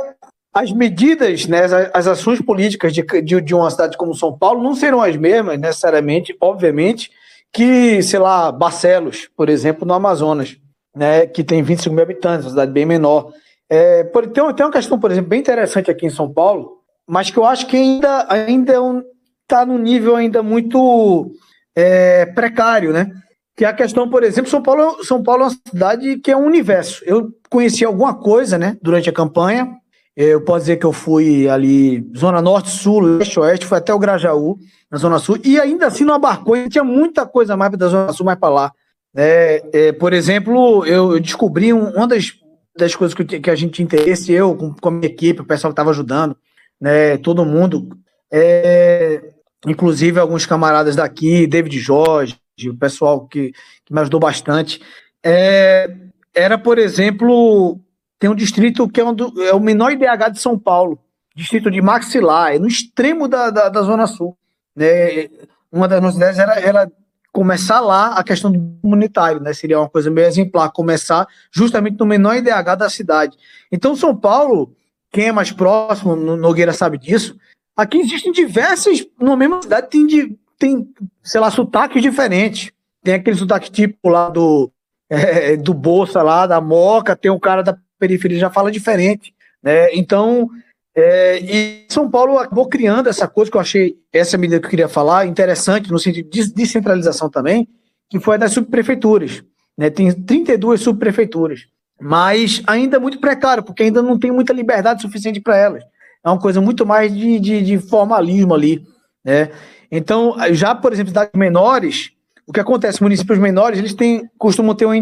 as 0.54 0.72
medidas, 0.72 1.46
né, 1.46 1.62
as, 1.94 2.08
ações 2.08 2.42
políticas 2.42 2.94
de, 2.94 3.04
de, 3.04 3.42
de, 3.42 3.56
uma 3.56 3.70
cidade 3.70 3.98
como 3.98 4.16
São 4.16 4.36
Paulo 4.36 4.64
não 4.64 4.76
serão 4.76 5.02
as 5.02 5.16
mesmas, 5.16 5.60
necessariamente, 5.60 6.36
obviamente, 6.42 7.12
que, 7.54 8.02
sei 8.02 8.20
lá, 8.20 8.52
Barcelos, 8.52 9.30
por 9.36 9.50
exemplo, 9.50 9.88
no 9.88 9.94
Amazonas, 9.94 10.58
né, 10.96 11.28
que 11.28 11.44
tem 11.44 11.62
25 11.62 11.94
mil 11.94 12.04
habitantes, 12.04 12.46
uma 12.46 12.52
cidade 12.52 12.72
bem 12.72 12.86
menor. 12.86 13.32
É, 13.70 14.04
por, 14.06 14.28
tem, 14.28 14.54
tem 14.54 14.66
uma 14.66 14.72
questão, 14.72 15.00
por 15.00 15.12
exemplo, 15.12 15.30
bem 15.30 15.40
interessante 15.40 15.92
aqui 15.92 16.08
em 16.08 16.12
São 16.12 16.32
Paulo, 16.32 16.80
mas 17.08 17.30
que 17.30 17.38
eu 17.38 17.46
acho 17.46 17.68
que 17.68 17.78
ainda 17.78 18.26
ainda 18.30 18.74
está 18.74 18.76
é 18.76 18.80
um, 18.80 19.04
tá 19.48 19.66
num 19.66 19.78
nível 19.78 20.16
ainda 20.16 20.42
muito 20.42 21.32
é, 21.76 22.26
precário, 22.28 22.92
né? 22.92 23.12
Que 23.56 23.66
é 23.66 23.68
a 23.68 23.74
questão, 23.74 24.10
por 24.10 24.24
exemplo, 24.24 24.50
São 24.50 24.62
Paulo, 24.62 25.04
São 25.04 25.22
Paulo 25.22 25.44
é 25.44 25.46
uma 25.46 25.56
cidade 25.68 26.18
que 26.18 26.32
é 26.32 26.38
um 26.38 26.46
universo. 26.46 27.04
Eu 27.06 27.30
conheci 27.50 27.84
alguma 27.84 28.16
coisa, 28.16 28.58
né, 28.58 28.78
durante 28.82 29.10
a 29.10 29.14
campanha. 29.14 29.76
Eu 30.22 30.42
posso 30.42 30.60
dizer 30.60 30.76
que 30.76 30.86
eu 30.86 30.92
fui 30.92 31.48
ali, 31.48 32.06
Zona 32.18 32.42
Norte, 32.42 32.70
Sul, 32.70 33.00
Leste, 33.00 33.40
Oeste, 33.40 33.66
fui 33.66 33.78
até 33.78 33.94
o 33.94 34.00
Grajaú, 34.00 34.58
na 34.92 34.98
Zona 34.98 35.18
Sul, 35.18 35.40
e 35.46 35.58
ainda 35.58 35.88
assim 35.88 36.04
não 36.04 36.16
abarcou, 36.16 36.58
tinha 36.68 36.84
muita 36.84 37.26
coisa 37.26 37.56
mais 37.56 37.72
da 37.78 37.88
Zona 37.88 38.12
Sul, 38.12 38.26
mais 38.26 38.38
para 38.38 38.54
lá. 38.54 38.72
É, 39.16 39.64
é, 39.72 39.92
por 39.94 40.12
exemplo, 40.12 40.86
eu 40.86 41.18
descobri 41.22 41.72
um, 41.72 41.92
uma 41.92 42.06
das 42.06 42.34
das 42.76 42.96
coisas 42.96 43.14
que, 43.16 43.40
que 43.40 43.50
a 43.50 43.56
gente 43.56 43.72
tinha 43.72 43.86
interesse, 43.86 44.32
eu 44.32 44.56
com, 44.56 44.74
com 44.74 44.90
a 44.90 44.92
minha 44.92 45.08
equipe, 45.08 45.42
o 45.42 45.46
pessoal 45.46 45.72
que 45.72 45.74
estava 45.74 45.92
ajudando, 45.92 46.36
né, 46.80 47.18
todo 47.18 47.46
mundo, 47.46 47.90
é, 48.32 49.22
inclusive 49.66 50.20
alguns 50.20 50.46
camaradas 50.46 50.98
daqui, 50.98 51.48
David 51.48 51.80
Jorge, 51.80 52.38
o 52.68 52.76
pessoal 52.76 53.26
que, 53.26 53.54
que 53.86 53.94
me 53.94 54.02
ajudou 54.02 54.20
bastante, 54.20 54.82
é, 55.24 55.90
era, 56.34 56.58
por 56.58 56.78
exemplo, 56.78 57.80
tem 58.20 58.30
um 58.30 58.36
distrito 58.36 58.88
que 58.90 59.00
é, 59.00 59.06
um 59.06 59.14
do, 59.14 59.42
é 59.42 59.54
o 59.54 59.60
menor 59.60 59.92
IDH 59.92 60.32
de 60.34 60.40
São 60.40 60.60
Paulo, 60.60 61.00
distrito 61.34 61.72
de 61.72 61.82
Maxilar, 61.82 62.54
é 62.54 62.60
no 62.60 62.68
extremo 62.68 63.28
da, 63.28 63.50
da, 63.50 63.70
da 63.70 63.82
Zona 63.82 64.06
Sul. 64.06 64.38
Né? 64.76 65.30
Uma 65.72 65.88
das 65.88 66.02
nossas 66.02 66.18
ideias 66.18 66.38
era, 66.38 66.60
era 66.60 66.92
começar 67.32 67.80
lá 67.80 68.10
a 68.14 68.24
questão 68.24 68.52
do 68.52 68.60
comunitário, 68.82 69.40
né? 69.40 69.54
Seria 69.54 69.80
uma 69.80 69.90
coisa 69.90 70.12
meio 70.12 70.28
exemplar, 70.28 70.72
começar 70.72 71.28
justamente 71.52 71.98
no 71.98 72.06
menor 72.06 72.36
IDH 72.36 72.76
da 72.78 72.90
cidade. 72.90 73.38
Então, 73.72 73.96
São 73.96 74.16
Paulo, 74.16 74.76
quem 75.12 75.28
é 75.28 75.32
mais 75.32 75.52
próximo, 75.52 76.16
Nogueira 76.16 76.74
sabe 76.74 76.98
disso, 76.98 77.38
aqui 77.76 78.00
existem 78.00 78.32
diversas, 78.32 79.06
na 79.20 79.38
mesma 79.38 79.62
cidade 79.62 79.88
tem, 79.88 80.38
tem 80.58 80.94
sei 81.24 81.40
lá, 81.40 81.50
sotaques 81.50 82.02
diferentes. 82.02 82.72
Tem 83.02 83.14
aquele 83.14 83.38
sotaque 83.38 83.72
tipo 83.72 84.10
lá 84.10 84.30
do, 84.30 84.70
é, 85.10 85.56
do 85.56 85.74
Bolsa 85.74 86.22
lá, 86.22 86.46
da 86.46 86.60
Moca, 86.60 87.16
tem 87.16 87.32
um 87.32 87.40
cara 87.40 87.62
da 87.62 87.78
periferia 88.00 88.40
já 88.40 88.50
fala 88.50 88.72
diferente, 88.72 89.34
né? 89.62 89.94
Então, 89.94 90.50
é, 90.96 91.40
e 91.40 91.86
São 91.90 92.10
Paulo 92.10 92.38
acabou 92.38 92.68
criando 92.68 93.08
essa 93.08 93.28
coisa 93.28 93.50
que 93.50 93.58
eu 93.58 93.62
achei, 93.62 93.98
essa 94.12 94.38
medida 94.38 94.60
que 94.60 94.66
eu 94.66 94.70
queria 94.70 94.90
falar, 94.90 95.26
interessante, 95.26 95.92
no 95.92 96.00
sentido 96.00 96.30
de 96.30 96.54
descentralização 96.54 97.30
também, 97.30 97.68
que 98.10 98.20
foi 98.20 98.36
a 98.36 98.40
das 98.40 98.54
subprefeituras. 98.54 99.44
Né? 99.78 99.90
Tem 99.90 100.12
32 100.12 100.82
subprefeituras, 100.82 101.68
mas 102.02 102.62
ainda 102.68 102.98
é 102.98 103.00
muito 103.00 103.20
precário, 103.20 103.64
porque 103.64 103.84
ainda 103.84 104.02
não 104.02 104.18
tem 104.18 104.32
muita 104.32 104.52
liberdade 104.52 105.02
suficiente 105.02 105.40
para 105.40 105.58
elas. 105.58 105.84
É 106.24 106.30
uma 106.30 106.40
coisa 106.40 106.60
muito 106.60 106.86
mais 106.86 107.16
de, 107.16 107.40
de, 107.40 107.62
de 107.62 107.78
formalismo 107.78 108.54
ali. 108.54 108.84
Né? 109.24 109.52
Então, 109.92 110.36
já, 110.52 110.76
por 110.76 110.92
exemplo, 110.92 111.10
cidades 111.10 111.32
menores, 111.34 112.12
o 112.46 112.52
que 112.52 112.60
acontece? 112.60 113.02
Municípios 113.02 113.38
menores, 113.38 113.80
eles 113.80 113.94
têm, 113.94 114.28
costumam 114.38 114.76
ter 114.76 114.86
uma, 114.86 114.96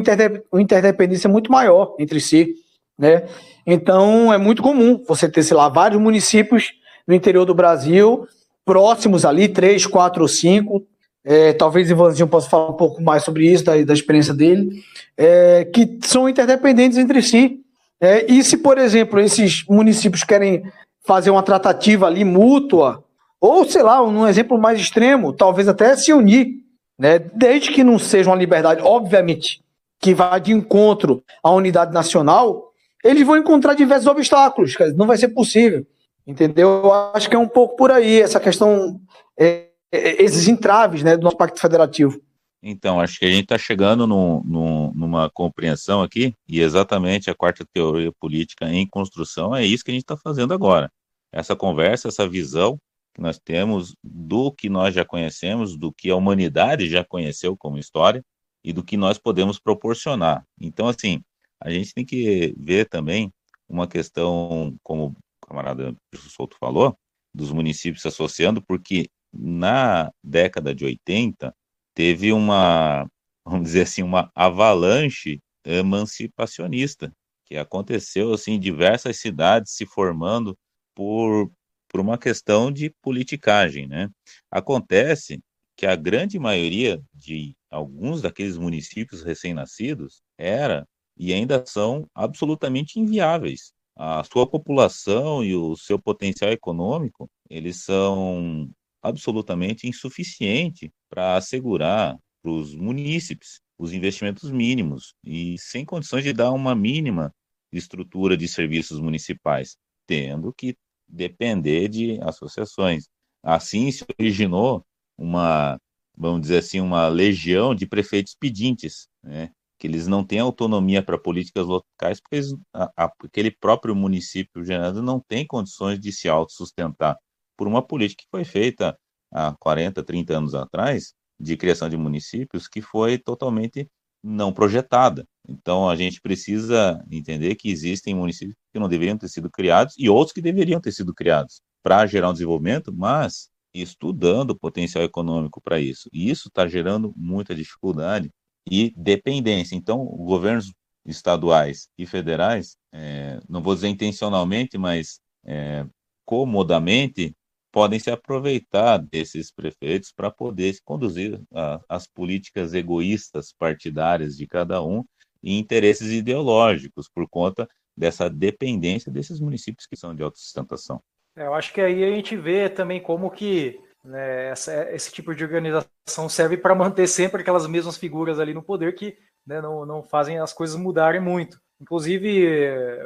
uma 0.51 0.61
interdependência 0.61 1.29
muito 1.29 1.51
maior 1.51 1.95
entre 1.97 2.19
si. 2.19 2.53
Né? 2.97 3.23
Então, 3.65 4.33
é 4.33 4.37
muito 4.37 4.61
comum 4.61 5.03
você 5.07 5.29
ter, 5.29 5.43
sei 5.43 5.55
lá, 5.55 5.69
vários 5.69 6.01
municípios 6.01 6.73
no 7.07 7.13
interior 7.13 7.45
do 7.45 7.53
Brasil, 7.53 8.27
próximos 8.65 9.25
ali, 9.25 9.47
três, 9.47 9.85
quatro 9.85 10.21
ou 10.21 10.27
cinco. 10.27 10.85
É, 11.23 11.51
talvez 11.53 11.89
Ivanzinho 11.89 12.27
possa 12.27 12.49
falar 12.49 12.69
um 12.69 12.77
pouco 12.77 13.01
mais 13.01 13.23
sobre 13.23 13.45
isso, 13.51 13.63
da, 13.63 13.81
da 13.83 13.93
experiência 13.93 14.33
dele, 14.33 14.81
é, 15.17 15.65
que 15.65 15.99
são 16.01 16.29
interdependentes 16.29 16.97
entre 16.97 17.21
si. 17.21 17.59
É, 17.99 18.31
e 18.31 18.43
se, 18.43 18.57
por 18.57 18.77
exemplo, 18.77 19.19
esses 19.19 19.65
municípios 19.67 20.23
querem 20.23 20.63
fazer 21.05 21.29
uma 21.29 21.43
tratativa 21.43 22.05
ali 22.05 22.23
mútua, 22.23 23.03
ou 23.39 23.65
sei 23.65 23.81
lá, 23.81 24.01
um 24.01 24.27
exemplo 24.27 24.57
mais 24.57 24.79
extremo, 24.79 25.33
talvez 25.33 25.67
até 25.67 25.95
se 25.95 26.13
unir, 26.13 26.55
né? 26.97 27.19
desde 27.33 27.71
que 27.71 27.83
não 27.83 27.97
seja 27.99 28.29
uma 28.29 28.35
liberdade, 28.35 28.81
obviamente, 28.83 29.61
que 29.99 30.13
vá 30.13 30.37
de 30.37 30.51
encontro 30.51 31.23
à 31.43 31.51
unidade 31.51 31.93
nacional, 31.93 32.66
eles 33.03 33.25
vão 33.25 33.37
encontrar 33.37 33.73
diversos 33.73 34.07
obstáculos, 34.07 34.75
não 34.95 35.07
vai 35.07 35.17
ser 35.17 35.29
possível. 35.29 35.85
Entendeu? 36.25 36.67
Eu 36.83 36.93
acho 37.13 37.29
que 37.29 37.35
é 37.35 37.39
um 37.39 37.47
pouco 37.47 37.77
por 37.77 37.89
aí, 37.89 38.21
essa 38.21 38.39
questão, 38.39 38.99
é, 39.39 39.67
é, 39.89 40.21
esses 40.21 40.49
entraves 40.49 41.01
né, 41.01 41.15
do 41.15 41.23
nosso 41.23 41.37
pacto 41.37 41.59
federativo. 41.59 42.21
Então, 42.61 42.99
acho 42.99 43.17
que 43.19 43.25
a 43.25 43.29
gente 43.29 43.43
está 43.43 43.57
chegando 43.57 44.05
numa 44.05 45.29
compreensão 45.29 46.01
aqui, 46.01 46.33
e 46.49 46.59
exatamente 46.59 47.29
a 47.29 47.35
quarta 47.35 47.65
teoria 47.71 48.11
política 48.19 48.69
em 48.69 48.85
construção 48.85 49.55
é 49.55 49.65
isso 49.65 49.85
que 49.85 49.91
a 49.91 49.93
gente 49.93 50.03
está 50.03 50.17
fazendo 50.17 50.53
agora. 50.53 50.91
Essa 51.31 51.55
conversa, 51.55 52.09
essa 52.09 52.27
visão 52.27 52.77
que 53.13 53.21
nós 53.21 53.39
temos 53.39 53.95
do 54.03 54.51
que 54.51 54.69
nós 54.69 54.93
já 54.93 55.05
conhecemos, 55.05 55.77
do 55.77 55.93
que 55.93 56.09
a 56.09 56.15
humanidade 56.15 56.89
já 56.89 57.05
conheceu 57.05 57.55
como 57.55 57.77
história 57.77 58.21
e 58.63 58.73
do 58.73 58.83
que 58.83 58.97
nós 58.97 59.17
podemos 59.17 59.59
proporcionar. 59.59 60.43
Então, 60.59 60.87
assim, 60.87 61.23
a 61.59 61.69
gente 61.69 61.93
tem 61.93 62.05
que 62.05 62.53
ver 62.57 62.87
também 62.87 63.31
uma 63.67 63.87
questão, 63.87 64.75
como 64.83 65.07
o 65.07 65.47
camarada 65.47 65.95
Souto 66.15 66.57
falou, 66.59 66.97
dos 67.33 67.51
municípios 67.51 68.01
se 68.01 68.07
associando, 68.07 68.61
porque 68.61 69.07
na 69.33 70.11
década 70.23 70.73
de 70.73 70.85
80 70.85 71.53
teve 71.93 72.31
uma, 72.31 73.07
vamos 73.45 73.63
dizer 73.65 73.81
assim, 73.81 74.03
uma 74.03 74.31
avalanche 74.35 75.39
emancipacionista, 75.65 77.11
que 77.45 77.55
aconteceu 77.57 78.33
assim 78.33 78.53
em 78.53 78.59
diversas 78.59 79.17
cidades 79.17 79.73
se 79.73 79.85
formando 79.85 80.57
por, 80.95 81.51
por 81.89 81.99
uma 81.99 82.17
questão 82.17 82.71
de 82.71 82.93
politicagem, 83.01 83.87
né? 83.87 84.09
Acontece 84.51 85.39
que 85.77 85.85
a 85.85 85.95
grande 85.95 86.39
maioria 86.39 87.01
de 87.13 87.55
alguns 87.69 88.21
daqueles 88.21 88.57
municípios 88.57 89.21
recém-nascidos 89.21 90.21
era 90.37 90.85
e 91.17 91.33
ainda 91.33 91.63
são 91.65 92.05
absolutamente 92.15 92.99
inviáveis. 92.99 93.73
A 93.95 94.23
sua 94.23 94.47
população 94.47 95.43
e 95.43 95.55
o 95.55 95.75
seu 95.75 95.99
potencial 95.99 96.51
econômico, 96.51 97.29
eles 97.49 97.83
são 97.83 98.69
absolutamente 99.01 99.87
insuficientes 99.87 100.89
para 101.09 101.35
assegurar 101.37 102.17
para 102.41 102.51
os 102.51 102.75
munícipes 102.75 103.59
os 103.77 103.93
investimentos 103.93 104.51
mínimos 104.51 105.13
e 105.23 105.55
sem 105.59 105.85
condições 105.85 106.23
de 106.23 106.33
dar 106.33 106.51
uma 106.51 106.75
mínima 106.75 107.33
estrutura 107.71 108.35
de 108.37 108.47
serviços 108.47 108.99
municipais. 108.99 109.77
tendo 110.05 110.53
que 110.53 110.75
depender 111.07 111.87
de 111.89 112.19
associações. 112.21 113.05
Assim 113.43 113.91
se 113.91 114.05
originou 114.19 114.85
uma, 115.17 115.77
vamos 116.15 116.41
dizer 116.41 116.59
assim, 116.59 116.79
uma 116.79 117.07
legião 117.09 117.75
de 117.75 117.85
prefeitos 117.87 118.35
pedintes, 118.39 119.07
né? 119.23 119.51
Que 119.77 119.87
eles 119.87 120.07
não 120.07 120.23
têm 120.23 120.39
autonomia 120.39 121.03
para 121.03 121.17
políticas 121.17 121.65
locais, 121.65 122.19
porque 122.19 122.37
eles, 122.37 122.55
a, 122.73 122.91
a, 122.97 123.11
aquele 123.23 123.51
próprio 123.51 123.95
município 123.95 124.63
gerado 124.63 125.01
não 125.01 125.19
tem 125.19 125.45
condições 125.45 125.99
de 125.99 126.11
se 126.11 126.27
autossustentar 126.27 127.17
por 127.57 127.67
uma 127.67 127.81
política 127.85 128.23
que 128.23 128.29
foi 128.29 128.45
feita 128.45 128.97
há 129.31 129.55
40, 129.59 130.03
30 130.03 130.37
anos 130.37 130.55
atrás, 130.55 131.13
de 131.39 131.55
criação 131.57 131.89
de 131.89 131.97
municípios, 131.97 132.67
que 132.67 132.81
foi 132.81 133.17
totalmente 133.17 133.87
não 134.23 134.51
projetada. 134.51 135.25
Então, 135.47 135.89
a 135.89 135.95
gente 135.95 136.19
precisa 136.21 137.03
entender 137.09 137.55
que 137.55 137.69
existem 137.69 138.15
municípios 138.15 138.55
que 138.73 138.79
não 138.79 138.89
deveriam 138.89 139.17
ter 139.17 139.29
sido 139.29 139.49
criados 139.49 139.93
e 139.97 140.09
outros 140.09 140.33
que 140.33 140.41
deveriam 140.41 140.81
ter 140.81 140.91
sido 140.91 141.13
criados 141.13 141.61
para 141.83 142.05
gerar 142.05 142.29
um 142.29 142.33
desenvolvimento, 142.33 142.93
mas 142.93 143.49
estudando 143.73 144.51
o 144.51 144.59
potencial 144.59 145.03
econômico 145.03 145.61
para 145.61 145.79
isso. 145.79 146.09
E 146.11 146.29
isso 146.29 146.47
está 146.47 146.67
gerando 146.67 147.13
muita 147.15 147.55
dificuldade 147.55 148.29
e 148.69 148.93
dependência. 148.95 149.75
Então, 149.75 150.05
governos 150.05 150.73
estaduais 151.05 151.87
e 151.97 152.05
federais, 152.05 152.77
é, 152.91 153.39
não 153.47 153.61
vou 153.61 153.73
dizer 153.73 153.87
intencionalmente, 153.87 154.77
mas 154.77 155.19
é, 155.45 155.85
comodamente, 156.25 157.33
podem 157.71 157.99
se 157.99 158.09
aproveitar 158.09 158.97
desses 158.97 159.51
prefeitos 159.51 160.11
para 160.11 160.31
poder 160.31 160.75
conduzir 160.83 161.39
a, 161.53 161.79
as 161.87 162.07
políticas 162.07 162.73
egoístas 162.73 163.53
partidárias 163.53 164.35
de 164.35 164.47
cada 164.47 164.81
um 164.83 165.03
e 165.43 165.57
interesses 165.57 166.11
ideológicos 166.11 167.07
por 167.07 167.27
conta 167.29 167.67
dessa 167.95 168.29
dependência 168.29 169.11
desses 169.11 169.39
municípios 169.39 169.87
que 169.87 169.95
são 169.95 170.15
de 170.15 170.23
autossustentação. 170.23 171.01
É, 171.35 171.45
eu 171.45 171.53
acho 171.53 171.71
que 171.73 171.79
aí 171.79 172.03
a 172.03 172.11
gente 172.15 172.35
vê 172.35 172.67
também 172.67 173.01
como 173.01 173.29
que 173.29 173.79
né, 174.07 174.49
essa, 174.49 174.89
esse 174.91 175.11
tipo 175.11 175.35
de 175.35 175.43
organização 175.43 176.29
serve 176.29 176.57
para 176.57 176.73
manter 176.73 177.07
sempre 177.07 177.41
aquelas 177.41 177.67
mesmas 177.67 177.97
figuras 177.97 178.39
ali 178.39 178.53
no 178.53 178.63
poder 178.63 178.95
que 178.95 179.17
né, 179.45 179.61
não, 179.61 179.85
não 179.85 180.01
fazem 180.01 180.39
as 180.39 180.53
coisas 180.53 180.75
mudarem 180.75 181.21
muito. 181.21 181.59
Inclusive, 181.79 182.57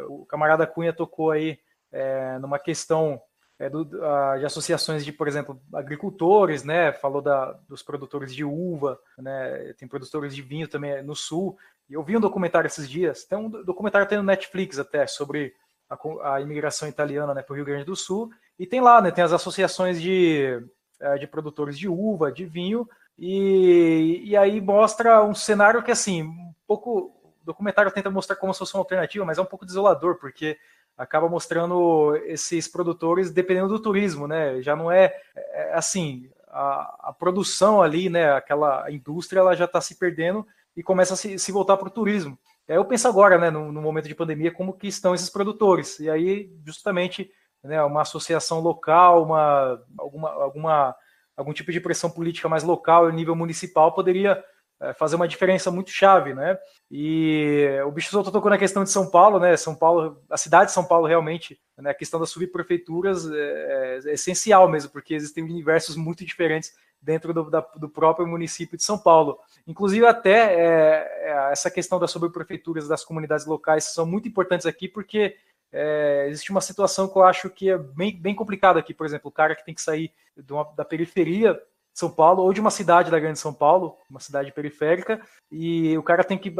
o 0.08 0.26
camarada 0.26 0.66
Cunha 0.66 0.94
tocou 0.94 1.32
aí 1.32 1.60
é, 1.92 2.40
numa 2.40 2.58
questão 2.58 3.22
é, 3.60 3.70
do, 3.70 3.84
de 3.84 4.46
associações 4.46 5.04
de, 5.04 5.12
por 5.12 5.28
exemplo, 5.28 5.62
agricultores, 5.74 6.64
né? 6.64 6.94
Falou 6.94 7.22
da, 7.22 7.52
dos 7.68 7.84
produtores 7.84 8.34
de 8.34 8.44
uva, 8.44 9.00
né? 9.18 9.74
Tem 9.78 9.88
produtores 9.88 10.34
de 10.34 10.42
vinho 10.42 10.68
também 10.68 11.04
no 11.04 11.16
sul. 11.16 11.58
Eu 11.90 12.02
vi 12.04 12.16
um 12.16 12.22
documentário 12.22 12.68
esses 12.68 12.90
dias, 12.90 13.26
tem 13.26 13.38
um 13.38 13.50
documentário 13.50 14.08
tem 14.08 14.18
no 14.18 14.24
Netflix 14.24 14.80
até 14.80 15.06
sobre 15.06 15.54
a, 15.90 16.34
a 16.34 16.42
imigração 16.42 16.88
italiana 16.88 17.34
né, 17.34 17.42
para 17.44 17.54
o 17.54 17.56
Rio 17.56 17.66
Grande 17.66 17.84
do 17.84 17.96
Sul. 17.96 18.32
E 18.58 18.66
tem 18.66 18.80
lá, 18.80 19.02
né? 19.02 19.12
Tem 19.12 19.24
as 19.24 19.34
associações 19.34 20.02
de, 20.02 20.64
é, 21.02 21.18
de 21.18 21.28
produtores 21.28 21.78
de 21.78 21.90
uva, 21.90 22.32
de 22.32 22.46
vinho, 22.46 22.88
e, 23.18 24.22
e 24.24 24.38
aí 24.38 24.62
mostra 24.62 25.24
um 25.24 25.36
cenário 25.36 25.84
que, 25.84 25.92
assim, 25.92 26.24
um 26.24 26.54
pouco. 26.68 27.18
O 27.42 27.46
documentário 27.46 27.92
tenta 27.92 28.10
mostrar 28.10 28.36
como 28.36 28.54
se 28.54 28.60
fosse 28.60 28.76
uma 28.76 28.82
alternativa, 28.82 29.26
mas 29.26 29.40
é 29.40 29.42
um 29.42 29.46
pouco 29.46 29.66
desolador, 29.66 30.20
porque 30.20 30.58
acaba 30.96 31.28
mostrando 31.28 32.16
esses 32.26 32.68
produtores 32.68 33.32
dependendo 33.32 33.68
do 33.68 33.80
turismo, 33.80 34.28
né? 34.28 34.62
Já 34.62 34.76
não 34.76 34.92
é, 34.92 35.16
é 35.36 35.74
assim, 35.74 36.30
a, 36.48 37.10
a, 37.10 37.14
produção 37.14 37.82
ali, 37.82 38.10
né? 38.10 38.32
Aquela 38.34 38.90
indústria, 38.92 39.40
ela 39.40 39.56
já 39.56 39.66
está 39.66 39.82
se 39.82 39.98
perdendo 39.98 40.46
e 40.76 40.84
começa 40.84 41.16
a 41.16 41.18
se, 41.18 41.40
se 41.40 41.52
voltar 41.52 41.78
para 41.78 41.88
o 41.88 41.92
turismo. 41.92 42.38
Aí 42.68 42.76
eu 42.76 42.86
penso 42.86 43.08
agora, 43.08 43.38
né, 43.38 43.50
no, 43.50 43.72
no, 43.72 43.82
momento 43.82 44.08
de 44.08 44.16
pandemia, 44.16 44.52
como 44.52 44.74
que 44.74 44.88
estão 44.88 45.14
esses 45.14 45.30
produtores. 45.30 46.00
E 46.00 46.10
aí, 46.10 46.50
justamente, 46.66 47.30
né, 47.64 47.84
uma 47.84 48.02
associação 48.02 48.60
local, 48.60 49.24
uma, 49.24 49.84
alguma, 49.98 50.30
alguma, 50.32 50.96
algum 51.36 51.54
tipo 51.54 51.72
de 51.72 51.80
pressão 51.80 52.10
política 52.10 52.50
mais 52.50 52.64
local, 52.64 53.10
em 53.10 53.16
nível 53.16 53.36
municipal, 53.36 53.94
poderia 53.94 54.44
é, 54.82 54.94
fazer 54.94 55.16
uma 55.16 55.28
diferença 55.28 55.70
muito 55.70 55.92
chave, 55.92 56.34
né? 56.34 56.58
E 56.90 57.68
o 57.86 57.92
bicho 57.92 58.10
solto 58.10 58.32
tocou 58.32 58.50
na 58.50 58.58
questão 58.58 58.84
de 58.84 58.90
São 58.90 59.12
Paulo, 59.12 59.40
né? 59.40 59.56
São 59.56 59.76
Paulo, 59.76 60.20
a 60.28 60.38
cidade 60.38 60.66
de 60.66 60.72
São 60.72 60.84
Paulo 60.84 61.06
realmente, 61.06 61.62
né? 61.78 61.92
a 61.92 61.94
questão 61.94 62.20
das 62.20 62.32
subprefeituras 62.32 63.30
é, 63.32 64.00
é, 64.06 64.14
essencial 64.14 64.68
mesmo, 64.68 64.90
porque 64.90 65.14
existem 65.14 65.44
universos 65.44 65.96
muito 65.96 66.26
diferentes 66.26 66.74
dentro 67.00 67.32
do, 67.32 67.50
da, 67.50 67.62
do 67.76 67.88
próprio 67.88 68.26
município 68.26 68.76
de 68.76 68.84
São 68.84 68.98
Paulo. 68.98 69.38
Inclusive 69.68 70.06
até 70.06 70.56
é, 70.56 71.30
é 71.30 71.50
essa 71.52 71.70
questão 71.70 72.00
das 72.00 72.10
subprefeituras 72.10 72.88
das 72.88 73.06
comunidades 73.06 73.46
locais 73.46 73.94
são 73.94 74.06
muito 74.06 74.28
importantes 74.28 74.66
aqui, 74.66 74.88
porque 74.88 75.36
é, 75.72 76.28
existe 76.30 76.52
uma 76.52 76.62
situação 76.62 77.08
que 77.08 77.18
eu 77.18 77.24
acho 77.24 77.50
que 77.50 77.70
é 77.70 77.78
bem, 77.78 78.16
bem 78.16 78.36
complicada 78.36 78.80
aqui, 78.80 78.94
por 78.94 79.06
exemplo, 79.06 79.30
o 79.30 79.34
cara 79.34 79.56
que 79.56 79.66
tem 79.66 79.74
que 79.74 79.82
sair 79.82 80.12
uma, 80.50 80.64
da 80.76 80.84
periferia 80.84 81.60
são 81.94 82.10
Paulo 82.10 82.44
ou 82.44 82.54
de 82.54 82.62
uma 82.62 82.72
cidade 82.72 83.12
da 83.12 83.20
Grande 83.20 83.40
São 83.40 83.54
Paulo, 83.54 83.98
uma 84.10 84.20
cidade 84.20 84.52
periférica, 84.52 85.22
e 85.52 85.98
o 85.98 86.04
cara 86.04 86.24
tem 86.24 86.38
que 86.38 86.54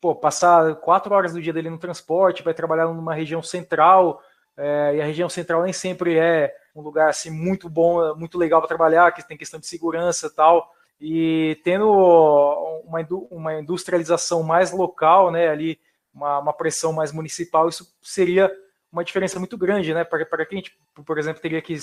pô, 0.00 0.14
passar 0.14 0.74
quatro 0.76 1.14
horas 1.14 1.32
do 1.32 1.40
dia 1.40 1.52
dele 1.52 1.70
no 1.70 1.78
transporte, 1.78 2.42
vai 2.42 2.54
trabalhar 2.54 2.86
numa 2.86 3.14
região 3.14 3.42
central, 3.42 4.22
é, 4.56 4.96
e 4.96 5.00
a 5.00 5.04
região 5.04 5.28
central 5.28 5.62
nem 5.62 5.72
sempre 5.72 6.18
é 6.18 6.54
um 6.74 6.82
lugar 6.82 7.08
assim 7.08 7.30
muito 7.30 7.68
bom, 7.68 8.14
muito 8.14 8.38
legal 8.38 8.60
para 8.60 8.68
trabalhar, 8.68 9.12
que 9.12 9.26
tem 9.26 9.36
questão 9.36 9.60
de 9.60 9.66
segurança 9.66 10.26
e 10.26 10.30
tal. 10.30 10.72
E 11.00 11.58
tendo 11.64 11.90
uma, 12.84 13.00
uma 13.30 13.54
industrialização 13.54 14.42
mais 14.42 14.70
local, 14.70 15.30
né, 15.30 15.48
ali 15.48 15.78
uma, 16.12 16.38
uma 16.38 16.52
pressão 16.52 16.92
mais 16.92 17.12
municipal, 17.12 17.68
isso 17.68 17.86
seria 18.02 18.50
uma 18.92 19.04
diferença 19.04 19.38
muito 19.38 19.56
grande, 19.56 19.94
né? 19.94 20.04
Para, 20.04 20.26
para 20.26 20.44
quem, 20.44 20.58
gente, 20.58 20.76
por 21.06 21.18
exemplo, 21.18 21.40
teria 21.40 21.62
que 21.62 21.76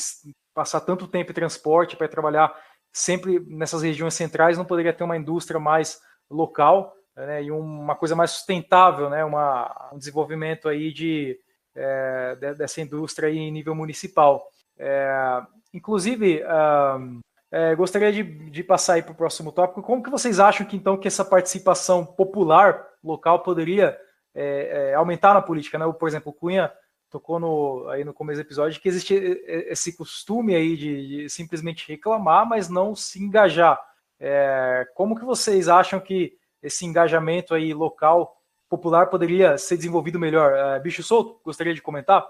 passar 0.54 0.82
tanto 0.82 1.08
tempo 1.08 1.32
em 1.32 1.36
transporte 1.36 1.96
para 1.96 2.08
trabalhar 2.08 2.54
sempre 2.92 3.40
nessas 3.48 3.84
regiões 3.84 4.16
centrais 4.16 4.58
não 4.58 4.66
poderia 4.66 4.94
ter 4.94 5.04
uma 5.04 5.18
indústria 5.18 5.60
mais 5.60 6.02
local 6.30 6.94
né, 7.16 7.44
e 7.44 7.52
uma 7.52 7.96
coisa 7.96 8.16
mais 8.16 8.32
sustentável, 8.32 9.10
né, 9.10 9.24
uma, 9.24 9.90
um 9.94 9.98
desenvolvimento 9.98 10.68
aí 10.68 10.92
de, 10.92 11.40
é, 11.76 12.36
dessa 12.56 12.82
indústria 12.82 13.30
aí 13.30 13.38
em 13.38 13.52
nível 13.52 13.76
municipal. 13.76 14.48
É, 14.78 15.42
inclusive, 15.74 16.44
uh, 16.44 17.20
é, 17.52 17.76
gostaria 17.76 18.12
de, 18.12 18.24
de 18.24 18.64
passar 18.64 18.94
aí 18.94 19.02
para 19.02 19.14
o 19.14 19.16
próximo 19.16 19.52
tópico. 19.52 19.82
Como 19.82 20.04
que 20.04 20.10
vocês 20.10 20.40
acham 20.40 20.66
que 20.66 20.76
então 20.76 20.98
que 20.98 21.08
essa 21.08 21.26
participação 21.26 22.06
popular 22.06 22.86
local 23.04 23.42
poderia 23.42 23.98
é, 24.38 24.92
é, 24.92 24.94
aumentar 24.94 25.34
na 25.34 25.42
política? 25.42 25.80
Né? 25.80 25.92
Por 25.92 26.08
exemplo, 26.08 26.32
o 26.32 26.34
Cunha 26.34 26.72
tocou 27.10 27.40
no, 27.40 27.88
aí 27.90 28.04
no 28.04 28.14
começo 28.14 28.40
do 28.40 28.46
episódio 28.46 28.80
que 28.80 28.88
existe 28.88 29.14
esse 29.16 29.96
costume 29.96 30.54
aí 30.54 30.78
de, 30.78 31.08
de 31.08 31.30
simplesmente 31.30 31.88
reclamar, 31.88 32.48
mas 32.48 32.70
não 32.70 32.96
se 32.96 33.22
engajar. 33.22 33.80
É, 34.20 34.86
como 34.96 35.16
que 35.16 35.26
vocês 35.26 35.68
acham 35.68 36.00
que 36.00 36.38
esse 36.62 36.86
engajamento 36.86 37.54
aí 37.54 37.74
local 37.74 38.38
popular 38.70 39.08
poderia 39.08 39.58
ser 39.58 39.78
desenvolvido 39.78 40.20
melhor? 40.20 40.54
É, 40.54 40.80
Bicho 40.80 41.02
Solto, 41.02 41.40
gostaria 41.44 41.74
de 41.74 41.82
comentar? 41.82 42.28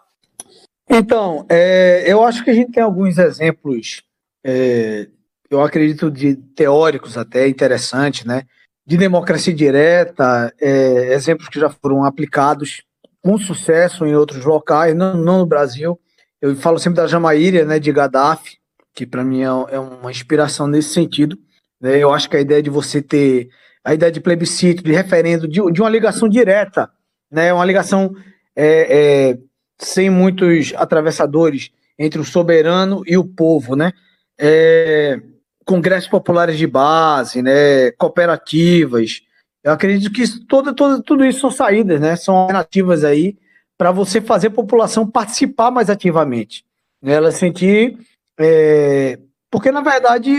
Então, 0.89 1.45
é, 1.49 2.03
eu 2.05 2.23
acho 2.23 2.43
que 2.43 2.49
a 2.49 2.53
gente 2.53 2.71
tem 2.71 2.83
alguns 2.83 3.17
exemplos, 3.17 4.03
é, 4.43 5.09
eu 5.49 5.61
acredito, 5.61 6.09
de 6.09 6.35
teóricos 6.35 7.17
até 7.17 7.47
interessantes, 7.47 8.25
né? 8.25 8.43
De 8.87 8.95
democracia 8.95 9.53
direta, 9.53 10.53
é, 10.61 11.13
exemplos 11.13 11.49
que 11.49 11.59
já 11.59 11.69
foram 11.69 12.05
aplicados 12.05 12.83
com 13.21 13.37
sucesso 13.37 14.05
em 14.05 14.15
outros 14.15 14.45
locais, 14.45 14.95
não, 14.95 15.17
não 15.17 15.39
no 15.39 15.45
Brasil. 15.45 15.99
Eu 16.41 16.55
falo 16.55 16.79
sempre 16.79 17.01
da 17.01 17.07
Jamaíria, 17.07 17.65
né, 17.65 17.79
de 17.79 17.91
Gaddafi, 17.91 18.57
que 18.95 19.05
para 19.05 19.25
mim 19.25 19.41
é, 19.41 19.47
é, 19.47 19.77
uma 19.77 20.09
inspiração 20.09 20.67
nesse 20.67 20.93
sentido. 20.93 21.37
Né? 21.81 21.97
Eu 21.97 22.13
acho 22.13 22.29
que 22.29 22.37
a 22.37 22.39
ideia 22.39 22.63
de 22.63 22.69
você 22.69 23.01
ter 23.01 23.49
a 23.83 23.93
ideia 23.93 24.11
de 24.11 24.21
plebiscito, 24.21 24.81
de 24.81 24.93
referendo, 24.93 25.49
de, 25.49 25.59
de 25.71 25.81
uma 25.81 25.89
ligação 25.89 26.29
direta, 26.29 26.89
né, 27.29 27.53
uma 27.53 27.65
ligação 27.65 28.13
é, 28.55 29.31
é, 29.31 29.37
sem 29.77 30.09
muitos 30.09 30.73
atravessadores 30.77 31.71
entre 31.99 32.21
o 32.21 32.25
soberano 32.25 33.01
e 33.05 33.17
o 33.17 33.25
povo, 33.25 33.75
né? 33.75 33.91
É, 34.39 35.19
congressos 35.67 36.09
populares 36.09 36.57
de 36.57 36.65
base, 36.65 37.41
né, 37.41 37.91
cooperativas, 37.91 39.21
eu 39.67 39.73
acredito 39.73 40.13
que 40.13 40.21
isso, 40.21 40.45
todo, 40.45 40.73
todo, 40.73 41.03
tudo 41.03 41.25
isso 41.25 41.41
são 41.41 41.51
saídas, 41.51 41.99
né? 41.99 42.15
São 42.15 42.37
alternativas 42.37 43.03
aí 43.03 43.37
para 43.77 43.91
você 43.91 44.21
fazer 44.21 44.47
a 44.47 44.51
população 44.51 45.05
participar 45.05 45.69
mais 45.69 45.89
ativamente. 45.89 46.63
Né? 47.01 47.11
Ela 47.11 47.31
sentir. 47.31 47.97
É, 48.39 49.19
porque, 49.51 49.69
na 49.69 49.81
verdade, 49.81 50.31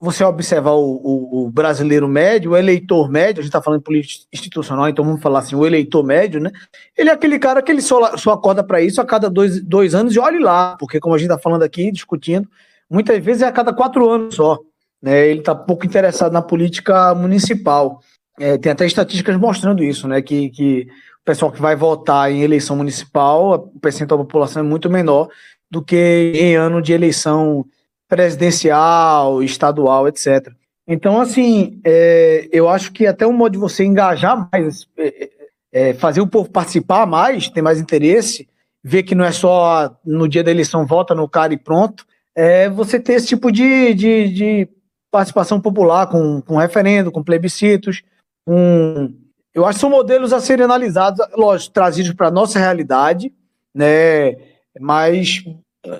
você 0.00 0.24
observar 0.24 0.72
o, 0.72 0.96
o, 0.96 1.44
o, 1.44 1.50
brasileiro 1.50 2.08
médio, 2.08 2.50
o 2.50 2.56
eleitor 2.56 3.08
médio, 3.08 3.38
a 3.40 3.42
gente 3.42 3.50
está 3.50 3.62
falando 3.62 3.80
de 3.80 3.84
política 3.84 4.26
institucional, 4.32 4.88
então 4.88 5.04
vamos 5.04 5.22
falar 5.22 5.38
assim, 5.38 5.54
o 5.54 5.64
eleitor 5.64 6.02
médio, 6.02 6.40
né? 6.40 6.50
Ele 6.96 7.10
é 7.10 7.12
aquele 7.12 7.38
cara 7.38 7.62
que 7.62 7.70
ele 7.70 7.80
só, 7.80 8.16
só 8.16 8.32
acorda 8.32 8.64
para 8.64 8.80
isso 8.80 9.00
a 9.00 9.06
cada 9.06 9.30
dois, 9.30 9.62
dois 9.62 9.94
anos 9.94 10.12
e 10.14 10.18
olhe 10.18 10.40
lá, 10.40 10.76
porque 10.76 10.98
como 10.98 11.14
a 11.14 11.18
gente 11.18 11.30
está 11.30 11.38
falando 11.38 11.62
aqui, 11.62 11.92
discutindo, 11.92 12.48
muitas 12.90 13.22
vezes 13.22 13.42
é 13.42 13.46
a 13.46 13.52
cada 13.52 13.72
quatro 13.72 14.08
anos 14.08 14.34
só. 14.34 14.58
Né? 15.02 15.28
Ele 15.28 15.40
está 15.40 15.54
pouco 15.54 15.86
interessado 15.86 16.32
na 16.32 16.42
política 16.42 17.14
municipal. 17.14 18.00
É, 18.38 18.58
tem 18.58 18.72
até 18.72 18.86
estatísticas 18.86 19.36
mostrando 19.36 19.82
isso, 19.82 20.06
né? 20.06 20.20
Que, 20.20 20.50
que 20.50 20.88
pessoal 21.26 21.50
que 21.50 21.60
vai 21.60 21.74
votar 21.74 22.30
em 22.30 22.42
eleição 22.42 22.76
municipal, 22.76 23.70
o 23.74 23.80
percentual 23.80 24.18
da 24.18 24.24
população 24.24 24.60
é 24.60 24.64
muito 24.64 24.88
menor 24.88 25.28
do 25.68 25.82
que 25.82 26.32
em 26.36 26.54
ano 26.54 26.80
de 26.80 26.92
eleição 26.92 27.66
presidencial, 28.08 29.42
estadual, 29.42 30.06
etc. 30.06 30.52
Então, 30.86 31.20
assim, 31.20 31.80
é, 31.84 32.48
eu 32.52 32.68
acho 32.68 32.92
que 32.92 33.06
até 33.06 33.26
um 33.26 33.32
modo 33.32 33.54
de 33.54 33.58
você 33.58 33.84
engajar 33.84 34.48
mais, 34.52 34.86
é, 34.96 35.30
é, 35.72 35.94
fazer 35.94 36.20
o 36.20 36.28
povo 36.28 36.48
participar 36.48 37.04
mais, 37.04 37.48
ter 37.48 37.60
mais 37.60 37.80
interesse, 37.80 38.48
ver 38.84 39.02
que 39.02 39.16
não 39.16 39.24
é 39.24 39.32
só 39.32 39.98
no 40.04 40.28
dia 40.28 40.44
da 40.44 40.52
eleição 40.52 40.86
vota 40.86 41.12
no 41.12 41.28
cara 41.28 41.52
e 41.52 41.58
pronto, 41.58 42.06
é 42.36 42.68
você 42.68 43.00
ter 43.00 43.14
esse 43.14 43.28
tipo 43.28 43.50
de, 43.50 43.94
de, 43.94 44.28
de 44.28 44.68
participação 45.10 45.58
popular 45.58 46.06
com, 46.06 46.42
com 46.42 46.56
referendo, 46.56 47.10
com 47.10 47.24
plebiscitos, 47.24 48.02
com... 48.46 49.12
Eu 49.54 49.64
acho 49.64 49.78
que 49.78 49.80
são 49.80 49.88
modelos 49.88 50.34
a 50.34 50.40
serem 50.40 50.66
analisados, 50.66 51.26
lógico, 51.34 51.72
trazidos 51.72 52.12
para 52.12 52.28
a 52.28 52.30
nossa 52.30 52.58
realidade, 52.58 53.32
né? 53.74 54.36
Mas 54.78 55.42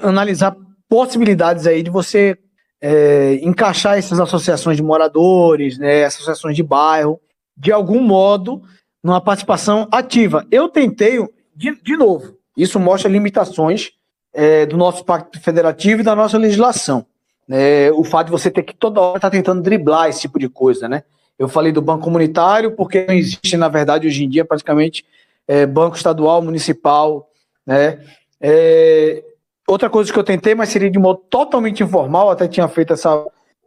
analisar 0.02 0.54
possibilidades 0.86 1.66
aí 1.66 1.82
de 1.82 1.88
você 1.88 2.38
é, 2.80 3.34
encaixar 3.42 3.98
essas 3.98 4.20
associações 4.20 4.76
de 4.76 4.82
moradores, 4.82 5.78
né, 5.78 6.04
associações 6.04 6.54
de 6.54 6.62
bairro, 6.62 7.20
de 7.56 7.72
algum 7.72 8.02
modo, 8.02 8.62
numa 9.02 9.20
participação 9.20 9.88
ativa. 9.90 10.46
Eu 10.50 10.68
tentei, 10.68 11.18
de, 11.54 11.82
de 11.82 11.96
novo, 11.96 12.36
isso 12.56 12.78
mostra 12.78 13.10
limitações 13.10 13.92
é, 14.36 14.66
do 14.66 14.76
nosso 14.76 15.02
pacto 15.02 15.40
federativo 15.40 16.02
e 16.02 16.04
da 16.04 16.14
nossa 16.14 16.36
legislação. 16.36 17.06
É, 17.48 17.90
o 17.92 18.04
fato 18.04 18.26
de 18.26 18.32
você 18.32 18.50
ter 18.50 18.62
que 18.62 18.74
toda 18.74 19.00
hora 19.00 19.16
estar 19.16 19.30
tá 19.30 19.36
tentando 19.36 19.62
driblar 19.62 20.10
esse 20.10 20.20
tipo 20.20 20.38
de 20.38 20.48
coisa, 20.48 20.86
né? 20.88 21.04
Eu 21.38 21.48
falei 21.48 21.72
do 21.72 21.80
banco 21.80 22.04
comunitário 22.04 22.72
porque 22.72 23.06
não 23.06 23.14
existe, 23.14 23.56
na 23.56 23.68
verdade, 23.68 24.06
hoje 24.06 24.24
em 24.24 24.28
dia, 24.28 24.44
praticamente, 24.44 25.04
é, 25.48 25.64
banco 25.64 25.96
estadual, 25.96 26.42
municipal, 26.42 27.30
né? 27.66 27.98
É, 28.38 29.24
outra 29.66 29.88
coisa 29.88 30.12
que 30.12 30.18
eu 30.18 30.24
tentei, 30.24 30.54
mas 30.54 30.68
seria 30.68 30.90
de 30.90 30.98
modo 30.98 31.20
totalmente 31.30 31.82
informal, 31.82 32.30
até 32.30 32.46
tinha 32.46 32.68
feito 32.68 32.92
essa. 32.92 33.24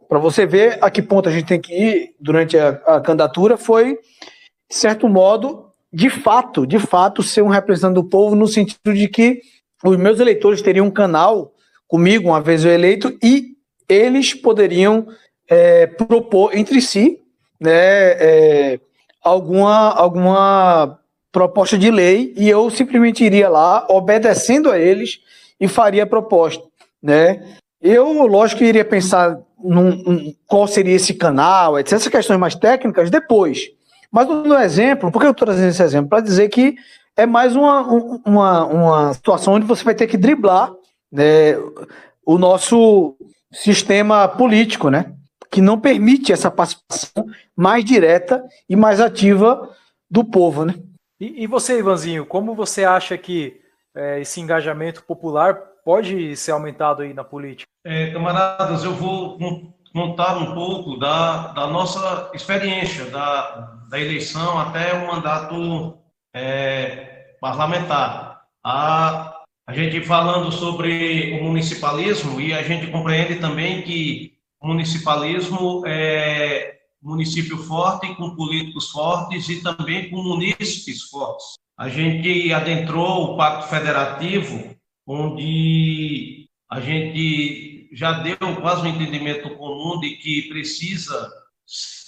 Para 0.08 0.18
você 0.18 0.44
ver 0.44 0.78
a 0.80 0.90
que 0.90 1.02
ponto 1.02 1.28
a 1.28 1.32
gente 1.32 1.46
tem 1.46 1.60
que 1.60 1.72
ir 1.72 2.14
durante 2.20 2.56
a, 2.56 2.68
a 2.86 3.00
candidatura, 3.00 3.56
foi, 3.56 3.94
de 4.68 4.76
certo 4.76 5.08
modo, 5.08 5.66
de 5.92 6.10
fato, 6.10 6.66
de 6.66 6.78
fato, 6.78 7.22
ser 7.22 7.42
um 7.42 7.48
representante 7.48 7.94
do 7.94 8.04
povo, 8.04 8.36
no 8.36 8.46
sentido 8.46 8.92
de 8.92 9.08
que 9.08 9.40
os 9.84 9.96
meus 9.96 10.20
eleitores 10.20 10.62
teriam 10.62 10.86
um 10.86 10.90
canal 10.90 11.52
comigo, 11.88 12.28
uma 12.28 12.40
vez 12.40 12.64
eu 12.64 12.70
eleito, 12.70 13.16
e 13.22 13.56
eles 13.88 14.34
poderiam 14.34 15.06
é, 15.48 15.86
propor 15.86 16.56
entre 16.56 16.80
si 16.80 17.20
né, 17.60 17.72
é, 17.72 18.80
alguma, 19.22 19.90
alguma 19.90 20.98
proposta 21.32 21.76
de 21.76 21.90
lei 21.90 22.32
e 22.36 22.48
eu 22.48 22.70
simplesmente 22.70 23.24
iria 23.24 23.48
lá, 23.48 23.86
obedecendo 23.88 24.70
a 24.70 24.78
eles, 24.78 25.20
e 25.60 25.68
faria 25.68 26.04
a 26.04 26.06
proposta, 26.06 26.64
né? 27.02 27.56
Eu, 27.82 28.26
lógico, 28.26 28.64
iria 28.64 28.84
pensar 28.84 29.38
num, 29.62 29.90
num, 29.90 30.34
qual 30.46 30.66
seria 30.66 30.94
esse 30.94 31.14
canal, 31.14 31.78
etc. 31.78 31.92
Essas 31.92 32.08
questões 32.08 32.38
mais 32.38 32.54
técnicas 32.54 33.10
depois. 33.10 33.68
Mas 34.10 34.26
no 34.26 34.58
exemplo, 34.58 35.12
por 35.12 35.20
que 35.20 35.26
eu 35.26 35.32
estou 35.32 35.46
trazendo 35.46 35.68
esse 35.68 35.82
exemplo? 35.82 36.08
Para 36.08 36.20
dizer 36.20 36.48
que 36.48 36.76
é 37.16 37.26
mais 37.26 37.54
uma, 37.54 37.82
uma, 38.24 38.64
uma 38.64 39.14
situação 39.14 39.54
onde 39.54 39.66
você 39.66 39.84
vai 39.84 39.94
ter 39.94 40.06
que 40.06 40.16
driblar 40.16 40.72
né, 41.12 41.56
o 42.24 42.38
nosso 42.38 43.16
sistema 43.52 44.28
político, 44.28 44.88
né? 44.90 45.14
Que 45.50 45.60
não 45.60 45.80
permite 45.80 46.32
essa 46.32 46.50
participação 46.50 47.26
mais 47.56 47.84
direta 47.84 48.44
e 48.68 48.76
mais 48.76 49.00
ativa 49.00 49.68
do 50.08 50.24
povo, 50.24 50.64
né? 50.64 50.74
E, 51.20 51.42
e 51.42 51.46
você, 51.46 51.78
Ivanzinho, 51.78 52.24
como 52.24 52.54
você 52.54 52.84
acha 52.84 53.18
que 53.18 53.60
é, 53.94 54.20
esse 54.20 54.40
engajamento 54.40 55.02
popular 55.02 55.54
pode 55.84 56.36
ser 56.36 56.52
aumentado 56.52 57.02
aí 57.02 57.12
na 57.12 57.24
política? 57.24 57.68
É, 57.84 58.12
camaradas, 58.12 58.84
eu 58.84 58.94
vou 58.94 59.38
contar 59.92 60.36
um 60.36 60.54
pouco 60.54 60.96
da, 60.98 61.48
da 61.48 61.66
nossa 61.66 62.30
experiência 62.32 63.06
da, 63.06 63.76
da 63.88 63.98
eleição 63.98 64.58
até 64.58 64.94
o 64.94 65.06
mandato 65.08 65.98
é, 66.34 67.34
parlamentar. 67.40 68.42
A, 68.64 69.34
a 69.66 69.72
gente 69.72 70.00
falando 70.02 70.50
sobre 70.52 71.38
o 71.40 71.44
municipalismo 71.44 72.40
e 72.40 72.52
a 72.52 72.62
gente 72.62 72.90
compreende 72.90 73.36
também 73.36 73.82
que 73.82 74.34
o 74.60 74.68
municipalismo 74.68 75.82
é 75.86 76.78
município 77.02 77.56
forte 77.56 78.14
com 78.14 78.36
políticos 78.36 78.90
fortes 78.90 79.48
e 79.48 79.62
também 79.62 80.10
com 80.10 80.22
munícipes 80.22 81.04
fortes. 81.04 81.54
A 81.76 81.88
gente 81.88 82.52
adentrou 82.52 83.24
o 83.24 83.36
Pacto 83.38 83.68
Federativo, 83.68 84.76
onde 85.06 86.46
a 86.70 86.78
gente 86.80 87.88
já 87.92 88.12
deu 88.20 88.36
quase 88.60 88.82
um 88.82 88.90
entendimento 88.90 89.56
comum 89.56 89.98
de 89.98 90.10
que 90.16 90.42
precisa 90.42 91.30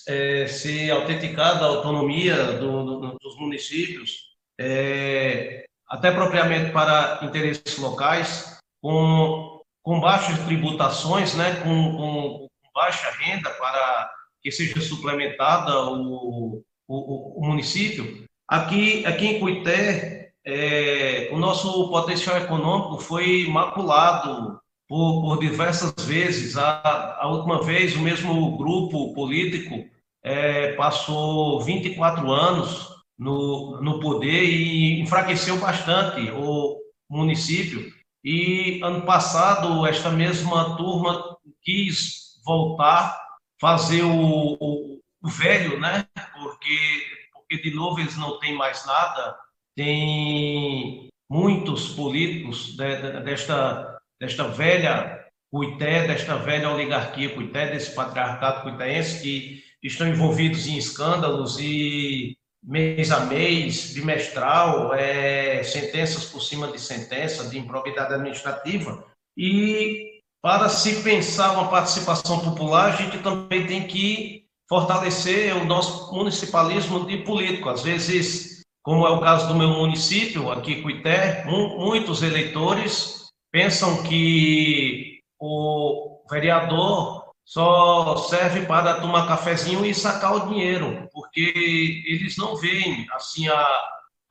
é, 0.09 0.47
ser 0.47 0.91
autenticada 0.91 1.65
a 1.65 1.69
autonomia 1.69 2.37
do, 2.55 2.85
do, 2.85 3.19
dos 3.19 3.37
municípios, 3.39 4.33
é, 4.59 5.65
até 5.89 6.11
propriamente 6.11 6.73
para 6.73 7.21
interesses 7.23 7.79
locais, 7.79 8.59
com, 8.81 9.61
com 9.83 10.01
baixas 10.01 10.39
tributações, 10.45 11.35
né, 11.35 11.57
com, 11.63 11.97
com 11.97 12.49
baixa 12.75 13.11
renda 13.11 13.51
para 13.51 14.11
que 14.43 14.51
seja 14.51 14.81
suplementada 14.81 15.79
o, 15.91 16.63
o, 16.89 17.41
o 17.41 17.47
município. 17.47 18.25
Aqui, 18.49 19.07
aqui 19.07 19.27
em 19.27 19.41
Cuité, 19.41 20.33
é, 20.45 21.29
o 21.33 21.39
nosso 21.39 21.89
potencial 21.89 22.37
econômico 22.39 22.99
foi 22.99 23.47
maculado 23.49 24.61
por, 24.89 25.23
por 25.23 25.39
diversas 25.39 25.95
vezes. 26.05 26.57
A, 26.57 27.19
a, 27.21 27.29
última 27.29 27.63
vez, 27.63 27.95
o 27.95 28.01
mesmo 28.01 28.57
grupo 28.57 29.15
político 29.15 29.89
é, 30.23 30.73
passou 30.73 31.61
24 31.61 32.31
anos 32.31 32.89
no, 33.19 33.81
no 33.81 34.01
poder 34.01 34.45
e 34.45 35.01
enfraqueceu 35.01 35.59
bastante 35.59 36.31
o 36.31 36.79
município. 37.11 37.93
E 38.25 38.81
ano 38.83 39.03
passado, 39.03 39.87
esta 39.87 40.11
mesma 40.11 40.77
turma 40.77 41.37
quis 41.63 42.41
voltar, 42.45 43.21
fazer 43.61 44.03
o, 44.03 44.57
o, 44.61 45.01
o 45.23 45.29
velho, 45.29 45.79
né? 45.81 46.07
Porque 46.35 47.23
porque 47.53 47.71
de 47.71 47.75
novo 47.75 48.01
eles 48.01 48.17
não 48.17 48.39
têm 48.39 48.55
mais 48.55 48.87
nada. 48.87 49.37
Tem 49.77 51.09
muitos 51.29 51.91
políticos 51.91 52.77
desta, 53.23 54.01
desta 54.19 54.49
velha 54.49 55.23
cuité, 55.51 56.07
desta 56.07 56.37
velha 56.37 56.71
oligarquia 56.71 57.35
cuité, 57.35 57.71
desse 57.71 57.95
patriarcado 57.95 58.63
cuitaense, 58.63 59.23
que 59.23 59.63
estão 59.83 60.07
envolvidos 60.07 60.67
em 60.67 60.77
escândalos 60.77 61.59
e 61.59 62.37
mês 62.63 63.11
a 63.11 63.21
mês, 63.27 63.93
bimestral, 63.93 64.95
é, 64.95 65.63
sentenças 65.65 66.27
por 66.27 66.41
cima 66.41 66.69
de 66.69 66.79
sentença, 66.79 67.49
de 67.49 67.59
improbidade 67.59 68.15
administrativa. 68.15 69.05
E 69.37 70.21
para 70.41 70.69
se 70.69 71.03
pensar 71.03 71.53
uma 71.53 71.69
participação 71.69 72.41
popular, 72.41 72.93
a 72.93 72.97
gente 72.97 73.19
também 73.19 73.67
tem 73.67 73.87
que 73.87 74.45
fortalecer 74.69 75.57
o 75.57 75.65
nosso 75.65 76.15
municipalismo 76.15 77.07
de 77.07 77.19
político. 77.19 77.69
Às 77.69 77.83
vezes, 77.83 78.63
como 78.83 79.07
é 79.07 79.11
o 79.11 79.21
caso 79.21 79.49
do 79.49 79.55
meu 79.55 79.71
município, 79.71 80.51
aqui 80.51 80.83
Cuité, 80.83 81.45
muitos 81.45 82.23
eleitores 82.23 83.27
pensam 83.51 84.03
que 84.03 85.21
o 85.39 86.25
vereador 86.31 87.22
só 87.53 88.17
serve 88.17 88.65
para 88.65 88.95
tomar 88.95 89.29
cafezinho 89.29 89.85
e 89.85 89.95
sacar 89.95 90.35
o 90.35 90.49
dinheiro, 90.49 91.07
porque 91.13 92.03
eles 92.07 92.35
não 92.39 92.57
veem 92.57 93.07
assim 93.13 93.47
a, 93.47 93.69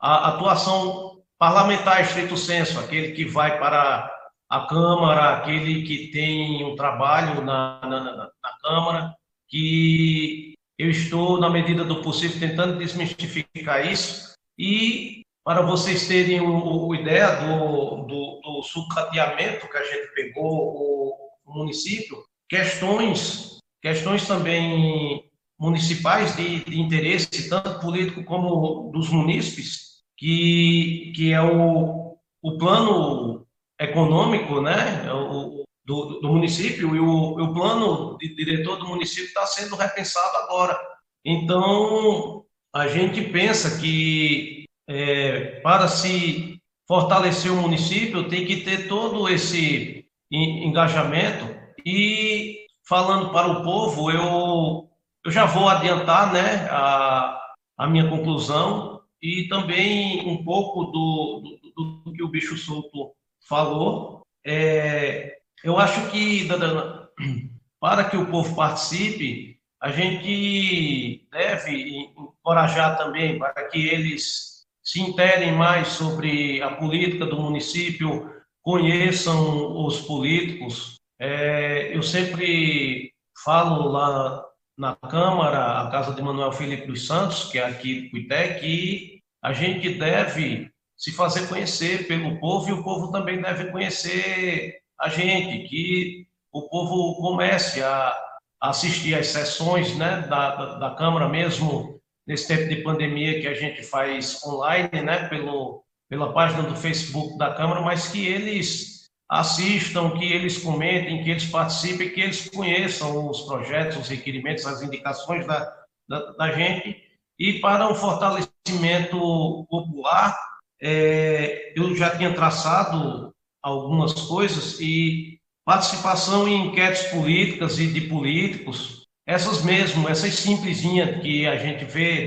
a 0.00 0.28
atuação 0.30 1.22
parlamentar 1.38 2.02
estrito 2.02 2.36
senso, 2.36 2.80
aquele 2.80 3.12
que 3.12 3.24
vai 3.24 3.60
para 3.60 4.12
a 4.50 4.66
Câmara, 4.66 5.36
aquele 5.36 5.82
que 5.84 6.08
tem 6.08 6.64
um 6.64 6.74
trabalho 6.74 7.42
na, 7.42 7.80
na, 7.82 8.00
na, 8.00 8.16
na 8.16 8.58
Câmara, 8.60 9.14
que 9.46 10.54
eu 10.76 10.90
estou, 10.90 11.38
na 11.38 11.48
medida 11.48 11.84
do 11.84 12.02
possível, 12.02 12.40
tentando 12.40 12.76
desmistificar 12.76 13.86
isso. 13.86 14.34
E, 14.58 15.22
para 15.44 15.62
vocês 15.62 16.08
terem 16.08 16.40
o 16.40 16.92
ideia 16.92 17.36
do, 17.36 18.02
do, 18.02 18.40
do 18.42 18.62
sucateamento 18.64 19.68
que 19.68 19.76
a 19.76 19.84
gente 19.84 20.12
pegou 20.12 21.30
o 21.44 21.54
município, 21.54 22.18
questões, 22.52 23.56
questões 23.80 24.26
também 24.26 25.24
municipais 25.58 26.36
de, 26.36 26.62
de, 26.62 26.78
interesse, 26.78 27.48
tanto 27.48 27.80
político 27.80 28.22
como 28.24 28.90
dos 28.92 29.08
munícipes, 29.08 30.02
que, 30.18 31.14
que 31.16 31.32
é 31.32 31.40
o, 31.40 32.18
o 32.42 32.58
plano 32.58 33.46
econômico, 33.80 34.60
né? 34.60 35.10
O, 35.10 35.64
do, 35.82 36.20
do 36.20 36.28
município 36.28 36.94
e 36.94 37.00
o, 37.00 37.42
o 37.42 37.54
plano 37.54 38.18
de 38.18 38.36
diretor 38.36 38.76
do 38.76 38.86
município 38.86 39.24
está 39.24 39.46
sendo 39.46 39.74
repensado 39.74 40.36
agora. 40.36 40.78
Então, 41.24 42.44
a 42.72 42.86
gente 42.86 43.22
pensa 43.22 43.80
que 43.80 44.66
é, 44.86 45.60
para 45.62 45.88
se 45.88 46.60
fortalecer 46.86 47.50
o 47.50 47.56
município, 47.56 48.28
tem 48.28 48.44
que 48.44 48.58
ter 48.58 48.88
todo 48.88 49.26
esse 49.26 50.06
engajamento. 50.30 51.61
E 51.84 52.66
falando 52.86 53.30
para 53.30 53.48
o 53.48 53.62
povo, 53.62 54.10
eu, 54.10 54.90
eu 55.24 55.30
já 55.30 55.46
vou 55.46 55.68
adiantar 55.68 56.32
né, 56.32 56.68
a, 56.70 57.40
a 57.78 57.86
minha 57.86 58.08
conclusão 58.08 59.00
e 59.20 59.48
também 59.48 60.26
um 60.28 60.44
pouco 60.44 60.84
do, 60.86 61.58
do, 61.76 62.02
do 62.04 62.12
que 62.12 62.22
o 62.22 62.28
bicho 62.28 62.56
solto 62.56 63.12
falou. 63.48 64.22
É, 64.44 65.38
eu 65.62 65.78
acho 65.78 66.10
que 66.10 66.48
para 67.80 68.04
que 68.04 68.16
o 68.16 68.26
povo 68.26 68.54
participe, 68.54 69.58
a 69.80 69.90
gente 69.90 71.26
deve 71.30 72.06
encorajar 72.16 72.96
também 72.96 73.38
para 73.38 73.68
que 73.68 73.88
eles 73.88 74.52
se 74.82 75.00
interem 75.00 75.52
mais 75.52 75.88
sobre 75.88 76.60
a 76.62 76.70
política 76.76 77.24
do 77.26 77.40
município, 77.40 78.30
conheçam 78.60 79.84
os 79.84 80.00
políticos. 80.00 80.96
É, 81.24 81.96
eu 81.96 82.02
sempre 82.02 83.12
falo 83.44 83.92
lá 83.92 84.44
na 84.76 84.96
Câmara, 84.96 85.82
a 85.82 85.88
casa 85.88 86.12
de 86.14 86.20
Manuel 86.20 86.50
Felipe 86.50 86.88
dos 86.88 87.06
Santos, 87.06 87.44
que 87.44 87.60
é 87.60 87.64
aqui 87.64 88.00
do 88.00 88.10
Cuité, 88.10 88.54
que 88.54 89.20
a 89.40 89.52
gente 89.52 89.88
deve 89.90 90.68
se 90.96 91.12
fazer 91.12 91.46
conhecer 91.48 92.08
pelo 92.08 92.40
povo 92.40 92.68
e 92.68 92.72
o 92.72 92.82
povo 92.82 93.12
também 93.12 93.40
deve 93.40 93.70
conhecer 93.70 94.80
a 94.98 95.08
gente, 95.08 95.68
que 95.68 96.26
o 96.52 96.68
povo 96.68 97.14
comece 97.22 97.80
a 97.84 98.18
assistir 98.60 99.14
às 99.14 99.28
sessões 99.28 99.96
né, 99.96 100.22
da, 100.22 100.56
da, 100.56 100.74
da 100.74 100.90
Câmara 100.96 101.28
mesmo 101.28 102.00
nesse 102.26 102.48
tempo 102.48 102.68
de 102.68 102.82
pandemia 102.82 103.40
que 103.40 103.46
a 103.46 103.54
gente 103.54 103.84
faz 103.84 104.42
online, 104.44 105.02
né, 105.02 105.28
pelo, 105.28 105.84
pela 106.08 106.32
página 106.32 106.64
do 106.64 106.74
Facebook 106.74 107.38
da 107.38 107.54
Câmara, 107.54 107.80
mas 107.80 108.08
que 108.08 108.26
eles 108.26 108.91
assistam, 109.32 110.10
que 110.10 110.30
eles 110.30 110.58
comentem, 110.58 111.24
que 111.24 111.30
eles 111.30 111.46
participem, 111.46 112.10
que 112.10 112.20
eles 112.20 112.50
conheçam 112.50 113.30
os 113.30 113.40
projetos, 113.42 113.96
os 113.96 114.08
requerimentos, 114.08 114.66
as 114.66 114.82
indicações 114.82 115.46
da, 115.46 115.74
da, 116.06 116.32
da 116.32 116.52
gente. 116.52 117.02
E 117.38 117.58
para 117.58 117.90
um 117.90 117.94
fortalecimento 117.94 119.66
popular, 119.70 120.36
é, 120.80 121.72
eu 121.74 121.96
já 121.96 122.14
tinha 122.14 122.34
traçado 122.34 123.32
algumas 123.62 124.12
coisas 124.12 124.78
e 124.80 125.40
participação 125.64 126.46
em 126.46 126.66
enquetes 126.66 127.04
políticas 127.04 127.78
e 127.78 127.86
de 127.86 128.02
políticos, 128.02 129.06
essas 129.26 129.62
mesmo, 129.62 130.08
essas 130.10 130.34
simplesinhas 130.34 131.22
que 131.22 131.46
a 131.46 131.56
gente 131.56 131.86
vê 131.86 132.26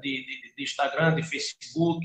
de, 0.00 0.24
de, 0.24 0.54
de 0.56 0.62
Instagram, 0.62 1.16
de 1.16 1.22
Facebook, 1.24 2.04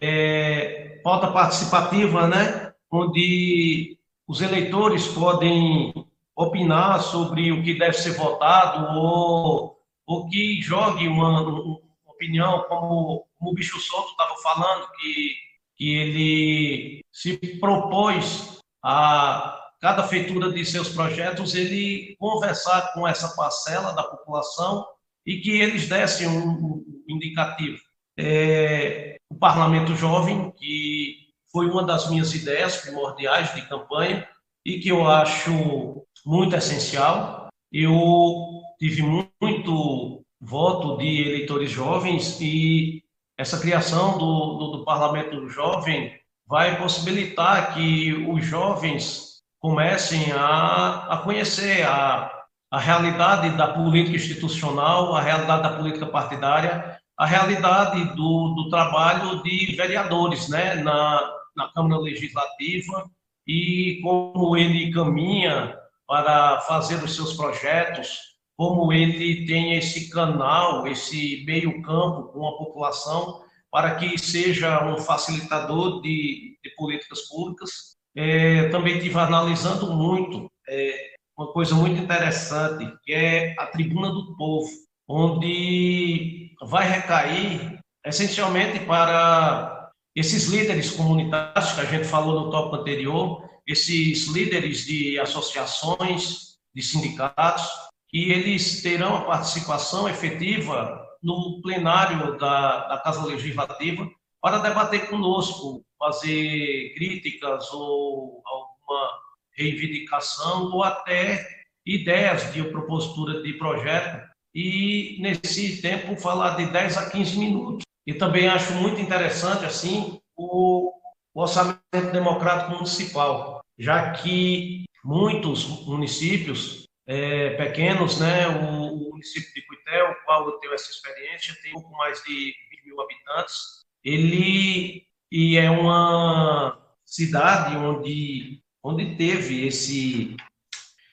é, 0.00 1.00
pauta 1.02 1.30
participativa, 1.32 2.26
né? 2.26 2.72
Onde 2.94 3.98
os 4.26 4.40
eleitores 4.40 5.08
podem 5.08 5.92
opinar 6.36 7.02
sobre 7.02 7.50
o 7.50 7.62
que 7.62 7.74
deve 7.74 7.94
ser 7.94 8.12
votado 8.12 8.98
ou, 8.98 9.76
ou 10.06 10.28
que 10.28 10.60
jogue 10.62 11.08
uma, 11.08 11.42
uma 11.42 11.80
opinião, 12.06 12.64
como, 12.68 13.26
como, 13.38 13.50
o 13.50 13.54
Bicho 13.54 13.80
Solto 13.80 14.10
estava 14.10 14.36
falando, 14.42 14.88
que, 15.00 15.34
que 15.76 15.94
ele 15.94 17.04
se 17.12 17.36
propôs 17.58 18.58
a 18.82 19.60
cada 19.80 20.04
feitura 20.04 20.52
de 20.52 20.64
seus 20.64 20.88
projetos 20.88 21.54
ele 21.54 22.16
conversar 22.18 22.92
com 22.94 23.06
essa 23.06 23.34
parcela 23.36 23.92
da 23.92 24.02
população 24.02 24.86
e 25.26 25.38
que 25.38 25.50
eles 25.50 25.88
dessem 25.88 26.28
um, 26.28 26.48
um 26.48 26.84
indicativo. 27.08 27.80
É, 28.16 29.16
o 29.28 29.34
Parlamento 29.34 29.94
Jovem, 29.94 30.50
que 30.52 31.23
foi 31.54 31.70
uma 31.70 31.84
das 31.84 32.10
minhas 32.10 32.34
ideias 32.34 32.78
primordiais 32.78 33.54
de 33.54 33.62
campanha 33.68 34.26
e 34.66 34.80
que 34.80 34.88
eu 34.88 35.06
acho 35.08 36.04
muito 36.26 36.56
essencial. 36.56 37.46
Eu 37.72 38.60
tive 38.76 39.02
muito 39.02 40.24
voto 40.40 40.96
de 40.96 41.28
eleitores 41.28 41.70
jovens 41.70 42.40
e 42.40 43.04
essa 43.38 43.60
criação 43.60 44.18
do, 44.18 44.58
do, 44.58 44.78
do 44.78 44.84
Parlamento 44.84 45.48
Jovem 45.48 46.12
vai 46.44 46.76
possibilitar 46.76 47.72
que 47.72 48.12
os 48.28 48.44
jovens 48.44 49.40
comecem 49.60 50.32
a, 50.32 51.06
a 51.08 51.18
conhecer 51.18 51.86
a, 51.86 52.32
a 52.68 52.80
realidade 52.80 53.50
da 53.50 53.68
política 53.68 54.16
institucional, 54.16 55.14
a 55.14 55.20
realidade 55.20 55.62
da 55.62 55.76
política 55.76 56.06
partidária, 56.06 56.98
a 57.16 57.24
realidade 57.24 58.04
do, 58.16 58.54
do 58.54 58.68
trabalho 58.68 59.40
de 59.44 59.74
vereadores 59.76 60.48
né, 60.48 60.74
na, 60.74 61.43
na 61.56 61.70
Câmara 61.72 62.00
Legislativa 62.00 63.10
e 63.46 64.00
como 64.02 64.56
ele 64.56 64.92
caminha 64.92 65.76
para 66.06 66.60
fazer 66.62 67.02
os 67.02 67.14
seus 67.14 67.34
projetos, 67.34 68.18
como 68.56 68.92
ele 68.92 69.46
tem 69.46 69.76
esse 69.76 70.10
canal, 70.10 70.86
esse 70.86 71.44
meio-campo 71.46 72.32
com 72.32 72.46
a 72.46 72.56
população, 72.56 73.42
para 73.70 73.96
que 73.96 74.16
seja 74.16 74.84
um 74.84 74.98
facilitador 74.98 76.00
de, 76.00 76.56
de 76.62 76.70
políticas 76.76 77.22
públicas. 77.22 77.96
É, 78.16 78.68
também 78.68 78.98
estive 78.98 79.18
analisando 79.18 79.92
muito 79.92 80.48
é, 80.68 81.14
uma 81.36 81.52
coisa 81.52 81.74
muito 81.74 82.00
interessante, 82.00 82.86
que 83.02 83.12
é 83.12 83.54
a 83.58 83.66
Tribuna 83.66 84.10
do 84.10 84.36
Povo, 84.36 84.70
onde 85.08 86.52
vai 86.62 86.88
recair 86.88 87.80
essencialmente 88.06 88.78
para 88.80 89.73
esses 90.14 90.46
líderes 90.46 90.90
comunitários 90.90 91.72
que 91.72 91.80
a 91.80 91.84
gente 91.84 92.06
falou 92.06 92.44
no 92.44 92.50
tópico 92.50 92.76
anterior, 92.76 93.42
esses 93.66 94.28
líderes 94.28 94.84
de 94.84 95.18
associações, 95.18 96.58
de 96.74 96.82
sindicatos, 96.82 97.68
e 98.12 98.30
eles 98.30 98.82
terão 98.82 99.16
a 99.16 99.22
participação 99.22 100.08
efetiva 100.08 101.04
no 101.22 101.60
plenário 101.62 102.38
da, 102.38 102.86
da 102.86 102.98
Casa 102.98 103.24
Legislativa 103.24 104.08
para 104.40 104.58
debater 104.58 105.08
conosco, 105.08 105.84
fazer 105.98 106.92
críticas 106.94 107.72
ou 107.72 108.42
alguma 108.44 109.10
reivindicação 109.56 110.70
ou 110.70 110.84
até 110.84 111.44
ideias 111.84 112.52
de 112.52 112.62
propositura 112.64 113.42
de 113.42 113.54
projeto. 113.54 114.22
E 114.54 115.16
nesse 115.20 115.82
tempo 115.82 116.14
falar 116.16 116.56
de 116.56 116.66
10 116.66 116.96
a 116.98 117.10
15 117.10 117.38
minutos 117.38 117.84
e 118.06 118.14
também 118.14 118.48
acho 118.48 118.74
muito 118.74 119.00
interessante 119.00 119.64
assim 119.64 120.20
o, 120.36 120.92
o 121.34 121.40
orçamento 121.40 122.12
democrático 122.12 122.72
municipal, 122.72 123.64
já 123.78 124.12
que 124.12 124.84
muitos 125.04 125.84
municípios 125.86 126.84
é, 127.06 127.50
pequenos, 127.50 128.18
né, 128.18 128.48
o, 128.48 128.94
o, 128.94 129.10
município 129.10 129.52
de 129.54 129.66
Cuité, 129.66 130.02
o 130.02 130.24
qual 130.24 130.46
eu 130.46 130.58
tenho 130.58 130.72
essa 130.72 130.90
experiência, 130.90 131.54
tem 131.62 131.72
um 131.72 131.80
pouco 131.80 131.96
mais 131.96 132.22
de 132.22 132.54
20 132.70 132.86
mil 132.86 133.00
habitantes, 133.00 133.84
ele 134.02 135.06
e 135.30 135.56
é 135.56 135.70
uma 135.70 136.80
cidade 137.04 137.76
onde 137.76 138.62
onde 138.82 139.16
teve 139.16 139.66
esse 139.66 140.36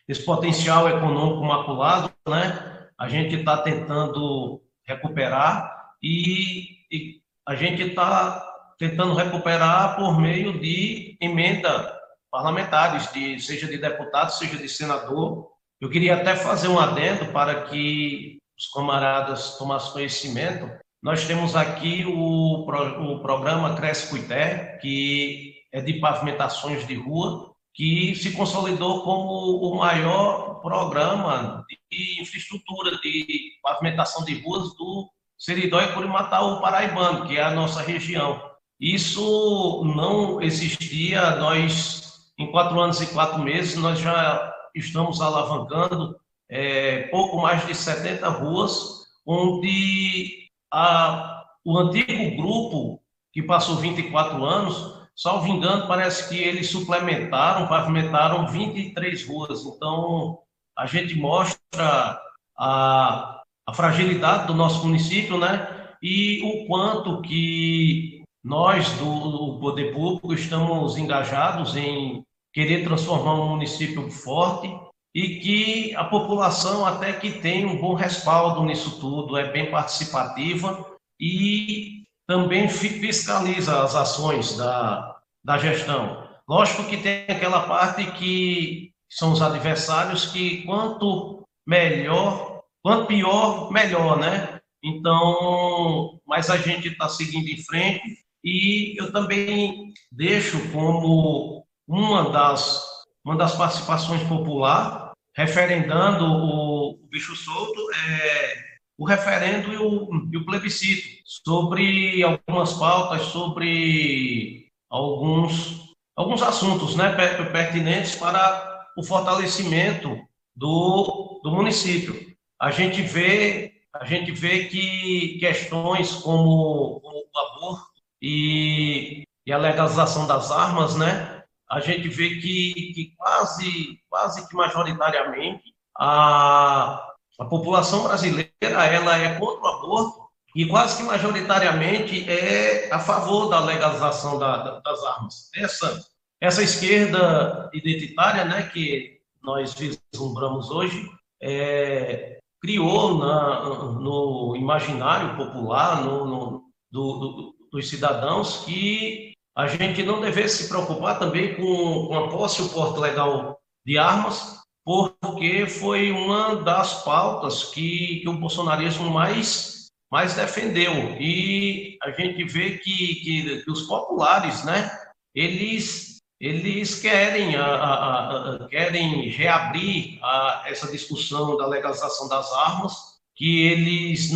esse 0.08 0.26
potencial 0.26 0.90
econômico 0.90 1.44
maculado, 1.44 2.12
né? 2.28 2.90
A 2.98 3.08
gente 3.08 3.36
está 3.36 3.58
tentando 3.58 4.62
recuperar 4.86 5.96
e 6.04 6.81
e 6.92 7.22
a 7.48 7.56
gente 7.56 7.82
está 7.82 8.46
tentando 8.78 9.14
recuperar 9.14 9.96
por 9.96 10.20
meio 10.20 10.60
de 10.60 11.18
emenda 11.22 11.98
parlamentares, 12.32 13.12
de, 13.12 13.40
seja 13.40 13.68
de 13.68 13.78
deputado, 13.78 14.32
seja 14.32 14.58
de 14.58 14.68
senador. 14.68 15.48
Eu 15.80 15.90
queria 15.90 16.16
até 16.16 16.36
fazer 16.36 16.68
um 16.68 16.80
adendo 16.80 17.32
para 17.32 17.64
que 17.64 18.40
os 18.58 18.68
camaradas 18.68 19.58
tomassem 19.58 19.94
conhecimento. 19.94 20.70
Nós 21.02 21.26
temos 21.26 21.56
aqui 21.56 22.06
o, 22.06 22.66
o 22.66 23.22
programa 23.22 23.76
Cresce 23.76 24.10
Cuité, 24.10 24.78
que 24.82 25.56
é 25.72 25.82
de 25.82 26.00
pavimentações 26.00 26.86
de 26.86 26.96
rua, 26.96 27.52
que 27.74 28.16
se 28.16 28.32
consolidou 28.32 29.04
como 29.04 29.58
o 29.58 29.76
maior 29.78 30.62
programa 30.62 31.66
de 31.92 32.22
infraestrutura 32.22 32.98
de 32.98 33.52
pavimentação 33.64 34.24
de 34.24 34.42
ruas 34.42 34.76
do 34.76 35.10
Seridó 35.42 35.82
e 35.82 35.92
Curimataú 35.92 36.62
Paraibano, 36.62 37.26
que 37.26 37.36
é 37.36 37.42
a 37.42 37.50
nossa 37.50 37.82
região. 37.82 38.40
Isso 38.80 39.84
não 39.84 40.40
existia, 40.40 41.38
nós, 41.38 42.32
em 42.38 42.52
quatro 42.52 42.80
anos 42.80 43.02
e 43.02 43.08
quatro 43.08 43.42
meses, 43.42 43.76
nós 43.76 43.98
já 43.98 44.54
estamos 44.76 45.20
alavancando 45.20 46.16
é, 46.48 47.08
pouco 47.08 47.42
mais 47.42 47.66
de 47.66 47.74
70 47.74 48.30
ruas, 48.30 49.08
onde 49.26 50.48
a, 50.72 51.44
o 51.66 51.76
antigo 51.76 52.38
grupo, 52.38 53.02
que 53.34 53.42
passou 53.42 53.78
24 53.78 54.46
anos, 54.46 55.10
salvo 55.16 55.48
engano, 55.48 55.88
parece 55.88 56.30
que 56.30 56.38
eles 56.38 56.70
suplementaram, 56.70 57.68
pavimentaram 57.68 58.48
23 58.48 59.28
ruas. 59.28 59.66
Então, 59.66 60.38
a 60.78 60.86
gente 60.86 61.16
mostra 61.16 62.22
a, 62.56 63.41
a 63.72 63.74
fragilidade 63.74 64.48
do 64.48 64.54
nosso 64.54 64.86
município, 64.86 65.38
né? 65.38 65.68
E 66.04 66.42
o 66.44 66.68
quanto 66.68 67.22
que 67.22 68.22
nós 68.44 68.92
do, 68.94 69.60
poder 69.60 69.94
público 69.94 70.34
estamos 70.34 70.98
engajados 70.98 71.76
em 71.78 72.24
querer 72.54 72.84
transformar 72.84 73.36
um 73.36 73.50
município 73.50 74.10
forte 74.10 74.70
e 75.16 75.40
que 75.40 75.96
a 75.96 76.04
população 76.04 76.86
até 76.86 77.14
que 77.14 77.32
tem 77.32 77.66
um 77.66 77.80
bom 77.80 77.94
respaldo 77.94 78.64
nisso 78.64 79.00
tudo, 79.00 79.38
é 79.38 79.52
bem 79.52 79.70
participativa 79.70 80.86
e 81.20 82.04
também 82.28 82.68
fiscaliza 82.68 83.84
as 83.84 83.96
ações 83.96 84.58
da, 84.58 85.18
da 85.44 85.58
gestão. 85.58 86.28
Lógico 86.48 86.86
que 86.86 86.98
tem 86.98 87.26
aquela 87.28 87.62
parte 87.68 88.06
que 88.14 88.92
são 89.10 89.32
os 89.32 89.42
adversários 89.42 90.26
que 90.26 90.64
quanto 90.64 91.46
melhor, 91.68 92.51
quanto 92.84 93.08
pior, 93.08 93.72
melhor, 93.72 94.20
né? 94.20 94.60
Então, 94.84 96.20
mas 96.26 96.50
a 96.50 96.58
gente 96.58 96.88
está 96.88 97.08
seguindo 97.08 97.48
em 97.48 97.64
frente 97.64 98.18
e 98.44 98.96
eu 99.00 99.12
também 99.12 99.94
deixo 100.12 100.72
como 100.72 101.66
uma 101.88 102.30
das 102.32 102.90
uma 103.24 103.36
das 103.36 103.56
participações 103.56 104.24
popular, 104.24 105.12
referendando 105.36 106.26
o, 106.26 106.92
o 106.94 107.08
bicho 107.08 107.36
solto, 107.36 107.80
é 107.92 108.72
o 108.98 109.06
referendo 109.06 109.74
e 109.74 109.78
o, 109.78 110.30
e 110.32 110.38
o 110.38 110.46
plebiscito 110.46 111.08
sobre 111.26 112.24
algumas 112.24 112.74
pautas, 112.74 113.24
sobre 113.24 114.68
alguns, 114.90 115.94
alguns 116.16 116.42
assuntos 116.44 116.96
né, 116.96 117.16
pertinentes 117.52 118.16
para 118.16 118.86
o 118.96 119.04
fortalecimento 119.04 120.20
do, 120.56 121.40
do 121.44 121.52
município. 121.52 122.31
A 122.62 122.70
gente 122.70 123.02
vê, 123.02 123.74
a 123.92 124.06
gente 124.06 124.32
vê 124.32 124.66
que 124.66 125.40
questões 125.40 126.14
como, 126.18 127.00
como 127.00 127.18
o 127.18 127.40
aborto 127.40 127.90
e, 128.22 129.24
e 129.44 129.52
a 129.52 129.58
legalização 129.58 130.28
das 130.28 130.52
armas, 130.52 130.96
né, 130.96 131.44
a 131.68 131.80
gente 131.80 132.08
vê 132.08 132.36
que, 132.36 132.94
que 132.94 133.16
quase, 133.18 134.00
quase 134.08 134.48
que 134.48 134.56
majoritariamente 134.56 135.74
a, 135.98 137.04
a 137.40 137.46
população 137.46 138.04
brasileira 138.04 138.52
ela 138.62 139.18
é 139.18 139.40
contra 139.40 139.64
o 139.64 139.68
aborto 139.68 140.22
e 140.56 140.68
quase 140.68 140.98
que 140.98 141.04
majoritariamente 141.04 142.30
é 142.30 142.94
a 142.94 143.00
favor 143.00 143.50
da 143.50 143.60
legalização 143.60 144.38
da, 144.38 144.58
da, 144.58 144.80
das 144.82 145.04
armas. 145.04 145.50
Essa, 145.56 146.00
essa 146.40 146.62
esquerda 146.62 147.72
identitária 147.74 148.46
né, 148.46 148.70
que 148.72 149.20
nós 149.42 149.74
vislumbramos 149.74 150.70
hoje 150.70 151.10
é, 151.42 152.38
criou 152.62 153.18
na, 153.18 153.66
no 154.00 154.56
imaginário 154.56 155.36
popular 155.36 156.04
no, 156.04 156.26
no 156.26 156.64
do, 156.92 157.14
do, 157.18 157.56
dos 157.72 157.90
cidadãos 157.90 158.66
que 158.66 159.34
a 159.56 159.68
gente 159.68 160.04
não 160.04 160.22
devesse 160.22 160.64
se 160.64 160.70
preocupar 160.70 161.20
também 161.20 161.56
com, 161.56 162.08
com 162.08 162.16
a 162.16 162.30
posse 162.30 162.62
e 162.62 162.66
o 162.66 162.70
porte 162.70 163.00
legal 163.00 163.58
de 163.86 163.98
armas, 163.98 164.60
porque 164.84 165.66
foi 165.68 166.12
uma 166.12 166.56
das 166.58 167.04
pautas 167.04 167.66
que, 167.66 168.20
que 168.22 168.30
o 168.30 168.38
bolsonarismo 168.38 169.10
mais, 169.10 169.88
mais 170.12 170.36
defendeu. 170.36 170.94
E 171.20 171.98
a 172.02 172.12
gente 172.12 172.44
vê 172.46 172.78
que, 172.78 173.16
que, 173.16 173.64
que 173.64 173.72
os 173.72 173.84
populares, 173.84 174.64
né, 174.64 174.90
eles, 175.36 176.11
eles 176.42 177.00
querem, 177.00 177.56
a, 177.56 177.64
a, 177.64 178.56
a, 178.56 178.68
querem 178.68 179.30
reabrir 179.30 180.20
essa 180.66 180.92
discussão 180.92 181.56
da 181.56 181.68
legalização 181.68 182.28
das 182.28 182.52
armas, 182.52 182.96
que 183.36 183.68
eles, 183.68 184.32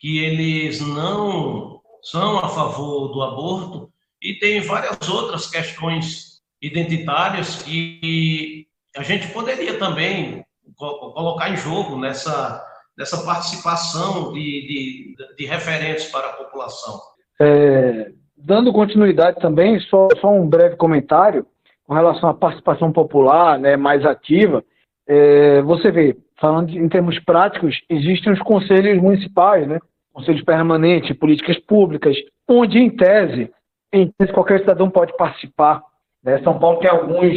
que 0.00 0.24
eles 0.24 0.80
não 0.80 1.82
são 2.02 2.38
a 2.38 2.48
favor 2.48 3.08
do 3.08 3.22
aborto, 3.22 3.92
e 4.22 4.38
tem 4.38 4.62
várias 4.62 5.06
outras 5.06 5.46
questões 5.46 6.40
identitárias 6.62 7.62
que 7.62 8.66
a 8.96 9.02
gente 9.02 9.28
poderia 9.28 9.78
também 9.78 10.42
colocar 10.76 11.50
em 11.50 11.58
jogo 11.58 11.98
nessa, 11.98 12.64
nessa 12.96 13.22
participação 13.22 14.32
de, 14.32 14.40
de, 14.40 15.36
de 15.36 15.44
referentes 15.44 16.06
para 16.06 16.28
a 16.28 16.32
população. 16.32 17.02
É, 17.38 18.12
dando 18.44 18.72
continuidade 18.72 19.40
também, 19.40 19.80
só, 19.80 20.08
só 20.20 20.30
um 20.30 20.46
breve 20.46 20.76
comentário 20.76 21.46
com 21.86 21.94
relação 21.94 22.28
à 22.28 22.34
participação 22.34 22.92
popular 22.92 23.58
né, 23.58 23.76
mais 23.76 24.04
ativa. 24.04 24.62
É, 25.06 25.62
você 25.62 25.90
vê, 25.90 26.16
falando 26.38 26.70
em 26.70 26.88
termos 26.88 27.18
práticos, 27.20 27.80
existem 27.88 28.32
os 28.32 28.40
conselhos 28.40 29.02
municipais, 29.02 29.66
né, 29.66 29.78
conselhos 30.12 30.42
permanentes, 30.42 31.16
políticas 31.16 31.58
públicas, 31.60 32.16
onde, 32.48 32.78
em 32.78 32.90
tese, 32.90 33.50
em 33.92 34.12
qualquer 34.32 34.60
cidadão 34.60 34.90
pode 34.90 35.16
participar. 35.16 35.82
Né? 36.22 36.38
São 36.42 36.58
Paulo 36.58 36.78
tem 36.80 36.90
alguns, 36.90 37.34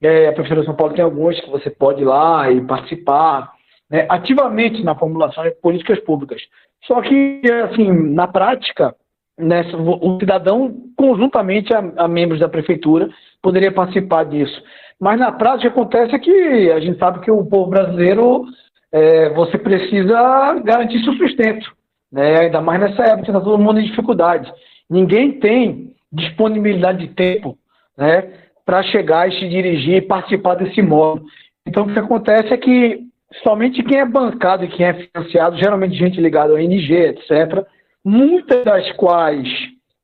é, 0.00 0.28
a 0.28 0.32
Prefeitura 0.32 0.60
de 0.60 0.66
São 0.66 0.76
Paulo 0.76 0.94
tem 0.94 1.04
alguns 1.04 1.40
que 1.40 1.50
você 1.50 1.68
pode 1.68 2.02
ir 2.02 2.04
lá 2.04 2.50
e 2.50 2.60
participar 2.60 3.52
né? 3.90 4.06
ativamente 4.08 4.82
na 4.82 4.94
formulação 4.94 5.44
de 5.44 5.50
políticas 5.52 5.98
públicas. 6.00 6.40
Só 6.84 7.00
que, 7.00 7.40
assim, 7.64 7.90
na 7.90 8.28
prática, 8.28 8.94
né, 9.38 9.62
o 9.74 10.18
cidadão, 10.18 10.74
conjuntamente 10.96 11.74
a, 11.74 11.82
a, 11.96 12.08
membros 12.08 12.40
da 12.40 12.48
prefeitura, 12.48 13.08
poderia 13.42 13.72
participar 13.72 14.24
disso. 14.24 14.62
Mas 15.00 15.18
na 15.18 15.32
prática 15.32 15.68
acontece 15.68 16.18
que 16.18 16.70
a 16.70 16.80
gente 16.80 16.98
sabe 16.98 17.20
que 17.20 17.30
o 17.30 17.44
povo 17.44 17.70
brasileiro, 17.70 18.44
é, 18.92 19.30
você 19.30 19.58
precisa 19.58 20.54
garantir 20.64 21.02
seu 21.02 21.14
sustento, 21.14 21.72
né, 22.12 22.42
ainda 22.42 22.60
mais 22.60 22.80
nessa 22.80 23.02
época 23.02 23.24
que 23.24 23.30
está 23.30 23.40
todo 23.40 23.62
mundo 23.62 23.80
em 23.80 23.86
dificuldade. 23.86 24.52
Ninguém 24.88 25.32
tem 25.40 25.94
disponibilidade 26.12 27.06
de 27.06 27.14
tempo 27.14 27.58
né, 27.98 28.30
para 28.64 28.82
chegar 28.84 29.28
e 29.28 29.38
se 29.38 29.48
dirigir 29.48 29.96
e 29.96 30.02
participar 30.02 30.54
desse 30.54 30.80
modo. 30.80 31.24
Então, 31.66 31.84
o 31.84 31.92
que 31.92 31.98
acontece 31.98 32.52
é 32.52 32.56
que 32.56 33.00
somente 33.42 33.82
quem 33.82 33.98
é 33.98 34.04
bancado 34.04 34.64
e 34.64 34.68
quem 34.68 34.86
é 34.86 34.94
financiado, 34.94 35.56
geralmente 35.56 35.96
gente 35.96 36.20
ligada 36.20 36.52
ao 36.52 36.58
NG, 36.58 36.94
etc., 36.94 37.66
muitas 38.04 38.64
das 38.64 38.92
quais, 38.92 39.48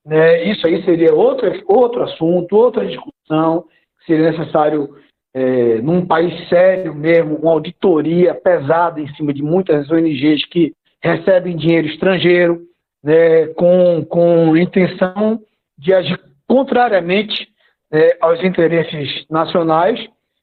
né, 0.04 0.44
isso 0.44 0.66
aí 0.66 0.82
seria 0.84 1.14
outro, 1.14 1.52
outro 1.66 2.02
assunto, 2.02 2.56
outra 2.56 2.86
discussão, 2.86 3.64
seria 4.06 4.30
necessário, 4.30 4.96
é, 5.34 5.80
num 5.82 6.06
país 6.06 6.48
sério 6.48 6.94
mesmo, 6.94 7.36
uma 7.36 7.52
auditoria 7.52 8.34
pesada 8.34 9.00
em 9.00 9.14
cima 9.14 9.32
de 9.34 9.42
muitas 9.42 9.90
ONGs 9.90 10.46
que 10.46 10.72
recebem 11.02 11.56
dinheiro 11.56 11.86
estrangeiro, 11.86 12.62
né, 13.02 13.48
com, 13.48 14.04
com 14.04 14.56
intenção 14.56 15.40
de 15.78 15.92
agir 15.94 16.18
contrariamente 16.48 17.48
é, 17.92 18.16
aos 18.20 18.42
interesses 18.42 19.26
nacionais. 19.30 20.00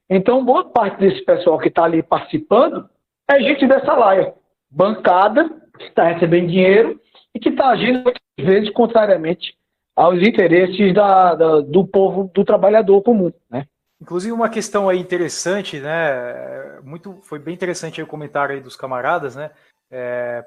Então, 0.10 0.45
boa 0.45 0.66
parte 0.66 0.99
desse 0.99 1.24
pessoal 1.24 1.58
que 1.58 1.68
está 1.68 1.84
ali 1.84 2.01
participando 2.01 2.88
é 3.30 3.39
gente 3.41 3.68
dessa 3.68 3.93
laia, 3.93 4.34
bancada, 4.72 5.49
que 5.78 5.86
está 5.86 6.08
recebendo 6.08 6.47
dinheiro 6.47 6.99
e 7.38 7.40
que 7.40 7.50
está 7.50 7.70
agindo 7.70 8.02
muitas 8.02 8.22
vezes 8.40 8.70
contrariamente 8.72 9.56
aos 9.96 10.20
interesses 10.22 10.94
da, 10.94 11.36
da, 11.36 11.62
do 11.62 11.86
povo, 11.86 12.32
do 12.34 12.44
trabalhador 12.44 13.02
comum, 13.04 13.32
né? 13.50 13.68
Inclusive 14.02 14.34
uma 14.34 14.50
questão 14.50 14.90
aí 14.90 15.00
interessante, 15.00 15.80
né? 15.80 16.80
Muito, 16.84 17.20
foi 17.22 17.38
bem 17.38 17.54
interessante 17.54 18.02
o 18.02 18.08
comentário 18.08 18.56
aí 18.56 18.62
dos 18.62 18.76
camaradas, 18.76 19.36
né? 19.36 19.52
É, 19.90 20.44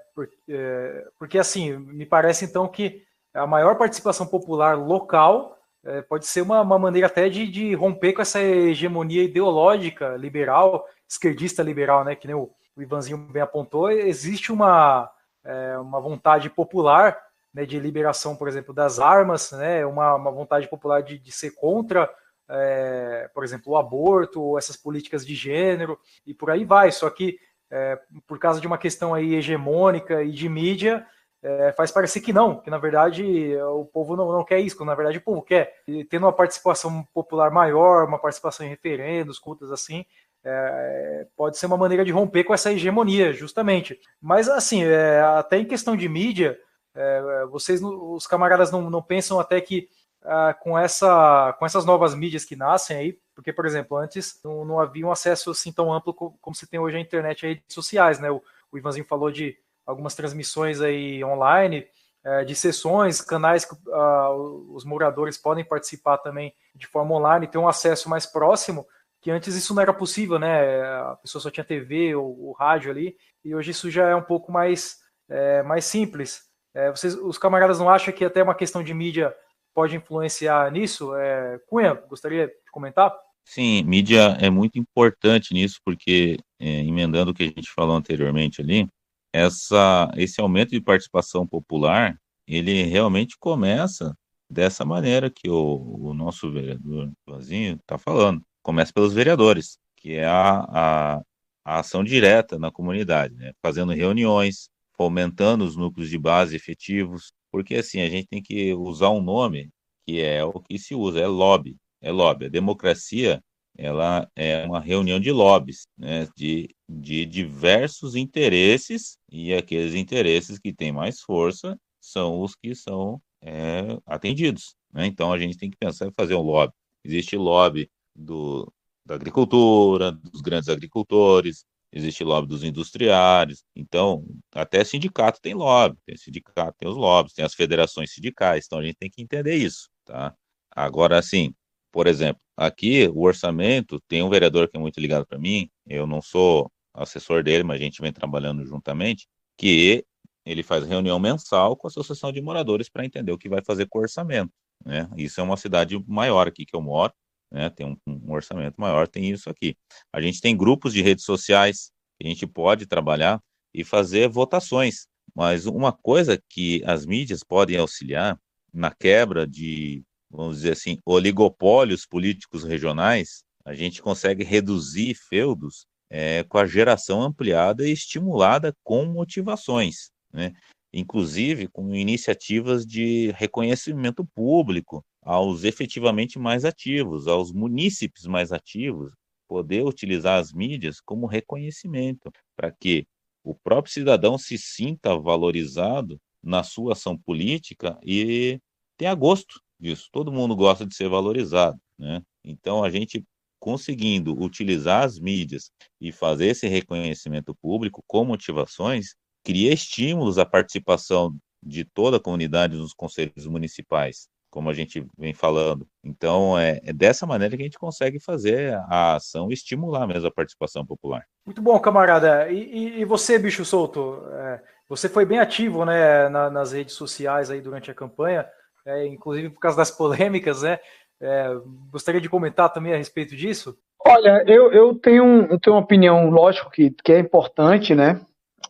é, 0.48 1.04
porque 1.18 1.38
assim, 1.38 1.76
me 1.76 2.04
parece 2.04 2.44
então 2.44 2.66
que 2.68 3.02
a 3.32 3.46
maior 3.46 3.76
participação 3.78 4.26
popular 4.26 4.76
local 4.76 5.56
é, 5.84 6.02
pode 6.02 6.26
ser 6.26 6.42
uma, 6.42 6.60
uma 6.60 6.78
maneira 6.78 7.06
até 7.06 7.28
de, 7.28 7.46
de, 7.46 7.72
romper 7.74 8.12
com 8.12 8.22
essa 8.22 8.40
hegemonia 8.40 9.22
ideológica 9.22 10.16
liberal, 10.16 10.84
esquerdista 11.08 11.62
liberal, 11.62 12.04
né? 12.04 12.16
Que 12.16 12.26
nem 12.26 12.36
o, 12.36 12.50
o 12.76 12.82
Ivanzinho 12.82 13.18
bem 13.18 13.42
apontou, 13.42 13.90
existe 13.90 14.52
uma, 14.52 15.10
é, 15.44 15.78
uma 15.78 16.00
vontade 16.00 16.50
popular 16.50 17.16
né, 17.52 17.64
de 17.64 17.78
liberação, 17.78 18.36
por 18.36 18.48
exemplo, 18.48 18.72
das 18.72 18.98
armas, 18.98 19.52
né? 19.52 19.84
Uma, 19.84 20.14
uma 20.14 20.30
vontade 20.30 20.68
popular 20.68 21.02
de, 21.02 21.18
de 21.18 21.32
ser 21.32 21.52
contra, 21.52 22.08
é, 22.48 23.30
por 23.34 23.44
exemplo, 23.44 23.72
o 23.72 23.76
aborto, 23.76 24.40
ou 24.40 24.58
essas 24.58 24.76
políticas 24.76 25.26
de 25.26 25.34
gênero, 25.34 25.98
e 26.26 26.32
por 26.32 26.50
aí 26.50 26.64
vai. 26.64 26.92
Só 26.92 27.10
que 27.10 27.38
é, 27.70 27.98
por 28.26 28.38
causa 28.38 28.60
de 28.60 28.66
uma 28.66 28.78
questão 28.78 29.14
aí 29.14 29.34
hegemônica 29.34 30.22
e 30.22 30.30
de 30.30 30.48
mídia, 30.48 31.06
é, 31.42 31.72
faz 31.72 31.90
parecer 31.90 32.20
que 32.20 32.32
não, 32.32 32.60
que 32.60 32.68
na 32.68 32.76
verdade 32.76 33.24
o 33.56 33.84
povo 33.86 34.14
não, 34.14 34.30
não 34.30 34.44
quer 34.44 34.60
isso, 34.60 34.76
que 34.76 34.84
na 34.84 34.94
verdade 34.94 35.18
o 35.18 35.22
povo 35.22 35.40
quer. 35.40 35.74
E 35.86 36.04
tendo 36.04 36.26
uma 36.26 36.32
participação 36.32 37.02
popular 37.14 37.50
maior, 37.50 38.06
uma 38.06 38.18
participação 38.18 38.66
em 38.66 38.68
referendos, 38.68 39.38
cultas 39.38 39.72
assim, 39.72 40.04
é, 40.44 41.26
pode 41.36 41.58
ser 41.58 41.66
uma 41.66 41.76
maneira 41.76 42.04
de 42.04 42.12
romper 42.12 42.44
com 42.44 42.54
essa 42.54 42.72
hegemonia, 42.72 43.32
justamente. 43.32 43.98
Mas 44.20 44.48
assim, 44.48 44.84
é, 44.84 45.20
até 45.20 45.58
em 45.58 45.64
questão 45.64 45.96
de 45.96 46.08
mídia, 46.08 46.58
é, 46.94 47.46
vocês, 47.50 47.82
os 47.82 48.26
camaradas 48.26 48.70
não, 48.70 48.90
não 48.90 49.02
pensam 49.02 49.38
até 49.38 49.60
que 49.60 49.88
ah, 50.22 50.54
com, 50.54 50.78
essa, 50.78 51.54
com 51.58 51.64
essas 51.64 51.86
novas 51.86 52.14
mídias 52.14 52.44
que 52.44 52.54
nascem 52.54 52.96
aí, 52.96 53.18
porque, 53.34 53.54
por 53.54 53.64
exemplo, 53.64 53.96
antes 53.96 54.38
não, 54.44 54.66
não 54.66 54.78
havia 54.78 55.06
um 55.06 55.10
acesso 55.10 55.50
assim 55.50 55.72
tão 55.72 55.92
amplo 55.92 56.12
como, 56.12 56.36
como 56.42 56.54
se 56.54 56.66
tem 56.66 56.78
hoje 56.78 56.96
a 56.96 57.00
internet 57.00 57.42
e 57.42 57.48
redes 57.48 57.74
sociais, 57.74 58.18
né? 58.18 58.30
O, 58.30 58.42
o 58.70 58.76
Ivanzinho 58.76 59.06
falou 59.06 59.30
de 59.30 59.56
algumas 59.86 60.14
transmissões 60.14 60.82
aí 60.82 61.24
online, 61.24 61.86
é, 62.22 62.44
de 62.44 62.54
sessões, 62.54 63.22
canais 63.22 63.64
que 63.64 63.74
uh, 63.74 64.74
os 64.74 64.84
moradores 64.84 65.38
podem 65.38 65.64
participar 65.64 66.18
também 66.18 66.54
de 66.74 66.86
forma 66.86 67.14
online, 67.14 67.46
ter 67.46 67.56
um 67.56 67.66
acesso 67.66 68.10
mais 68.10 68.26
próximo, 68.26 68.86
que 69.20 69.30
antes 69.30 69.54
isso 69.54 69.74
não 69.74 69.82
era 69.82 69.92
possível, 69.92 70.38
né? 70.38 70.82
A 70.82 71.16
pessoa 71.16 71.42
só 71.42 71.50
tinha 71.50 71.64
TV 71.64 72.14
ou, 72.14 72.46
ou 72.46 72.52
rádio 72.52 72.90
ali, 72.90 73.16
e 73.44 73.54
hoje 73.54 73.70
isso 73.70 73.90
já 73.90 74.08
é 74.08 74.14
um 74.14 74.22
pouco 74.22 74.50
mais, 74.50 74.98
é, 75.28 75.62
mais 75.62 75.84
simples. 75.84 76.42
É, 76.74 76.90
vocês, 76.90 77.14
os 77.14 77.36
camaradas 77.36 77.78
não 77.78 77.90
acham 77.90 78.14
que 78.14 78.24
até 78.24 78.42
uma 78.42 78.54
questão 78.54 78.82
de 78.82 78.94
mídia 78.94 79.34
pode 79.74 79.96
influenciar 79.96 80.70
nisso? 80.70 81.14
É, 81.14 81.58
Cunha, 81.66 81.94
gostaria 81.94 82.46
de 82.46 82.70
comentar? 82.70 83.14
Sim, 83.44 83.82
mídia 83.82 84.36
é 84.40 84.48
muito 84.48 84.78
importante 84.78 85.52
nisso, 85.52 85.80
porque, 85.84 86.38
é, 86.58 86.66
emendando 86.80 87.32
o 87.32 87.34
que 87.34 87.42
a 87.42 87.46
gente 87.46 87.70
falou 87.70 87.96
anteriormente 87.96 88.60
ali, 88.60 88.88
essa, 89.32 90.10
esse 90.16 90.40
aumento 90.40 90.70
de 90.70 90.80
participação 90.80 91.46
popular, 91.46 92.16
ele 92.46 92.82
realmente 92.84 93.36
começa 93.38 94.16
dessa 94.48 94.84
maneira 94.84 95.30
que 95.30 95.48
o, 95.48 96.08
o 96.08 96.14
nosso 96.14 96.50
vereador 96.50 97.12
Vazinho 97.26 97.74
está 97.76 97.96
falando. 97.96 98.42
Começa 98.62 98.92
pelos 98.92 99.12
vereadores, 99.12 99.78
que 99.96 100.14
é 100.14 100.26
a, 100.26 100.60
a, 100.60 101.22
a 101.64 101.78
ação 101.80 102.04
direta 102.04 102.58
na 102.58 102.70
comunidade, 102.70 103.34
né? 103.34 103.52
fazendo 103.62 103.92
reuniões, 103.92 104.68
fomentando 104.94 105.64
os 105.64 105.76
núcleos 105.76 106.10
de 106.10 106.18
base 106.18 106.54
efetivos, 106.56 107.32
porque 107.50 107.76
assim, 107.76 108.00
a 108.00 108.08
gente 108.08 108.28
tem 108.28 108.42
que 108.42 108.74
usar 108.74 109.10
um 109.10 109.20
nome 109.20 109.70
que 110.06 110.20
é 110.20 110.44
o 110.44 110.52
que 110.60 110.78
se 110.78 110.94
usa, 110.94 111.20
é 111.20 111.26
lobby, 111.26 111.76
é 112.00 112.10
lobby. 112.10 112.46
A 112.46 112.48
democracia, 112.48 113.42
ela 113.76 114.28
é 114.36 114.64
uma 114.66 114.80
reunião 114.80 115.20
de 115.20 115.30
lobbies, 115.30 115.86
né, 115.96 116.26
de, 116.36 116.68
de 116.88 117.24
diversos 117.26 118.14
interesses, 118.14 119.16
e 119.30 119.54
aqueles 119.54 119.94
interesses 119.94 120.58
que 120.58 120.72
têm 120.72 120.92
mais 120.92 121.20
força 121.20 121.78
são 122.00 122.42
os 122.42 122.54
que 122.54 122.74
são 122.74 123.20
é, 123.42 123.98
atendidos. 124.06 124.74
Né? 124.92 125.06
Então 125.06 125.32
a 125.32 125.38
gente 125.38 125.56
tem 125.56 125.70
que 125.70 125.76
pensar 125.76 126.06
em 126.06 126.12
fazer 126.12 126.34
um 126.34 126.42
lobby. 126.42 126.72
Existe 127.04 127.36
lobby 127.36 127.88
do, 128.14 128.72
da 129.04 129.14
agricultura, 129.14 130.12
dos 130.12 130.40
grandes 130.40 130.68
agricultores, 130.68 131.64
existe 131.92 132.22
lobby 132.22 132.48
dos 132.48 132.62
industriários, 132.62 133.64
então 133.74 134.24
até 134.54 134.84
sindicato 134.84 135.40
tem 135.40 135.54
lobby, 135.54 135.98
tem 136.06 136.16
sindicato, 136.16 136.76
tem 136.78 136.88
os 136.88 136.96
lobbies, 136.96 137.34
tem 137.34 137.44
as 137.44 137.54
federações 137.54 138.12
sindicais, 138.12 138.66
então 138.66 138.78
a 138.78 138.84
gente 138.84 138.96
tem 138.96 139.10
que 139.10 139.22
entender 139.22 139.56
isso, 139.56 139.88
tá? 140.04 140.34
Agora, 140.70 141.18
assim, 141.18 141.52
por 141.90 142.06
exemplo, 142.06 142.40
aqui 142.56 143.08
o 143.08 143.22
orçamento, 143.22 144.00
tem 144.06 144.22
um 144.22 144.30
vereador 144.30 144.68
que 144.68 144.76
é 144.76 144.80
muito 144.80 145.00
ligado 145.00 145.26
para 145.26 145.38
mim, 145.38 145.68
eu 145.86 146.06
não 146.06 146.22
sou 146.22 146.70
assessor 146.94 147.42
dele, 147.42 147.64
mas 147.64 147.80
a 147.80 147.84
gente 147.84 148.00
vem 148.00 148.12
trabalhando 148.12 148.64
juntamente, 148.64 149.26
que 149.56 150.04
ele 150.44 150.62
faz 150.62 150.86
reunião 150.86 151.18
mensal 151.18 151.76
com 151.76 151.86
a 151.86 151.90
associação 151.90 152.32
de 152.32 152.40
moradores 152.40 152.88
para 152.88 153.04
entender 153.04 153.32
o 153.32 153.38
que 153.38 153.48
vai 153.48 153.62
fazer 153.64 153.86
com 153.88 153.98
o 153.98 154.02
orçamento, 154.02 154.52
né? 154.84 155.08
Isso 155.16 155.40
é 155.40 155.44
uma 155.44 155.56
cidade 155.56 156.02
maior 156.06 156.46
aqui 156.46 156.64
que 156.64 156.76
eu 156.76 156.80
moro, 156.80 157.12
né, 157.50 157.68
tem 157.70 157.86
um, 157.86 157.96
um, 158.06 158.32
orçamento 158.32 158.80
maior, 158.80 159.08
tem 159.08 159.30
isso 159.30 159.50
aqui. 159.50 159.76
A 160.12 160.20
gente 160.20 160.40
tem 160.40 160.56
grupos 160.56 160.92
de 160.92 161.02
redes 161.02 161.24
sociais 161.24 161.90
que 162.18 162.26
a 162.26 162.28
gente 162.28 162.46
pode 162.46 162.86
trabalhar 162.86 163.40
e 163.74 163.84
fazer 163.84 164.28
votações, 164.28 165.06
mas 165.34 165.66
uma 165.66 165.92
coisa 165.92 166.40
que 166.48 166.82
as 166.84 167.06
mídias 167.06 167.42
podem 167.42 167.76
auxiliar 167.76 168.38
na 168.72 168.90
quebra 168.90 169.46
de, 169.46 170.02
vamos 170.30 170.58
dizer 170.58 170.72
assim, 170.72 170.98
oligopólios 171.04 172.06
políticos 172.06 172.64
regionais, 172.64 173.42
a 173.64 173.74
gente 173.74 174.02
consegue 174.02 174.44
reduzir 174.44 175.14
feudos 175.14 175.86
é, 176.08 176.44
com 176.44 176.58
a 176.58 176.66
geração 176.66 177.22
ampliada 177.22 177.86
e 177.86 177.92
estimulada 177.92 178.74
com 178.82 179.04
motivações, 179.04 180.10
né? 180.32 180.52
inclusive 180.92 181.68
com 181.68 181.94
iniciativas 181.94 182.84
de 182.84 183.32
reconhecimento 183.36 184.26
público, 184.34 185.04
aos 185.22 185.64
efetivamente 185.64 186.38
mais 186.38 186.64
ativos, 186.64 187.26
aos 187.26 187.52
munícipes 187.52 188.26
mais 188.26 188.52
ativos, 188.52 189.12
poder 189.48 189.84
utilizar 189.84 190.38
as 190.38 190.52
mídias 190.52 191.00
como 191.00 191.26
reconhecimento, 191.26 192.30
para 192.56 192.70
que 192.70 193.06
o 193.44 193.54
próprio 193.54 193.92
cidadão 193.92 194.38
se 194.38 194.56
sinta 194.56 195.16
valorizado 195.18 196.20
na 196.42 196.62
sua 196.62 196.92
ação 196.92 197.18
política 197.18 197.98
e 198.02 198.60
tenha 198.96 199.14
gosto 199.14 199.60
disso. 199.78 200.08
Todo 200.12 200.32
mundo 200.32 200.54
gosta 200.54 200.86
de 200.86 200.94
ser 200.94 201.08
valorizado, 201.08 201.78
né? 201.98 202.22
Então 202.44 202.84
a 202.84 202.90
gente 202.90 203.24
conseguindo 203.58 204.40
utilizar 204.40 205.04
as 205.04 205.18
mídias 205.18 205.70
e 206.00 206.10
fazer 206.12 206.46
esse 206.46 206.66
reconhecimento 206.66 207.54
público 207.56 208.02
com 208.06 208.24
motivações, 208.24 209.14
cria 209.44 209.72
estímulos 209.72 210.38
à 210.38 210.46
participação 210.46 211.36
de 211.62 211.84
toda 211.84 212.16
a 212.16 212.20
comunidade 212.20 212.76
nos 212.76 212.94
conselhos 212.94 213.46
municipais 213.46 214.28
como 214.50 214.68
a 214.68 214.74
gente 214.74 215.06
vem 215.16 215.32
falando. 215.32 215.86
Então, 216.04 216.58
é, 216.58 216.80
é, 216.84 216.92
dessa 216.92 217.26
maneira 217.26 217.56
que 217.56 217.62
a 217.62 217.66
gente 217.66 217.78
consegue 217.78 218.18
fazer 218.18 218.74
a 218.88 219.14
ação 219.14 219.50
e 219.50 219.54
estimular 219.54 220.06
mesmo 220.06 220.26
a 220.26 220.32
participação 220.32 220.84
popular. 220.84 221.24
Muito 221.46 221.62
bom, 221.62 221.78
camarada. 221.78 222.50
E, 222.50 223.00
e 223.00 223.04
você, 223.04 223.38
bicho 223.38 223.64
solto, 223.64 224.22
é, 224.32 224.60
você 224.88 225.08
foi 225.08 225.24
bem 225.24 225.38
ativo 225.38 225.84
né, 225.84 226.28
na, 226.28 226.50
nas 226.50 226.72
redes 226.72 226.94
sociais 226.94 227.50
aí 227.50 227.60
durante 227.60 227.90
a 227.90 227.94
campanha, 227.94 228.46
é, 228.84 229.06
inclusive 229.06 229.50
por 229.50 229.60
causa 229.60 229.76
das 229.76 229.90
polêmicas, 229.90 230.62
né? 230.62 230.78
É, 231.22 231.54
gostaria 231.90 232.20
de 232.20 232.30
comentar 232.30 232.72
também 232.72 232.94
a 232.94 232.96
respeito 232.96 233.36
disso? 233.36 233.76
Olha, 234.04 234.42
eu, 234.46 234.72
eu, 234.72 234.94
tenho, 234.94 235.46
eu 235.50 235.60
tenho 235.60 235.76
uma 235.76 235.82
opinião, 235.82 236.30
lógico, 236.30 236.70
que, 236.70 236.90
que 236.90 237.12
é 237.12 237.18
importante, 237.18 237.94
né? 237.94 238.20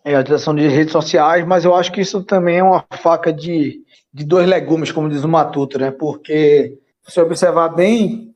É 0.05 0.16
a 0.16 0.20
utilização 0.20 0.55
de 0.55 0.66
redes 0.66 0.93
sociais, 0.93 1.47
mas 1.47 1.64
eu 1.64 1.74
acho 1.74 1.93
que 1.93 2.01
isso 2.01 2.24
também 2.24 2.59
é 2.59 2.62
uma 2.62 2.85
faca 3.01 3.33
de, 3.33 3.85
de 4.12 4.24
dois 4.24 4.46
legumes, 4.46 4.90
como 4.92 5.08
diz 5.08 5.22
o 5.24 5.28
Matuto, 5.28 5.78
né? 5.78 5.90
Porque, 5.90 6.78
se 7.06 7.20
observar 7.20 7.68
bem, 7.68 8.34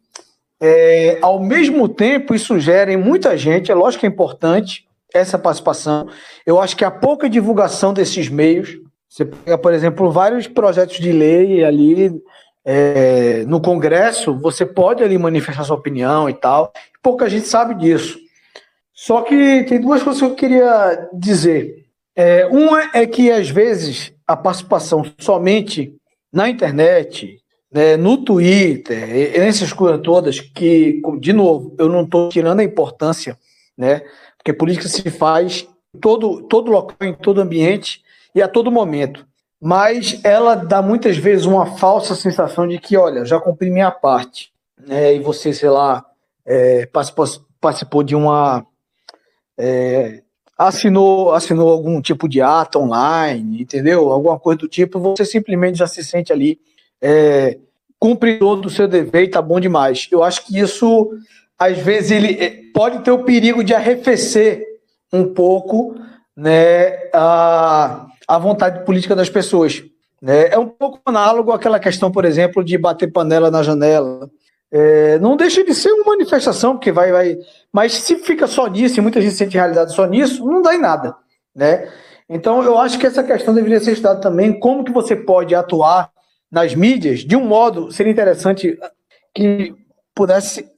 é, 0.61 1.19
ao 1.21 1.43
mesmo 1.43 1.89
tempo 1.89 2.35
isso 2.35 2.59
gera 2.59 2.93
em 2.93 2.97
muita 2.97 3.37
gente, 3.37 3.71
é 3.71 3.75
lógico 3.75 4.01
que 4.01 4.07
é 4.07 4.09
importante 4.09 4.87
essa 5.13 5.39
participação. 5.39 6.09
Eu 6.47 6.61
acho 6.61 6.77
que 6.77 6.85
a 6.85 6.91
pouca 6.91 7.29
divulgação 7.29 7.93
desses 7.93 8.29
meios, 8.29 8.77
você 9.09 9.25
pega, 9.25 9.59
por 9.59 9.73
exemplo, 9.73 10.11
vários 10.11 10.47
projetos 10.47 10.99
de 10.99 11.13
lei 11.13 11.65
ali 11.65 12.21
é, 12.65 13.45
no 13.47 13.61
Congresso, 13.61 14.35
você 14.37 14.65
pode 14.65 15.05
ali 15.05 15.19
manifestar 15.19 15.65
sua 15.65 15.77
opinião 15.77 16.29
e 16.29 16.35
tal, 16.35 16.73
pouca 17.03 17.29
gente 17.29 17.47
sabe 17.47 17.75
disso. 17.75 18.19
Só 18.95 19.23
que 19.23 19.65
tem 19.65 19.81
duas 19.81 20.03
coisas 20.03 20.23
que 20.23 20.29
eu 20.29 20.35
queria 20.35 21.09
dizer. 21.13 21.85
É, 22.17 22.47
uma 22.47 22.91
é 22.95 23.05
que, 23.07 23.31
às 23.31 23.51
vezes, 23.51 24.14
a 24.27 24.37
participação 24.37 25.05
somente 25.19 25.95
na 26.33 26.49
internet, 26.49 27.41
né, 27.73 27.97
no 27.97 28.25
Twitter, 28.25 29.39
nessas 29.39 29.73
coisas 29.73 30.01
todas, 30.01 30.41
que, 30.41 31.01
de 31.21 31.33
novo, 31.33 31.75
eu 31.79 31.89
não 31.89 32.03
estou 32.03 32.29
tirando 32.29 32.61
a 32.61 32.65
importância, 32.65 33.39
né, 33.77 34.03
porque 34.37 34.53
política 34.53 34.89
se 34.89 35.11
faz 35.11 35.69
em 35.95 35.99
todo, 35.99 36.43
todo 36.43 36.71
local, 36.71 36.97
em 37.03 37.15
todo 37.15 37.41
ambiente 37.41 38.03
e 38.35 38.41
a 38.41 38.49
todo 38.49 38.71
momento. 38.71 39.27
Mas 39.61 40.21
ela 40.25 40.55
dá 40.55 40.83
muitas 40.83 41.17
vezes 41.17 41.47
uma 41.47 41.77
falsa 41.77 42.15
sensação 42.15 42.69
de 42.69 42.79
que, 42.79 42.97
olha, 42.97 43.25
já 43.25 43.41
cumpri 43.41 43.71
minha 43.71 43.91
parte, 43.91 44.53
né, 44.79 45.15
e 45.15 45.21
você, 45.21 45.53
sei 45.53 45.71
lá, 45.71 46.05
é, 46.45 46.87
participou, 46.87 47.27
participou 47.61 48.03
de 48.03 48.15
uma. 48.15 48.67
É, 49.59 50.23
assinou, 50.57 51.33
assinou 51.33 51.69
algum 51.69 52.01
tipo 52.01 52.29
de 52.29 52.41
ato 52.41 52.79
online, 52.79 53.63
entendeu? 53.63 54.11
Alguma 54.11 54.39
coisa 54.39 54.59
do 54.59 54.69
tipo, 54.69 54.99
você 55.01 55.25
simplesmente 55.25 55.79
já 55.79 55.87
se 55.87 56.03
sente 56.03 56.33
ali 56.33 56.59
é, 57.03 57.59
cumpridor 57.99 58.57
do 58.57 58.71
seu 58.71 58.87
dever 58.87 59.25
e 59.25 59.29
tá 59.29 59.43
bom 59.43 59.59
demais. 59.59 60.09
Eu 60.11 60.23
acho 60.23 60.47
que 60.47 60.59
isso, 60.59 61.11
às 61.59 61.79
vezes, 61.79 62.11
ele 62.11 62.43
é, 62.43 62.61
pode 62.73 63.01
ter 63.01 63.11
o 63.11 63.25
perigo 63.25 63.65
de 63.65 63.75
arrefecer 63.75 64.63
um 65.13 65.33
pouco 65.33 65.97
né, 66.37 67.11
a, 67.13 68.07
a 68.27 68.39
vontade 68.39 68.85
política 68.85 69.15
das 69.15 69.29
pessoas. 69.29 69.83
Né? 70.21 70.49
É 70.49 70.59
um 70.59 70.69
pouco 70.69 71.01
análogo 71.05 71.53
àquela 71.53 71.79
questão, 71.79 72.11
por 72.11 72.25
exemplo, 72.25 72.65
de 72.65 72.79
bater 72.79 73.13
panela 73.13 73.51
na 73.51 73.63
janela, 73.63 74.31
é, 74.77 75.21
não 75.21 75.37
deixa 75.37 75.63
de 75.63 75.73
ser 75.73 75.93
uma 75.93 76.07
manifestação, 76.07 76.73
porque 76.73 76.91
vai, 76.91 77.13
vai. 77.13 77.39
Mas 77.73 77.93
se 77.93 78.17
fica 78.17 78.49
só 78.49 78.67
nisso, 78.67 78.99
e 78.99 79.01
muita 79.01 79.21
gente 79.21 79.37
sente 79.37 79.57
realidade 79.57 79.95
só 79.95 80.05
nisso, 80.05 80.45
não 80.45 80.61
dá 80.61 80.75
em 80.75 80.81
nada. 80.81 81.15
Né? 81.55 81.89
Então 82.29 82.61
eu 82.61 82.77
acho 82.77 82.99
que 82.99 83.07
essa 83.07 83.23
questão 83.23 83.55
deveria 83.55 83.79
ser 83.79 83.93
estudada 83.93 84.21
também, 84.21 84.59
como 84.59 84.83
que 84.83 84.91
você 84.91 85.15
pode 85.15 85.55
atuar 85.55 86.11
nas 86.51 86.75
mídias, 86.75 87.21
de 87.21 87.37
um 87.37 87.47
modo, 87.47 87.93
seria 87.93 88.11
interessante 88.11 88.77
que 89.33 89.73
pudesse 90.13 90.69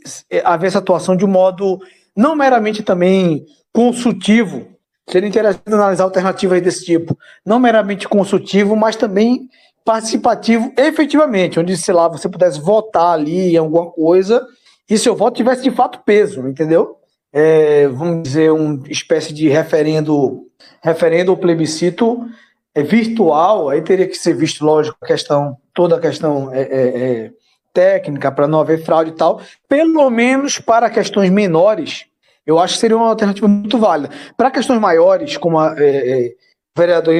haver 0.44 0.66
essa 0.66 0.78
atuação 0.78 1.16
de 1.16 1.24
um 1.24 1.28
modo 1.28 1.78
não 2.14 2.36
meramente 2.36 2.82
também 2.82 3.46
consultivo, 3.72 4.66
seria 5.08 5.28
interessante 5.28 5.72
analisar 5.72 6.04
alternativas 6.04 6.60
desse 6.60 6.84
tipo, 6.84 7.16
não 7.44 7.58
meramente 7.58 8.06
consultivo, 8.06 8.76
mas 8.76 8.94
também 8.94 9.48
participativo 9.86 10.72
efetivamente, 10.76 11.60
onde, 11.60 11.76
sei 11.76 11.94
lá, 11.94 12.08
você 12.08 12.28
pudesse 12.28 12.60
votar 12.60 13.12
ali 13.12 13.52
em 13.52 13.56
alguma 13.56 13.88
coisa 13.92 14.44
e 14.90 14.98
seu 14.98 15.14
voto 15.14 15.36
tivesse 15.36 15.62
de 15.62 15.70
fato 15.70 16.00
peso, 16.04 16.46
entendeu? 16.48 16.96
É, 17.32 17.86
vamos 17.86 18.24
dizer, 18.24 18.50
uma 18.50 18.82
espécie 18.88 19.32
de 19.32 19.48
referendo, 19.48 20.48
referendo 20.82 21.30
ou 21.30 21.36
plebiscito 21.36 22.26
é 22.74 22.82
virtual, 22.82 23.68
aí 23.68 23.80
teria 23.80 24.08
que 24.08 24.16
ser 24.16 24.34
visto, 24.34 24.64
lógico, 24.64 24.98
a 25.00 25.06
questão, 25.06 25.56
toda 25.72 25.96
a 25.96 26.00
questão 26.00 26.52
é, 26.52 26.62
é, 26.62 27.02
é 27.26 27.30
técnica 27.72 28.32
para 28.32 28.48
não 28.48 28.60
haver 28.60 28.84
fraude 28.84 29.10
e 29.10 29.14
tal. 29.14 29.40
Pelo 29.68 30.10
menos 30.10 30.58
para 30.58 30.90
questões 30.90 31.30
menores, 31.30 32.06
eu 32.44 32.58
acho 32.58 32.74
que 32.74 32.80
seria 32.80 32.96
uma 32.96 33.08
alternativa 33.08 33.46
muito 33.46 33.78
válida. 33.78 34.10
Para 34.36 34.50
questões 34.50 34.80
maiores, 34.80 35.36
como 35.36 35.60
a, 35.60 35.76
é, 35.78 36.10
é, 36.10 36.28
o 36.28 36.80
vereador 36.80 37.14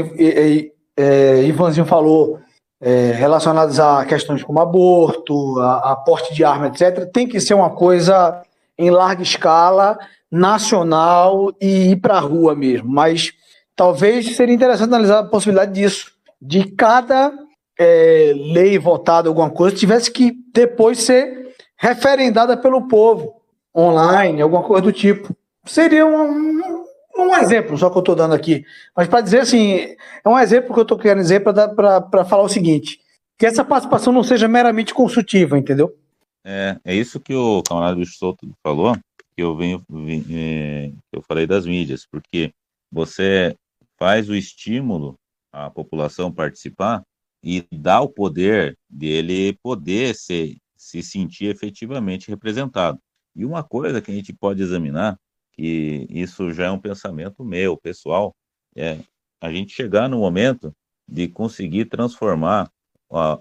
é, 0.97 1.43
Ivanzinho 1.45 1.87
falou, 1.87 2.41
relacionadas 2.81 3.81
a 3.81 4.05
questões 4.05 4.43
como 4.43 4.61
aborto, 4.61 5.59
a, 5.61 5.93
a 5.93 5.97
porte 5.97 6.35
de 6.35 6.45
arma, 6.45 6.69
etc., 6.69 7.11
tem 7.11 7.27
que 7.27 7.41
ser 7.41 7.55
uma 7.55 7.71
coisa 7.71 8.43
em 8.79 8.91
larga 8.91 9.23
escala, 9.23 9.99
nacional 10.31 11.53
e 11.61 11.93
ir 11.93 11.97
para 11.97 12.17
a 12.17 12.21
rua 12.21 12.55
mesmo. 12.55 12.89
Mas 12.89 13.33
talvez 13.75 14.37
seria 14.37 14.55
interessante 14.55 14.89
analisar 14.89 15.21
a 15.21 15.25
possibilidade 15.25 15.73
disso, 15.73 16.13
de 16.41 16.65
cada 16.73 17.33
é, 17.79 18.33
lei 18.35 18.79
votada, 18.79 19.29
alguma 19.29 19.51
coisa, 19.51 19.77
tivesse 19.77 20.11
que 20.11 20.33
depois 20.53 21.03
ser 21.03 21.55
referendada 21.77 22.57
pelo 22.57 22.89
povo, 22.89 23.35
online, 23.75 24.41
alguma 24.41 24.63
coisa 24.63 24.83
do 24.83 24.93
tipo. 24.93 25.35
Seria 25.65 26.07
um, 26.07 26.86
um 27.19 27.37
exemplo 27.37 27.77
só 27.77 27.91
que 27.91 27.97
eu 27.97 28.01
estou 28.01 28.15
dando 28.15 28.35
aqui. 28.35 28.65
Mas 28.95 29.09
para 29.09 29.21
dizer 29.21 29.41
assim, 29.41 29.75
é 30.25 30.29
um 30.29 30.39
exemplo 30.39 30.73
que 30.73 30.81
eu 30.81 30.83
estou 30.83 30.99
querendo 30.99 31.23
dizer 31.23 31.41
para 31.41 32.25
falar 32.25 32.43
o 32.43 32.49
seguinte: 32.49 33.01
que 33.39 33.47
essa 33.47 33.65
participação 33.65 34.13
não 34.13 34.23
seja 34.23 34.49
meramente 34.49 34.95
consultiva, 34.95 35.59
entendeu? 35.59 35.97
É, 36.45 36.79
é 36.85 36.95
isso 36.95 37.19
que 37.19 37.35
o 37.35 37.63
camarada 37.63 37.97
Bicho 37.97 38.17
Souto 38.17 38.49
falou, 38.63 38.97
que 39.37 39.43
eu 39.43 39.57
venho, 39.57 39.85
é, 40.33 40.93
eu 41.13 41.21
falei 41.23 41.47
das 41.47 41.67
mídias, 41.67 42.07
porque 42.11 42.53
você 42.91 43.57
faz 43.99 44.29
o 44.29 44.35
estímulo 44.35 45.19
à 45.53 45.69
população 45.71 46.33
participar 46.33 47.03
e 47.43 47.65
dá 47.73 48.01
o 48.01 48.09
poder 48.09 48.77
dele 48.89 49.59
poder 49.63 50.15
se, 50.15 50.57
se 50.77 51.03
sentir 51.03 51.47
efetivamente 51.47 52.29
representado. 52.29 52.99
E 53.35 53.45
uma 53.45 53.63
coisa 53.63 54.01
que 54.01 54.11
a 54.11 54.15
gente 54.15 54.33
pode 54.33 54.63
examinar, 54.63 55.19
que 55.57 56.07
isso 56.11 56.53
já 56.53 56.67
é 56.67 56.71
um 56.71 56.79
pensamento 56.79 57.45
meu, 57.45 57.77
pessoal, 57.77 58.35
é 58.77 58.99
a 59.41 59.51
gente 59.51 59.73
chegar 59.73 60.09
no 60.09 60.19
momento 60.19 60.73
de 61.09 61.29
conseguir 61.29 61.87
transformar 61.87 62.71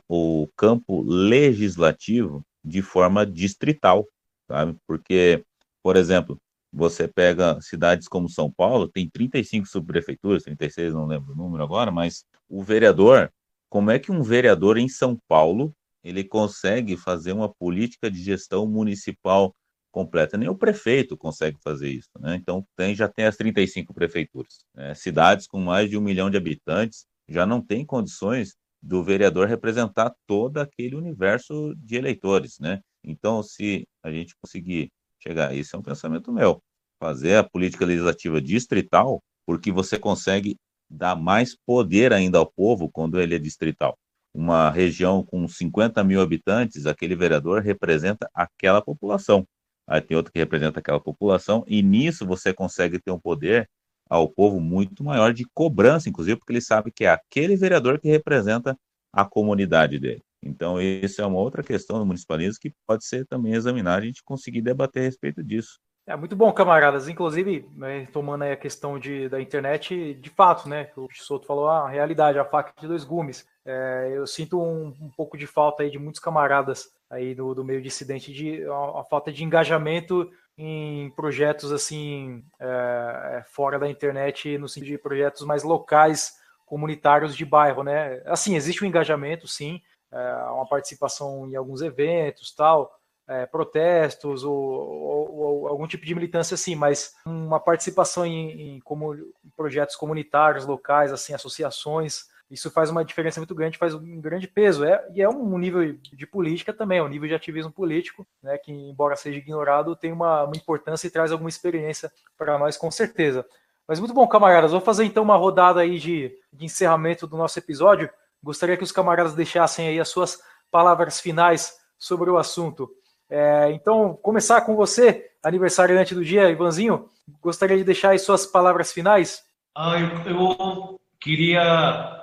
o 0.07 0.47
campo 0.55 1.01
legislativo 1.01 2.43
de 2.63 2.81
forma 2.81 3.25
distrital, 3.25 4.07
sabe? 4.47 4.77
Porque, 4.87 5.43
por 5.83 5.95
exemplo, 5.95 6.37
você 6.71 7.07
pega 7.07 7.59
cidades 7.61 8.07
como 8.07 8.29
São 8.29 8.51
Paulo, 8.51 8.87
tem 8.87 9.09
35 9.09 9.65
subprefeituras, 9.67 10.43
36, 10.43 10.93
não 10.93 11.05
lembro 11.05 11.33
o 11.33 11.35
número 11.35 11.63
agora, 11.63 11.91
mas 11.91 12.25
o 12.49 12.61
vereador, 12.61 13.31
como 13.69 13.91
é 13.91 13.97
que 13.97 14.11
um 14.11 14.21
vereador 14.21 14.77
em 14.77 14.87
São 14.87 15.17
Paulo 15.27 15.73
ele 16.03 16.23
consegue 16.23 16.95
fazer 16.95 17.31
uma 17.31 17.49
política 17.49 18.11
de 18.11 18.21
gestão 18.21 18.67
municipal 18.67 19.55
completa? 19.95 20.37
Nem 20.37 20.49
o 20.49 20.57
prefeito 20.57 21.15
consegue 21.15 21.57
fazer 21.63 21.89
isso, 21.89 22.09
né? 22.19 22.35
Então 22.35 22.67
tem, 22.75 22.93
já 22.93 23.07
tem 23.07 23.23
as 23.23 23.37
35 23.37 23.93
prefeituras. 23.93 24.59
Né? 24.75 24.93
Cidades 24.93 25.47
com 25.47 25.61
mais 25.61 25.89
de 25.89 25.97
um 25.97 26.01
milhão 26.01 26.29
de 26.29 26.35
habitantes 26.35 27.05
já 27.29 27.45
não 27.45 27.61
tem 27.61 27.85
condições 27.85 28.55
do 28.83 29.01
vereador 29.01 29.47
representar 29.47 30.13
todo 30.27 30.57
aquele 30.57 30.95
universo 30.95 31.73
de 31.77 31.95
eleitores, 31.95 32.59
né? 32.59 32.81
Então, 33.03 33.41
se 33.41 33.87
a 34.03 34.11
gente 34.11 34.35
conseguir 34.41 34.89
chegar. 35.25 35.55
Isso 35.55 35.75
é 35.75 35.79
um 35.79 35.81
pensamento 35.81 36.31
meu. 36.31 36.61
Fazer 37.01 37.37
a 37.37 37.43
política 37.43 37.85
legislativa 37.85 38.41
distrital, 38.41 39.23
porque 39.45 39.71
você 39.71 39.97
consegue 39.97 40.57
dar 40.89 41.15
mais 41.15 41.55
poder 41.65 42.11
ainda 42.13 42.37
ao 42.37 42.51
povo 42.51 42.89
quando 42.91 43.19
ele 43.19 43.33
é 43.35 43.39
distrital. 43.39 43.97
Uma 44.33 44.69
região 44.69 45.23
com 45.23 45.47
50 45.47 46.03
mil 46.03 46.21
habitantes, 46.21 46.85
aquele 46.85 47.15
vereador 47.15 47.61
representa 47.61 48.29
aquela 48.33 48.81
população. 48.81 49.47
Aí 49.87 50.01
tem 50.01 50.17
outro 50.17 50.31
que 50.31 50.39
representa 50.39 50.79
aquela 50.79 50.99
população, 50.99 51.63
e 51.67 51.81
nisso 51.83 52.25
você 52.25 52.53
consegue 52.53 52.99
ter 52.99 53.11
um 53.11 53.19
poder 53.19 53.69
ao 54.09 54.29
povo 54.29 54.59
muito 54.59 55.03
maior 55.03 55.33
de 55.33 55.45
cobrança, 55.53 56.09
inclusive, 56.09 56.37
porque 56.37 56.53
ele 56.53 56.61
sabe 56.61 56.91
que 56.91 57.05
é 57.05 57.09
aquele 57.09 57.55
vereador 57.55 57.99
que 57.99 58.07
representa 58.09 58.77
a 59.13 59.25
comunidade 59.25 59.99
dele. 59.99 60.21
Então, 60.43 60.79
isso 60.81 61.21
é 61.21 61.25
uma 61.25 61.39
outra 61.39 61.63
questão 61.63 61.97
do 61.99 62.05
municipalismo 62.05 62.59
que 62.61 62.71
pode 62.87 63.05
ser 63.05 63.25
também 63.25 63.53
examinada 63.53 64.03
a 64.03 64.05
gente 64.05 64.23
conseguir 64.23 64.61
debater 64.61 65.01
a 65.01 65.05
respeito 65.05 65.43
disso. 65.43 65.79
É 66.07 66.15
muito 66.15 66.35
bom, 66.35 66.53
camaradas. 66.53 67.07
Inclusive, 67.07 67.67
né, 67.75 68.07
tomando 68.13 68.43
aí 68.43 68.51
a 68.51 68.57
questão 68.57 68.99
de, 68.99 69.27
da 69.27 69.41
internet, 69.41 70.13
de 70.13 70.29
fato, 70.29 70.69
né? 70.69 70.91
O 70.95 71.07
Souto 71.11 71.47
falou 71.47 71.67
a 71.67 71.89
realidade, 71.89 72.37
a 72.37 72.45
faca 72.45 72.73
de 72.79 72.87
dois 72.87 73.03
gumes. 73.03 73.47
É, 73.65 74.11
eu 74.13 74.27
sinto 74.27 74.61
um, 74.61 74.93
um, 75.01 75.09
pouco 75.09 75.35
de 75.35 75.47
falta 75.47 75.81
aí 75.81 75.89
de 75.89 75.97
muitos 75.97 76.21
camaradas 76.21 76.93
aí 77.09 77.33
do, 77.33 77.55
do 77.55 77.65
meio 77.65 77.81
dissidente, 77.81 78.31
de 78.31 78.63
a, 78.65 79.01
a 79.01 79.03
falta 79.09 79.31
de 79.31 79.43
engajamento 79.43 80.29
em 80.55 81.09
projetos 81.11 81.71
assim 81.71 82.43
é, 82.59 83.39
é, 83.39 83.43
fora 83.43 83.79
da 83.79 83.89
internet, 83.89 84.57
no 84.59 84.69
sentido 84.69 84.91
de 84.91 84.97
projetos 84.99 85.43
mais 85.43 85.63
locais, 85.63 86.35
comunitários 86.67 87.35
de 87.35 87.43
bairro, 87.43 87.83
né? 87.83 88.21
Assim, 88.25 88.55
existe 88.55 88.83
um 88.83 88.87
engajamento, 88.87 89.47
sim, 89.47 89.81
é, 90.11 90.33
uma 90.51 90.67
participação 90.67 91.49
em 91.49 91.55
alguns 91.55 91.81
eventos, 91.81 92.53
tal, 92.53 92.95
é, 93.27 93.45
protestos 93.45 94.43
ou, 94.43 94.53
ou, 94.53 95.35
ou, 95.35 95.67
algum 95.67 95.87
tipo 95.87 96.05
de 96.05 96.13
militância 96.13 96.55
assim, 96.55 96.75
mas 96.75 97.15
uma 97.25 97.59
participação 97.59 98.25
em, 98.25 98.75
em, 98.75 98.79
como, 98.81 99.15
em 99.15 99.49
projetos 99.55 99.95
comunitários, 99.95 100.65
locais, 100.65 101.11
assim, 101.11 101.33
associações, 101.33 102.27
isso 102.49 102.69
faz 102.69 102.91
uma 102.91 103.03
diferença 103.03 103.39
muito 103.39 103.55
grande, 103.55 103.77
faz 103.77 103.95
um 103.95 104.21
grande 104.21 104.47
peso. 104.47 104.85
É, 104.85 105.03
e 105.13 105.21
é 105.21 105.27
um 105.27 105.57
nível 105.57 105.93
de 105.93 106.27
política 106.27 106.71
também, 106.71 106.99
é 106.99 107.03
um 107.03 107.07
nível 107.07 107.27
de 107.27 107.33
ativismo 107.33 107.71
político, 107.71 108.25
né, 108.41 108.57
que, 108.57 108.71
embora 108.71 109.15
seja 109.15 109.39
ignorado, 109.39 109.95
tem 109.95 110.11
uma, 110.11 110.43
uma 110.43 110.55
importância 110.55 111.07
e 111.07 111.11
traz 111.11 111.31
alguma 111.31 111.49
experiência 111.49 112.11
para 112.37 112.57
nós, 112.57 112.77
com 112.77 112.91
certeza. 112.91 113.45
Mas 113.87 113.99
muito 113.99 114.13
bom, 114.13 114.27
camaradas. 114.27 114.71
Vou 114.71 114.81
fazer 114.81 115.05
então 115.05 115.23
uma 115.23 115.35
rodada 115.35 115.81
aí 115.81 115.99
de, 115.99 116.35
de 116.51 116.65
encerramento 116.65 117.27
do 117.27 117.37
nosso 117.37 117.57
episódio. 117.59 118.09
Gostaria 118.41 118.77
que 118.77 118.83
os 118.83 118.91
camaradas 118.91 119.35
deixassem 119.35 119.87
aí 119.87 119.99
as 119.99 120.09
suas 120.09 120.39
palavras 120.71 121.19
finais 121.19 121.77
sobre 121.97 122.29
o 122.29 122.37
assunto. 122.37 122.89
É, 123.29 123.71
então, 123.71 124.17
começar 124.21 124.61
com 124.61 124.75
você, 124.75 125.31
aniversariante 125.43 126.13
do 126.13 126.23
dia, 126.23 126.49
Ivanzinho. 126.49 127.09
Gostaria 127.41 127.77
de 127.77 127.83
deixar 127.83 128.11
aí 128.11 128.19
suas 128.19 128.45
palavras 128.45 128.91
finais? 128.91 129.43
Ah, 129.75 129.99
eu, 129.99 130.31
eu, 130.31 130.99
queria 131.19 131.61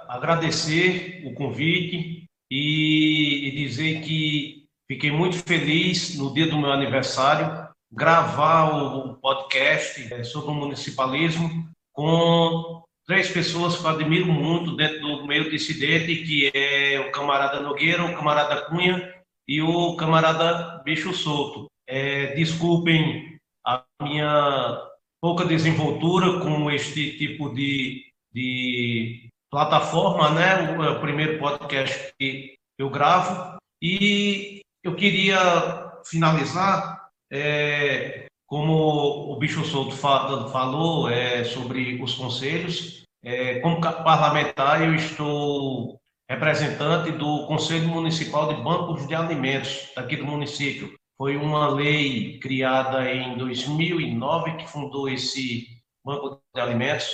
agradecer 0.09 1.23
o 1.27 1.35
convite 1.35 2.27
e, 2.51 3.49
e 3.49 3.51
dizer 3.51 4.01
que 4.01 4.67
fiquei 4.87 5.11
muito 5.11 5.37
feliz 5.39 6.17
no 6.17 6.33
dia 6.33 6.47
do 6.47 6.59
meu 6.59 6.71
aniversário 6.71 7.69
gravar 7.91 8.75
o 8.75 9.15
podcast 9.17 10.15
é, 10.15 10.25
sobre 10.25 10.51
o 10.51 10.55
municipalismo 10.55 11.69
com 11.93 12.83
três 13.07 13.31
pessoas 13.31 13.77
que 13.77 13.85
eu 13.85 13.91
admiro 13.91 14.27
muito 14.27 14.75
dentro 14.77 15.01
do 15.01 15.27
meio 15.27 15.51
dissidente, 15.51 16.23
que 16.23 16.51
é 16.55 17.01
o 17.01 17.13
camarada 17.13 17.61
Nogueira, 17.61 18.05
o 18.05 18.15
camarada 18.15 18.63
Cunha 18.63 19.13
e 19.47 19.61
o 19.61 19.97
camarada 19.97 20.83
Bicho 20.85 21.13
Solto. 21.13 21.67
É, 21.87 22.35
desculpem 22.35 23.39
a 23.67 23.85
minha 24.03 24.89
pouca 25.21 25.45
desenvoltura 25.45 26.41
com 26.41 26.71
este 26.71 27.17
tipo 27.19 27.55
de, 27.55 28.05
de 28.33 29.29
plataforma, 29.51 30.31
né? 30.31 30.77
O, 30.77 30.83
é 30.83 30.91
o 30.91 31.01
primeiro 31.01 31.39
podcast 31.39 32.13
que 32.19 32.55
eu 32.79 32.91
gravo. 32.91 33.57
E 33.81 34.61
eu 34.83 34.95
queria 34.97 35.93
finalizar 36.05 37.09
é, 37.31 38.27
como 38.47 39.33
o 39.33 39.37
Bicho 39.37 39.65
Solto 39.65 39.97
falou 39.97 41.09
é, 41.09 41.45
sobre 41.45 42.03
os 42.03 42.15
conselhos, 42.15 43.03
é, 43.25 43.61
como 43.61 43.81
parlamentar, 43.81 44.83
eu 44.83 44.95
estou 44.95 45.99
representante 46.33 47.13
do 47.13 47.47
Conselho 47.47 47.89
Municipal 47.89 48.55
de 48.55 48.63
Bancos 48.63 49.07
de 49.07 49.15
Alimentos 49.15 49.91
daqui 49.95 50.17
do 50.17 50.25
município. 50.25 50.95
Foi 51.19 51.37
uma 51.37 51.69
lei 51.69 52.39
criada 52.39 53.13
em 53.13 53.37
2009 53.37 54.57
que 54.57 54.67
fundou 54.67 55.11
esse 55.11 55.67
Banco 56.03 56.41
de 56.55 56.61
Alimentos 56.61 57.07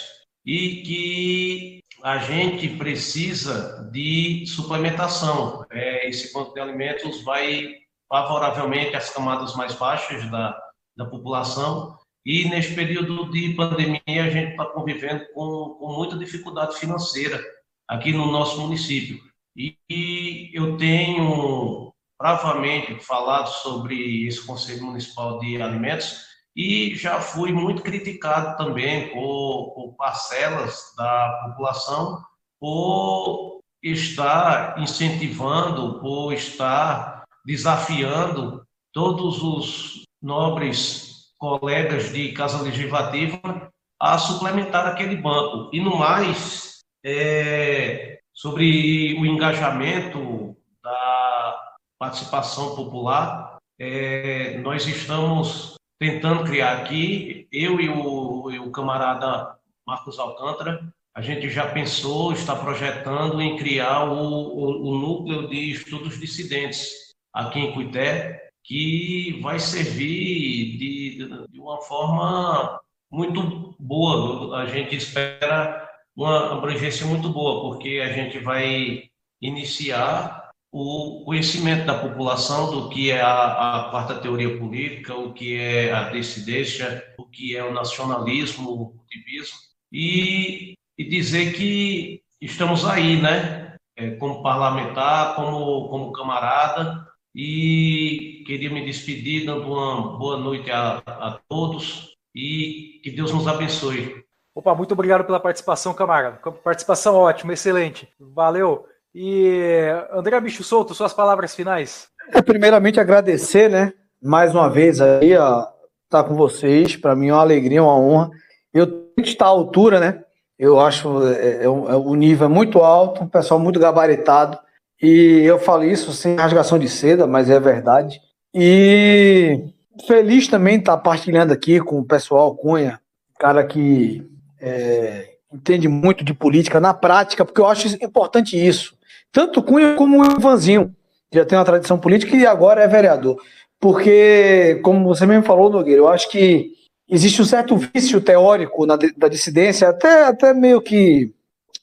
e 0.46 0.82
que 0.82 1.80
a 2.04 2.18
gente 2.18 2.68
precisa 2.76 3.90
de 3.92 4.46
suplementação. 4.46 5.66
É, 5.72 6.08
esse 6.08 6.32
Banco 6.32 6.54
de 6.54 6.60
Alimentos 6.60 7.20
vai 7.24 7.74
favoravelmente 8.08 8.94
às 8.94 9.10
camadas 9.10 9.54
mais 9.56 9.74
baixas 9.74 10.30
da, 10.30 10.56
da 10.96 11.06
população. 11.06 11.98
E 12.24 12.48
neste 12.48 12.72
período 12.72 13.28
de 13.32 13.52
pandemia, 13.54 14.00
a 14.06 14.30
gente 14.30 14.52
está 14.52 14.64
convivendo 14.66 15.26
com, 15.34 15.76
com 15.80 15.92
muita 15.92 16.16
dificuldade 16.16 16.76
financeira 16.76 17.42
aqui 17.88 18.12
no 18.12 18.30
nosso 18.30 18.60
município. 18.60 19.20
E, 19.56 20.50
eu 20.52 20.76
tenho 20.76 21.92
bravamente 22.20 22.94
falado 23.00 23.48
sobre 23.48 24.26
esse 24.26 24.44
Conselho 24.44 24.84
Municipal 24.84 25.38
de 25.38 25.60
Alimentos 25.60 26.26
e 26.54 26.94
já 26.94 27.20
fui 27.20 27.52
muito 27.52 27.82
criticado 27.82 28.56
também 28.56 29.08
por, 29.10 29.72
por 29.74 29.94
parcelas 29.96 30.92
da 30.96 31.44
população 31.46 32.22
por 32.60 33.60
estar 33.82 34.78
incentivando, 34.80 36.00
por 36.00 36.32
estar 36.32 37.22
desafiando 37.46 38.64
todos 38.92 39.42
os 39.42 40.02
nobres 40.20 41.32
colegas 41.38 42.12
de 42.12 42.32
Casa 42.32 42.60
Legislativa 42.62 43.70
a 44.00 44.18
suplementar 44.18 44.86
aquele 44.86 45.16
banco. 45.16 45.70
E 45.72 45.80
no 45.80 45.96
mais, 45.96 46.67
é, 47.08 48.20
sobre 48.34 49.14
o 49.14 49.24
engajamento 49.24 50.54
da 50.82 51.58
participação 51.98 52.76
popular, 52.76 53.56
é, 53.78 54.58
nós 54.58 54.86
estamos 54.86 55.74
tentando 55.98 56.44
criar 56.44 56.78
aqui, 56.78 57.48
eu 57.50 57.80
e 57.80 57.88
o, 57.88 58.50
e 58.50 58.58
o 58.58 58.70
camarada 58.70 59.56
Marcos 59.86 60.18
Alcântara, 60.18 60.80
a 61.14 61.22
gente 61.22 61.48
já 61.48 61.66
pensou, 61.66 62.32
está 62.32 62.54
projetando 62.54 63.40
em 63.40 63.56
criar 63.56 64.04
o, 64.04 64.12
o, 64.12 64.90
o 64.90 64.98
núcleo 64.98 65.48
de 65.48 65.72
estudos 65.72 66.20
dissidentes 66.20 66.90
aqui 67.32 67.58
em 67.58 67.72
Cuité, 67.72 68.50
que 68.62 69.40
vai 69.42 69.58
servir 69.58 70.76
de, 70.76 71.48
de 71.48 71.58
uma 71.58 71.80
forma 71.80 72.78
muito 73.10 73.74
boa. 73.78 74.58
A 74.58 74.66
gente 74.66 74.94
espera 74.94 75.88
uma 76.18 76.52
abrangência 76.52 77.06
muito 77.06 77.28
boa, 77.28 77.62
porque 77.62 78.00
a 78.02 78.12
gente 78.12 78.40
vai 78.40 79.04
iniciar 79.40 80.50
o 80.72 81.22
conhecimento 81.24 81.86
da 81.86 81.96
população 81.96 82.72
do 82.72 82.88
que 82.90 83.12
é 83.12 83.20
a, 83.20 83.86
a 83.86 83.90
quarta 83.90 84.16
teoria 84.16 84.58
política, 84.58 85.14
o 85.14 85.32
que 85.32 85.56
é 85.56 85.92
a 85.92 86.10
dissidência, 86.10 87.04
o 87.16 87.24
que 87.24 87.56
é 87.56 87.62
o 87.62 87.72
nacionalismo, 87.72 88.70
o 88.70 88.90
cultivismo, 88.90 89.56
e, 89.92 90.74
e 90.98 91.04
dizer 91.04 91.54
que 91.54 92.20
estamos 92.40 92.84
aí, 92.84 93.20
né? 93.22 93.76
É, 93.96 94.10
como 94.12 94.42
parlamentar, 94.42 95.36
como, 95.36 95.88
como 95.88 96.12
camarada, 96.12 97.06
e 97.34 98.42
queria 98.44 98.70
me 98.70 98.84
despedir 98.84 99.46
dando 99.46 99.72
uma 99.72 100.18
boa 100.18 100.36
noite 100.36 100.70
a, 100.70 100.98
a 101.06 101.40
todos 101.48 102.16
e 102.34 103.00
que 103.02 103.10
Deus 103.10 103.32
nos 103.32 103.46
abençoe. 103.46 104.24
Opa, 104.58 104.74
muito 104.74 104.90
obrigado 104.90 105.24
pela 105.24 105.38
participação, 105.38 105.94
camarada. 105.94 106.36
Participação 106.64 107.14
ótima, 107.14 107.52
excelente. 107.52 108.08
Valeu. 108.18 108.86
E 109.14 109.86
André 110.12 110.40
Bicho 110.40 110.64
Solto, 110.64 110.96
suas 110.96 111.12
palavras 111.12 111.54
finais. 111.54 112.08
É, 112.32 112.42
primeiramente 112.42 112.98
agradecer, 112.98 113.70
né? 113.70 113.92
Mais 114.20 114.52
uma 114.56 114.68
vez 114.68 115.00
aí, 115.00 115.36
ó, 115.36 115.60
estar 115.60 116.24
tá 116.24 116.24
com 116.24 116.34
vocês. 116.34 116.96
Para 116.96 117.14
mim 117.14 117.28
é 117.28 117.32
uma 117.34 117.40
alegria, 117.40 117.84
uma 117.84 117.96
honra. 117.96 118.30
Eu 118.74 118.86
tenho 118.88 119.14
que 119.22 119.28
estar 119.28 119.44
à 119.44 119.48
altura, 119.48 120.00
né? 120.00 120.24
Eu 120.58 120.80
acho 120.80 121.24
é, 121.28 121.58
é, 121.60 121.64
é 121.64 121.68
o 121.68 122.16
nível 122.16 122.46
é 122.46 122.50
muito 122.50 122.80
alto, 122.80 123.22
um 123.22 123.28
pessoal 123.28 123.60
muito 123.60 123.78
gabaritado. 123.78 124.58
E 125.00 125.40
eu 125.44 125.60
falo 125.60 125.84
isso 125.84 126.12
sem 126.12 126.34
rasgação 126.34 126.80
de 126.80 126.88
seda, 126.88 127.28
mas 127.28 127.48
é 127.48 127.60
verdade. 127.60 128.20
E 128.52 129.72
feliz 130.04 130.48
também 130.48 130.80
estar 130.80 130.96
partilhando 130.96 131.52
aqui 131.52 131.78
com 131.78 132.00
o 132.00 132.04
pessoal 132.04 132.56
Cunha, 132.56 133.00
cara 133.38 133.64
que 133.64 134.26
é, 134.60 135.34
entende 135.52 135.88
muito 135.88 136.24
de 136.24 136.34
política 136.34 136.80
na 136.80 136.92
prática, 136.94 137.44
porque 137.44 137.60
eu 137.60 137.66
acho 137.66 137.88
importante 138.02 138.56
isso. 138.56 138.96
Tanto 139.32 139.62
Cunha 139.62 139.94
como 139.94 140.20
o 140.20 140.38
Ivanzinho, 140.38 140.94
já 141.32 141.44
tem 141.44 141.58
uma 141.58 141.64
tradição 141.64 141.98
política 141.98 142.36
e 142.36 142.46
agora 142.46 142.82
é 142.82 142.88
vereador. 142.88 143.40
Porque, 143.80 144.80
como 144.82 145.06
você 145.06 145.24
mesmo 145.26 145.44
falou, 145.44 145.70
Nogueira, 145.70 146.00
eu 146.00 146.08
acho 146.08 146.30
que 146.30 146.72
existe 147.08 147.40
um 147.40 147.44
certo 147.44 147.76
vício 147.76 148.20
teórico 148.20 148.86
na, 148.86 148.96
da 149.16 149.28
dissidência, 149.28 149.88
até, 149.88 150.24
até 150.24 150.52
meio 150.52 150.80
que 150.80 151.32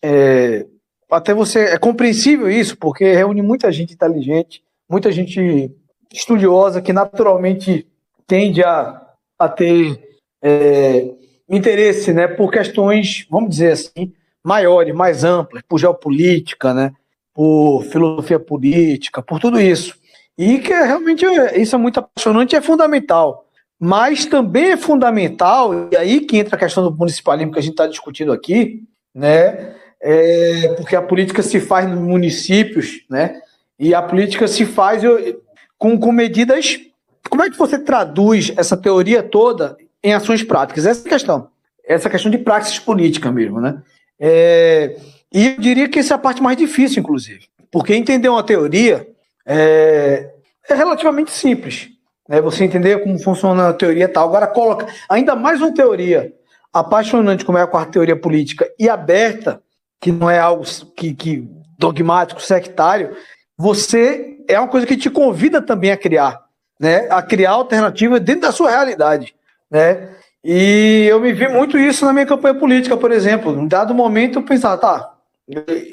é, 0.02 0.66
até 1.10 1.34
você. 1.34 1.60
É 1.60 1.78
compreensível 1.78 2.50
isso, 2.50 2.78
porque 2.78 3.14
reúne 3.14 3.42
muita 3.42 3.72
gente 3.72 3.94
inteligente, 3.94 4.62
muita 4.90 5.12
gente 5.12 5.72
estudiosa 6.14 6.82
que 6.82 6.94
naturalmente 6.94 7.88
tende 8.28 8.64
a, 8.64 9.02
a 9.40 9.48
ter 9.48 10.00
é, 10.42 11.10
interesse 11.50 12.14
né, 12.14 12.28
por 12.28 12.52
questões, 12.52 13.26
vamos 13.30 13.50
dizer 13.52 13.72
assim, 13.74 14.14
maiores, 14.44 14.94
mais 14.94 15.24
amplas, 15.24 15.64
por 15.68 15.80
geopolítica, 15.80 16.74
né, 16.74 16.94
por 17.34 17.84
filosofia 17.84 18.40
política, 18.40 19.22
por 19.22 19.40
tudo 19.40 19.60
isso. 19.60 19.96
E 20.38 20.60
que 20.60 20.74
é, 20.74 20.84
realmente 20.84 21.26
isso 21.56 21.76
é 21.76 21.80
muito 21.80 22.00
apaixonante 22.00 22.54
e 22.54 22.56
é 22.56 22.62
fundamental. 22.62 23.46
Mas 23.80 24.26
também 24.26 24.72
é 24.72 24.78
fundamental, 24.78 25.90
e 25.92 25.98
aí 25.98 26.22
que 26.22 26.38
entra 26.38 26.56
a 26.56 26.60
questão 26.60 26.84
do 26.84 26.96
municipalismo 26.96 27.52
que 27.52 27.60
a 27.60 27.62
gente 27.62 27.74
está 27.74 27.88
discutindo 27.88 28.32
aqui, 28.32 28.84
né? 29.14 29.76
é, 30.06 30.74
porque 30.78 30.96
a 30.96 31.02
política 31.02 31.42
se 31.42 31.60
faz 31.60 31.90
nos 31.90 32.00
municípios, 32.00 33.04
né? 33.10 33.42
E 33.80 33.94
a 33.94 34.04
política 34.04 34.48
se 34.48 34.64
faz 34.64 35.02
com, 35.80 36.00
com 36.00 36.12
medidas. 36.12 36.80
Como 37.28 37.44
é 37.44 37.50
que 37.50 37.58
você 37.58 37.80
traduz 37.80 38.54
essa 38.56 38.78
teoria 38.78 39.24
toda 39.24 39.76
em 40.06 40.14
ações 40.14 40.44
práticas? 40.44 40.86
Essa 40.86 41.10
questão. 41.10 41.50
Essa 41.84 42.10
questão 42.10 42.32
de 42.32 42.38
praxis 42.38 42.78
política 42.78 43.32
mesmo, 43.32 43.60
né? 43.60 43.82
É, 44.20 44.96
e 45.34 45.48
eu 45.48 45.60
diria 45.60 45.90
que 45.90 46.00
essa 46.00 46.14
é 46.14 46.16
a 46.16 46.20
parte 46.20 46.42
mais 46.42 46.56
difícil, 46.56 47.02
inclusive. 47.02 47.48
Porque 47.72 47.94
entender 47.96 48.30
uma 48.30 48.44
teoria 48.44 49.08
é, 49.46 50.30
é 50.70 50.74
relativamente 50.76 51.32
simples. 51.32 51.90
Né? 52.30 52.40
Você 52.40 52.64
entender 52.64 53.02
como 53.04 53.20
funciona 53.20 53.70
a 53.70 53.74
teoria 53.74 54.08
tal. 54.08 54.28
Agora, 54.28 54.48
coloca 54.48 54.88
ainda 55.10 55.36
mais 55.36 55.60
uma 55.60 55.74
teoria 55.74 56.32
apaixonante, 56.72 57.44
como 57.44 57.58
é 57.58 57.62
a 57.62 57.68
quarta 57.68 57.94
teoria 57.94 58.16
política, 58.16 58.70
e 58.78 58.88
aberta 58.88 59.62
que 60.00 60.12
não 60.12 60.30
é 60.30 60.38
algo 60.38 60.64
que, 60.96 61.14
que 61.14 61.50
dogmático, 61.80 62.42
sectário, 62.42 63.16
você 63.58 64.38
é 64.48 64.60
uma 64.60 64.68
coisa 64.68 64.86
que 64.86 64.98
te 64.98 65.10
convida 65.10 65.62
também 65.62 65.92
a 65.92 65.98
criar, 65.98 66.44
né? 66.80 67.08
A 67.10 67.22
criar 67.22 67.52
alternativa 67.52 68.20
dentro 68.20 68.42
da 68.42 68.52
sua 68.52 68.70
realidade, 68.70 69.34
né? 69.76 70.10
E 70.42 71.06
eu 71.10 71.20
me 71.20 71.34
vi 71.34 71.50
muito 71.50 71.78
isso 71.78 72.06
na 72.06 72.14
minha 72.14 72.26
campanha 72.26 72.56
política, 72.56 72.96
por 72.96 73.12
exemplo. 73.12 73.52
Em 73.60 73.68
dado 73.68 73.94
momento 73.94 74.40
eu 74.40 74.44
pensava, 74.44 74.78
tá, 74.78 75.14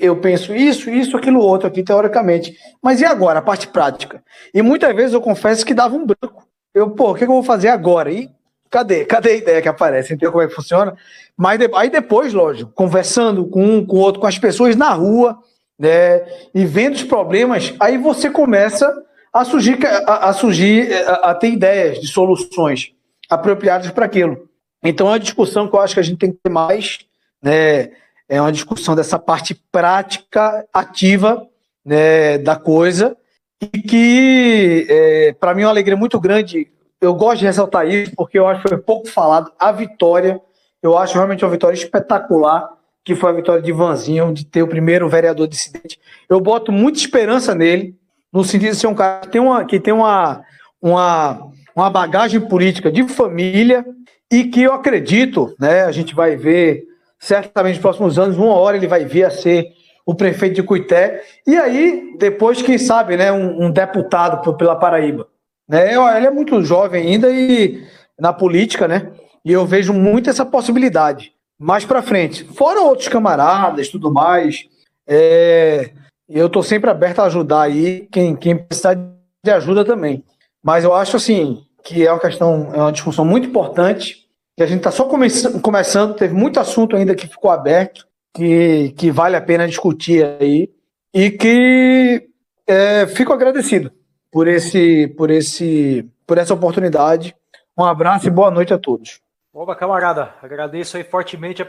eu 0.01 0.17
penso 0.17 0.55
isso, 0.55 0.89
isso, 0.89 1.17
aquilo 1.17 1.41
outro 1.41 1.67
aqui, 1.67 1.83
teoricamente. 1.83 2.57
Mas 2.81 3.01
e 3.01 3.05
agora, 3.05 3.41
a 3.41 3.43
parte 3.43 3.67
prática? 3.67 4.23
E 4.55 4.63
muitas 4.63 4.95
vezes 4.95 5.15
eu 5.15 5.21
confesso 5.21 5.67
que 5.67 5.75
dava 5.75 5.97
um 5.97 6.07
branco. 6.07 6.47
Eu, 6.73 6.91
pô, 6.91 7.11
o 7.11 7.15
que 7.15 7.25
eu 7.25 7.29
vou 7.29 7.43
fazer 7.43 7.69
agora? 7.69 8.13
E 8.13 8.31
cadê? 8.71 9.05
Cadê 9.05 9.31
a 9.31 9.37
ideia 9.37 9.63
que 9.63 9.69
aparece? 9.69 10.15
Entendeu 10.15 10.31
como 10.31 10.45
é 10.45 10.47
que 10.47 10.55
funciona? 10.55 10.95
Mas 11.37 11.61
aí 11.75 11.91
depois, 11.91 12.33
lógico, 12.33 12.71
conversando 12.73 13.47
com 13.47 13.65
um, 13.65 13.85
com 13.85 13.97
o 13.97 14.01
outro, 14.01 14.21
com 14.21 14.27
as 14.29 14.39
pessoas 14.39 14.77
na 14.77 14.91
rua, 14.91 15.39
né, 15.79 16.23
e 16.55 16.65
vendo 16.65 16.95
os 16.95 17.03
problemas, 17.03 17.75
aí 17.81 17.99
você 17.99 18.31
começa 18.31 18.95
a 19.33 19.45
surgir, 19.45 19.79
a, 19.85 20.29
a 20.29 20.33
surgir, 20.33 20.93
a, 21.07 21.31
a, 21.31 21.35
ter 21.35 21.51
ideias 21.51 22.01
de 22.01 22.07
soluções 22.07 22.93
apropriadas 23.35 23.91
para 23.91 24.07
aquilo. 24.07 24.49
Então 24.83 25.07
é 25.09 25.11
uma 25.11 25.21
discussão 25.21 25.69
que 25.69 25.75
eu 25.75 25.81
acho 25.81 25.95
que 25.95 26.01
a 26.01 26.05
gente 26.05 26.19
tem 26.19 26.33
que 26.33 26.39
ter 26.43 26.51
mais, 26.51 27.01
né, 27.43 27.91
é 28.29 28.41
uma 28.41 28.53
discussão 28.53 28.95
dessa 28.95 29.19
parte 29.19 29.55
prática, 29.71 30.67
ativa, 30.73 31.47
né, 31.85 32.39
da 32.39 32.57
coisa, 32.57 33.17
e 33.61 33.67
que 33.67 34.87
é, 34.89 35.33
para 35.39 35.55
mim 35.55 35.63
é 35.63 35.67
uma 35.67 35.71
alegria 35.71 35.97
muito 35.97 36.19
grande 36.21 36.69
eu 37.03 37.13
gosto 37.13 37.41
de 37.41 37.47
ressaltar 37.47 37.87
isso 37.89 38.13
porque 38.17 38.39
eu 38.39 38.47
acho 38.47 38.63
que 38.63 38.69
foi 38.69 38.79
pouco 38.79 39.09
falado. 39.09 39.51
A 39.59 39.73
vitória, 39.73 40.41
eu 40.81 40.97
acho 40.97 41.15
realmente 41.15 41.45
uma 41.45 41.51
vitória 41.51 41.75
espetacular, 41.75 42.71
que 43.05 43.17
foi 43.17 43.31
a 43.31 43.35
vitória 43.35 43.61
de 43.61 43.73
Vanzinho, 43.73 44.33
de 44.33 44.47
ter 44.47 44.63
o 44.63 44.69
primeiro 44.69 45.09
vereador 45.09 45.49
dissidente. 45.49 45.99
Eu 46.29 46.41
boto 46.41 46.71
muita 46.71 47.01
esperança 47.01 47.57
nele, 47.57 47.99
no 48.33 48.45
sentido 48.45 48.71
de 48.71 48.77
ser 48.77 48.87
um 48.87 48.95
cara 48.95 49.23
que 49.23 49.31
tem 49.31 49.41
uma, 49.41 49.65
que 49.65 49.81
tem 49.81 49.93
uma, 49.93 50.45
uma, 50.81 51.51
uma 51.75 51.91
bagagem 51.91 52.41
política 52.41 52.91
de 52.91 53.07
família 53.09 53.85
e 54.31 54.45
que 54.45 54.63
eu 54.63 54.73
acredito, 54.73 55.55
né, 55.59 55.85
a 55.85 55.93
gente 55.93 56.15
vai 56.15 56.37
ver 56.37 56.85
certamente 57.19 57.75
nos 57.75 57.83
próximos 57.83 58.19
anos, 58.19 58.37
uma 58.37 58.55
hora 58.55 58.77
ele 58.77 58.87
vai 58.87 59.05
vir 59.05 59.25
a 59.25 59.31
ser 59.31 59.69
o 60.05 60.15
prefeito 60.15 60.57
de 60.57 60.63
Cuité, 60.63 61.23
e 61.47 61.57
aí, 61.57 62.17
depois, 62.19 62.61
quem 62.61 62.77
sabe, 62.77 63.17
né, 63.17 63.31
um, 63.31 63.67
um 63.67 63.71
deputado 63.71 64.57
pela 64.57 64.75
Paraíba. 64.75 65.29
Né? 65.69 65.95
Ele 66.17 66.27
é 66.27 66.31
muito 66.31 66.63
jovem 66.63 67.07
ainda 67.07 67.31
e 67.31 67.87
na 68.19 68.33
política, 68.33 68.87
né? 68.89 69.13
E 69.45 69.53
eu 69.53 69.65
vejo 69.65 69.93
muito 69.93 70.29
essa 70.29 70.45
possibilidade. 70.45 71.33
Mais 71.59 71.85
para 71.85 72.03
frente. 72.03 72.45
Fora 72.45 72.81
outros 72.81 73.09
camaradas, 73.09 73.89
tudo 73.89 74.13
mais. 74.13 74.65
É, 75.07 75.91
eu 76.29 76.47
estou 76.47 76.63
sempre 76.63 76.91
aberto 76.91 77.21
a 77.21 77.25
ajudar 77.25 77.63
aí 77.63 78.09
quem, 78.11 78.35
quem 78.37 78.57
precisar 78.57 78.95
de 78.95 79.51
ajuda 79.51 79.85
também. 79.85 80.25
Mas 80.63 80.85
eu 80.85 80.95
acho 80.95 81.17
assim 81.17 81.67
que 81.83 82.07
é 82.07 82.13
uma 82.13 82.21
questão, 82.21 82.71
é 82.73 82.79
uma 82.79 82.93
discussão 82.93 83.25
muito 83.25 83.47
importante. 83.47 84.23
Que 84.57 84.63
a 84.63 84.67
gente 84.67 84.79
está 84.79 84.91
só 84.91 85.05
come 85.05 85.29
começando, 85.61 86.15
teve 86.15 86.35
muito 86.35 86.61
assunto 86.61 86.95
ainda 86.95 87.15
que 87.15 87.27
ficou 87.27 87.51
aberto, 87.51 88.07
que, 88.35 88.91
que 88.97 89.11
vale 89.11 89.35
a 89.35 89.41
pena 89.41 89.67
discutir 89.67 90.25
aí. 90.41 90.71
E 91.13 91.31
que 91.31 92.29
é, 92.67 93.07
fico 93.07 93.33
agradecido 93.33 93.91
por 94.31 94.47
esse, 94.47 95.09
por 95.09 95.31
esse, 95.31 96.09
por 96.27 96.39
essa 96.39 96.55
oportunidade. 96.55 97.35
Um 97.77 97.85
abraço 97.85 98.27
e 98.27 98.31
boa 98.31 98.51
noite 98.51 98.73
a 98.73 98.79
todos. 98.79 99.21
Oba, 99.53 99.75
camarada, 99.75 100.35
agradeço 100.43 100.97
aí 100.97 101.05
fortemente 101.05 101.63
a, 101.63 101.67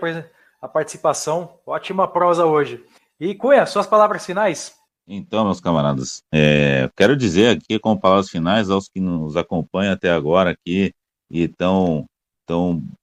a 0.61 0.67
participação. 0.67 1.59
Ótima 1.65 2.07
prosa 2.07 2.45
hoje. 2.45 2.83
E 3.19 3.35
Cunha, 3.35 3.65
suas 3.65 3.87
palavras 3.87 4.25
finais? 4.25 4.73
Então, 5.07 5.43
meus 5.43 5.59
camaradas, 5.59 6.23
é, 6.33 6.89
quero 6.95 7.15
dizer 7.17 7.57
aqui 7.57 7.77
com 7.77 7.97
palavras 7.97 8.29
finais 8.29 8.69
aos 8.69 8.87
que 8.87 9.01
nos 9.01 9.35
acompanham 9.35 9.93
até 9.93 10.09
agora 10.09 10.51
aqui 10.51 10.93
e 11.29 11.41
estão 11.41 12.07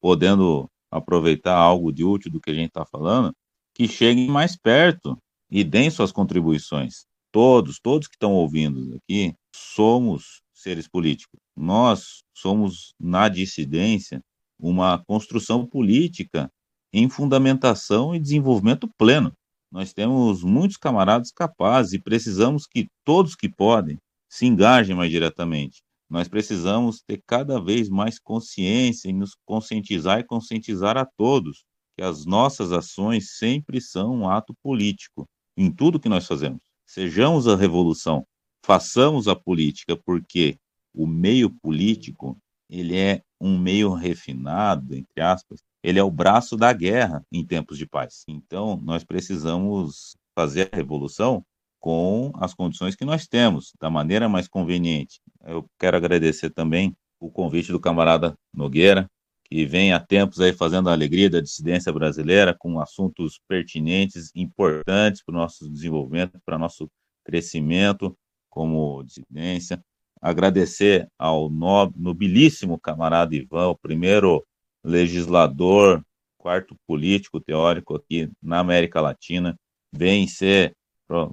podendo 0.01 0.67
aproveitar 0.91 1.55
algo 1.55 1.93
de 1.93 2.03
útil 2.03 2.31
do 2.31 2.41
que 2.41 2.51
a 2.51 2.55
gente 2.55 2.69
está 2.69 2.85
falando, 2.87 3.33
que 3.75 3.87
cheguem 3.87 4.29
mais 4.29 4.57
perto 4.57 5.17
e 5.51 5.63
deem 5.63 5.91
suas 5.91 6.11
contribuições. 6.11 7.05
Todos, 7.31 7.79
todos 7.79 8.09
que 8.09 8.15
estão 8.15 8.33
ouvindo 8.33 8.97
aqui, 8.97 9.35
somos 9.55 10.41
seres 10.55 10.89
políticos. 10.89 11.39
Nós 11.57 12.23
somos, 12.35 12.95
na 12.99 13.29
dissidência, 13.29 14.21
uma 14.59 14.99
construção 15.07 15.67
política 15.67 16.51
em 16.93 17.09
fundamentação 17.09 18.15
e 18.15 18.19
desenvolvimento 18.19 18.89
pleno. 18.99 19.33
Nós 19.71 19.93
temos 19.93 20.43
muitos 20.43 20.77
camaradas 20.77 21.31
capazes 21.31 21.93
e 21.93 21.99
precisamos 21.99 22.67
que 22.67 22.89
todos 23.05 23.37
que 23.37 23.49
podem 23.49 23.99
se 24.29 24.47
engajem 24.47 24.97
mais 24.97 25.11
diretamente. 25.11 25.81
Nós 26.09 26.27
precisamos 26.27 27.01
ter 27.07 27.23
cada 27.25 27.61
vez 27.63 27.89
mais 27.89 28.19
consciência 28.19 29.09
e 29.09 29.13
nos 29.13 29.37
conscientizar 29.47 30.19
e 30.19 30.25
conscientizar 30.25 30.97
a 30.97 31.07
todos 31.17 31.65
que 31.97 32.03
as 32.03 32.27
nossas 32.27 32.73
ações 32.73 33.37
sempre 33.37 33.81
são 33.81 34.17
um 34.17 34.29
ato 34.29 34.53
político 34.63 35.29
em 35.57 35.71
tudo 35.71 36.01
que 36.01 36.09
nós 36.09 36.27
fazemos. 36.27 36.61
Sejamos 36.85 37.47
a 37.47 37.55
revolução, 37.55 38.27
façamos 38.65 39.29
a 39.29 39.37
política, 39.37 39.97
porque 39.97 40.57
o 40.93 41.07
meio 41.07 41.51
político 41.63 42.37
ele 42.69 42.97
é 42.97 43.23
um 43.41 43.59
meio 43.59 43.93
refinado, 43.93 44.95
entre 44.95 45.21
aspas, 45.21 45.61
ele 45.83 45.99
é 45.99 46.03
o 46.03 46.11
braço 46.11 46.57
da 46.57 46.73
guerra 46.73 47.25
em 47.33 47.45
tempos 47.45 47.79
de 47.79 47.87
paz. 47.87 48.25
Então, 48.29 48.81
nós 48.83 49.05
precisamos 49.05 50.17
fazer 50.35 50.69
a 50.73 50.77
revolução 50.77 51.45
com 51.79 52.31
as 52.35 52.53
condições 52.53 52.95
que 52.95 53.05
nós 53.05 53.27
temos, 53.27 53.73
da 53.81 53.89
maneira 53.89 54.29
mais 54.29 54.47
conveniente. 54.47 55.21
Eu 55.45 55.67
quero 55.79 55.97
agradecer 55.97 56.51
também 56.51 56.95
o 57.19 57.31
convite 57.31 57.73
do 57.73 57.81
camarada 57.81 58.37
Nogueira, 58.53 59.11
que 59.45 59.65
vem 59.65 59.93
há 59.93 59.99
tempos 59.99 60.41
aí 60.41 60.53
fazendo 60.53 60.89
a 60.89 60.93
alegria 60.93 61.29
da 61.29 61.41
dissidência 61.41 61.93
brasileira 61.93 62.55
com 62.57 62.79
assuntos 62.79 63.41
pertinentes, 63.49 64.31
importantes 64.35 65.23
para 65.25 65.35
o 65.35 65.39
nosso 65.39 65.69
desenvolvimento, 65.69 66.39
para 66.45 66.57
o 66.57 66.59
nosso 66.59 66.89
crescimento 67.25 68.17
como 68.49 69.03
dissidência. 69.03 69.83
Agradecer 70.21 71.09
ao 71.19 71.51
nobilíssimo 71.97 72.79
camarada 72.79 73.35
Ivan, 73.35 73.69
o 73.69 73.77
primeiro 73.77 74.45
legislador, 74.85 76.03
quarto 76.39 76.75
político 76.87 77.41
teórico 77.41 77.95
aqui 77.97 78.31
na 78.43 78.59
América 78.59 79.01
Latina, 79.01 79.57
vem 79.93 80.27
ser 80.27 80.75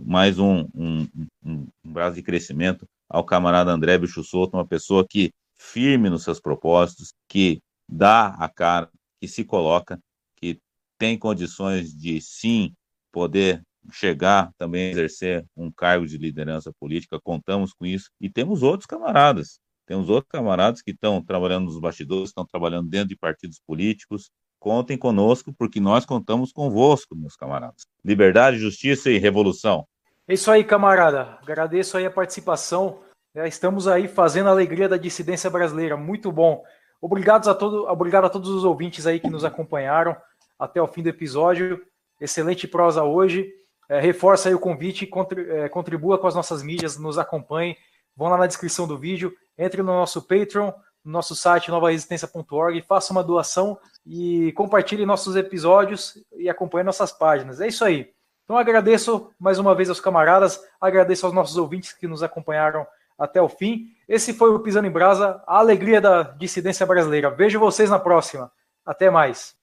mais 0.06 0.40
um, 0.40 0.68
um, 0.74 1.08
um, 1.46 1.68
um 1.86 1.92
braço 1.92 2.16
de 2.16 2.24
crescimento 2.24 2.86
ao 3.10 3.24
camarada 3.24 3.72
André 3.72 3.98
Bicho 3.98 4.24
Souto, 4.24 4.58
uma 4.58 4.68
pessoa 4.68 5.06
que 5.08 5.32
firme 5.56 6.10
nos 6.10 6.24
seus 6.24 6.40
propósitos, 6.40 7.14
que 7.28 7.62
dá 7.88 8.30
a 8.30 8.50
cara, 8.50 8.90
que 9.20 9.28
se 9.28 9.44
coloca, 9.44 10.00
que 10.36 10.60
tem 10.98 11.18
condições 11.18 11.96
de 11.96 12.20
sim 12.20 12.74
poder 13.12 13.62
chegar 13.92 14.52
também 14.58 14.88
a 14.88 14.92
exercer 14.92 15.46
um 15.56 15.72
cargo 15.72 16.06
de 16.06 16.18
liderança 16.18 16.72
política, 16.80 17.20
contamos 17.22 17.72
com 17.74 17.86
isso, 17.86 18.10
e 18.20 18.30
temos 18.30 18.64
outros 18.64 18.86
camaradas 18.86 19.60
temos 19.88 20.10
outros 20.10 20.30
camaradas 20.30 20.82
que 20.82 20.92
estão 20.92 21.24
trabalhando 21.24 21.66
nos 21.66 21.80
bastidores, 21.80 22.30
estão 22.30 22.46
trabalhando 22.46 22.90
dentro 22.90 23.08
de 23.08 23.16
partidos 23.16 23.62
políticos. 23.66 24.30
Contem 24.60 24.98
conosco, 24.98 25.54
porque 25.58 25.80
nós 25.80 26.06
contamos 26.06 26.52
convosco, 26.52 27.16
meus 27.16 27.38
camaradas. 27.38 27.88
Liberdade, 28.04 28.58
justiça 28.58 29.10
e 29.10 29.18
revolução. 29.18 29.88
É 30.28 30.34
isso 30.34 30.52
aí, 30.52 30.64
camarada. 30.64 31.38
Agradeço 31.42 31.96
aí 31.96 32.06
a 32.06 32.12
participação. 32.12 33.00
Estamos 33.46 33.88
aí 33.88 34.10
fazendo 34.10 34.48
a 34.48 34.52
alegria 34.52 34.90
da 34.90 34.98
dissidência 34.98 35.50
brasileira. 35.50 35.96
Muito 35.96 36.32
bom. 36.34 36.64
Obrigados 37.00 37.48
a 37.48 37.56
todo, 37.56 37.88
obrigado 37.88 38.26
a 38.26 38.30
todos 38.30 38.50
os 38.50 38.66
ouvintes 38.66 39.08
aí 39.08 39.22
que 39.22 39.30
nos 39.30 39.46
acompanharam 39.46 40.18
até 40.60 40.82
o 40.82 40.88
fim 40.88 41.02
do 41.02 41.10
episódio. 41.10 41.82
Excelente 42.20 42.68
prosa 42.68 43.04
hoje. 43.04 43.50
É, 43.88 44.02
reforça 44.02 44.50
aí 44.50 44.56
o 44.56 44.60
convite, 44.60 45.10
é, 45.50 45.70
contribua 45.70 46.18
com 46.18 46.28
as 46.28 46.36
nossas 46.36 46.62
mídias, 46.62 46.98
nos 46.98 47.18
acompanhe. 47.18 47.78
Vão 48.18 48.28
lá 48.28 48.38
na 48.38 48.48
descrição 48.48 48.86
do 48.86 48.98
vídeo 48.98 49.34
entre 49.58 49.82
no 49.82 49.94
nosso 49.94 50.22
Patreon, 50.22 50.72
no 51.04 51.12
nosso 51.12 51.36
site 51.36 51.72
novaresistência.org, 51.72 52.82
faça 52.82 53.12
uma 53.12 53.24
doação 53.24 53.78
e 54.06 54.52
compartilhe 54.54 55.06
nossos 55.06 55.36
episódios 55.36 56.18
e 56.36 56.50
acompanhe 56.50 56.84
nossas 56.84 57.12
páginas. 57.12 57.62
É 57.62 57.68
isso 57.68 57.84
aí. 57.84 58.12
Então 58.44 58.58
agradeço 58.58 59.30
mais 59.40 59.60
uma 59.60 59.76
vez 59.76 59.90
aos 59.90 60.00
camaradas, 60.00 60.62
agradeço 60.80 61.26
aos 61.26 61.36
nossos 61.36 61.58
ouvintes 61.58 61.94
que 61.94 62.08
nos 62.08 62.24
acompanharam 62.24 62.88
até 63.18 63.42
o 63.42 63.50
fim. 63.50 63.88
Esse 64.08 64.34
foi 64.34 64.52
o 64.52 64.60
Pisando 64.60 64.88
em 64.88 64.92
Brasa, 64.92 65.44
a 65.46 65.58
alegria 65.58 66.00
da 66.00 66.24
dissidência 66.24 66.86
brasileira. 66.86 67.30
Vejo 67.30 67.60
vocês 67.60 67.90
na 67.90 68.00
próxima. 68.00 68.52
Até 68.86 69.10
mais. 69.10 69.56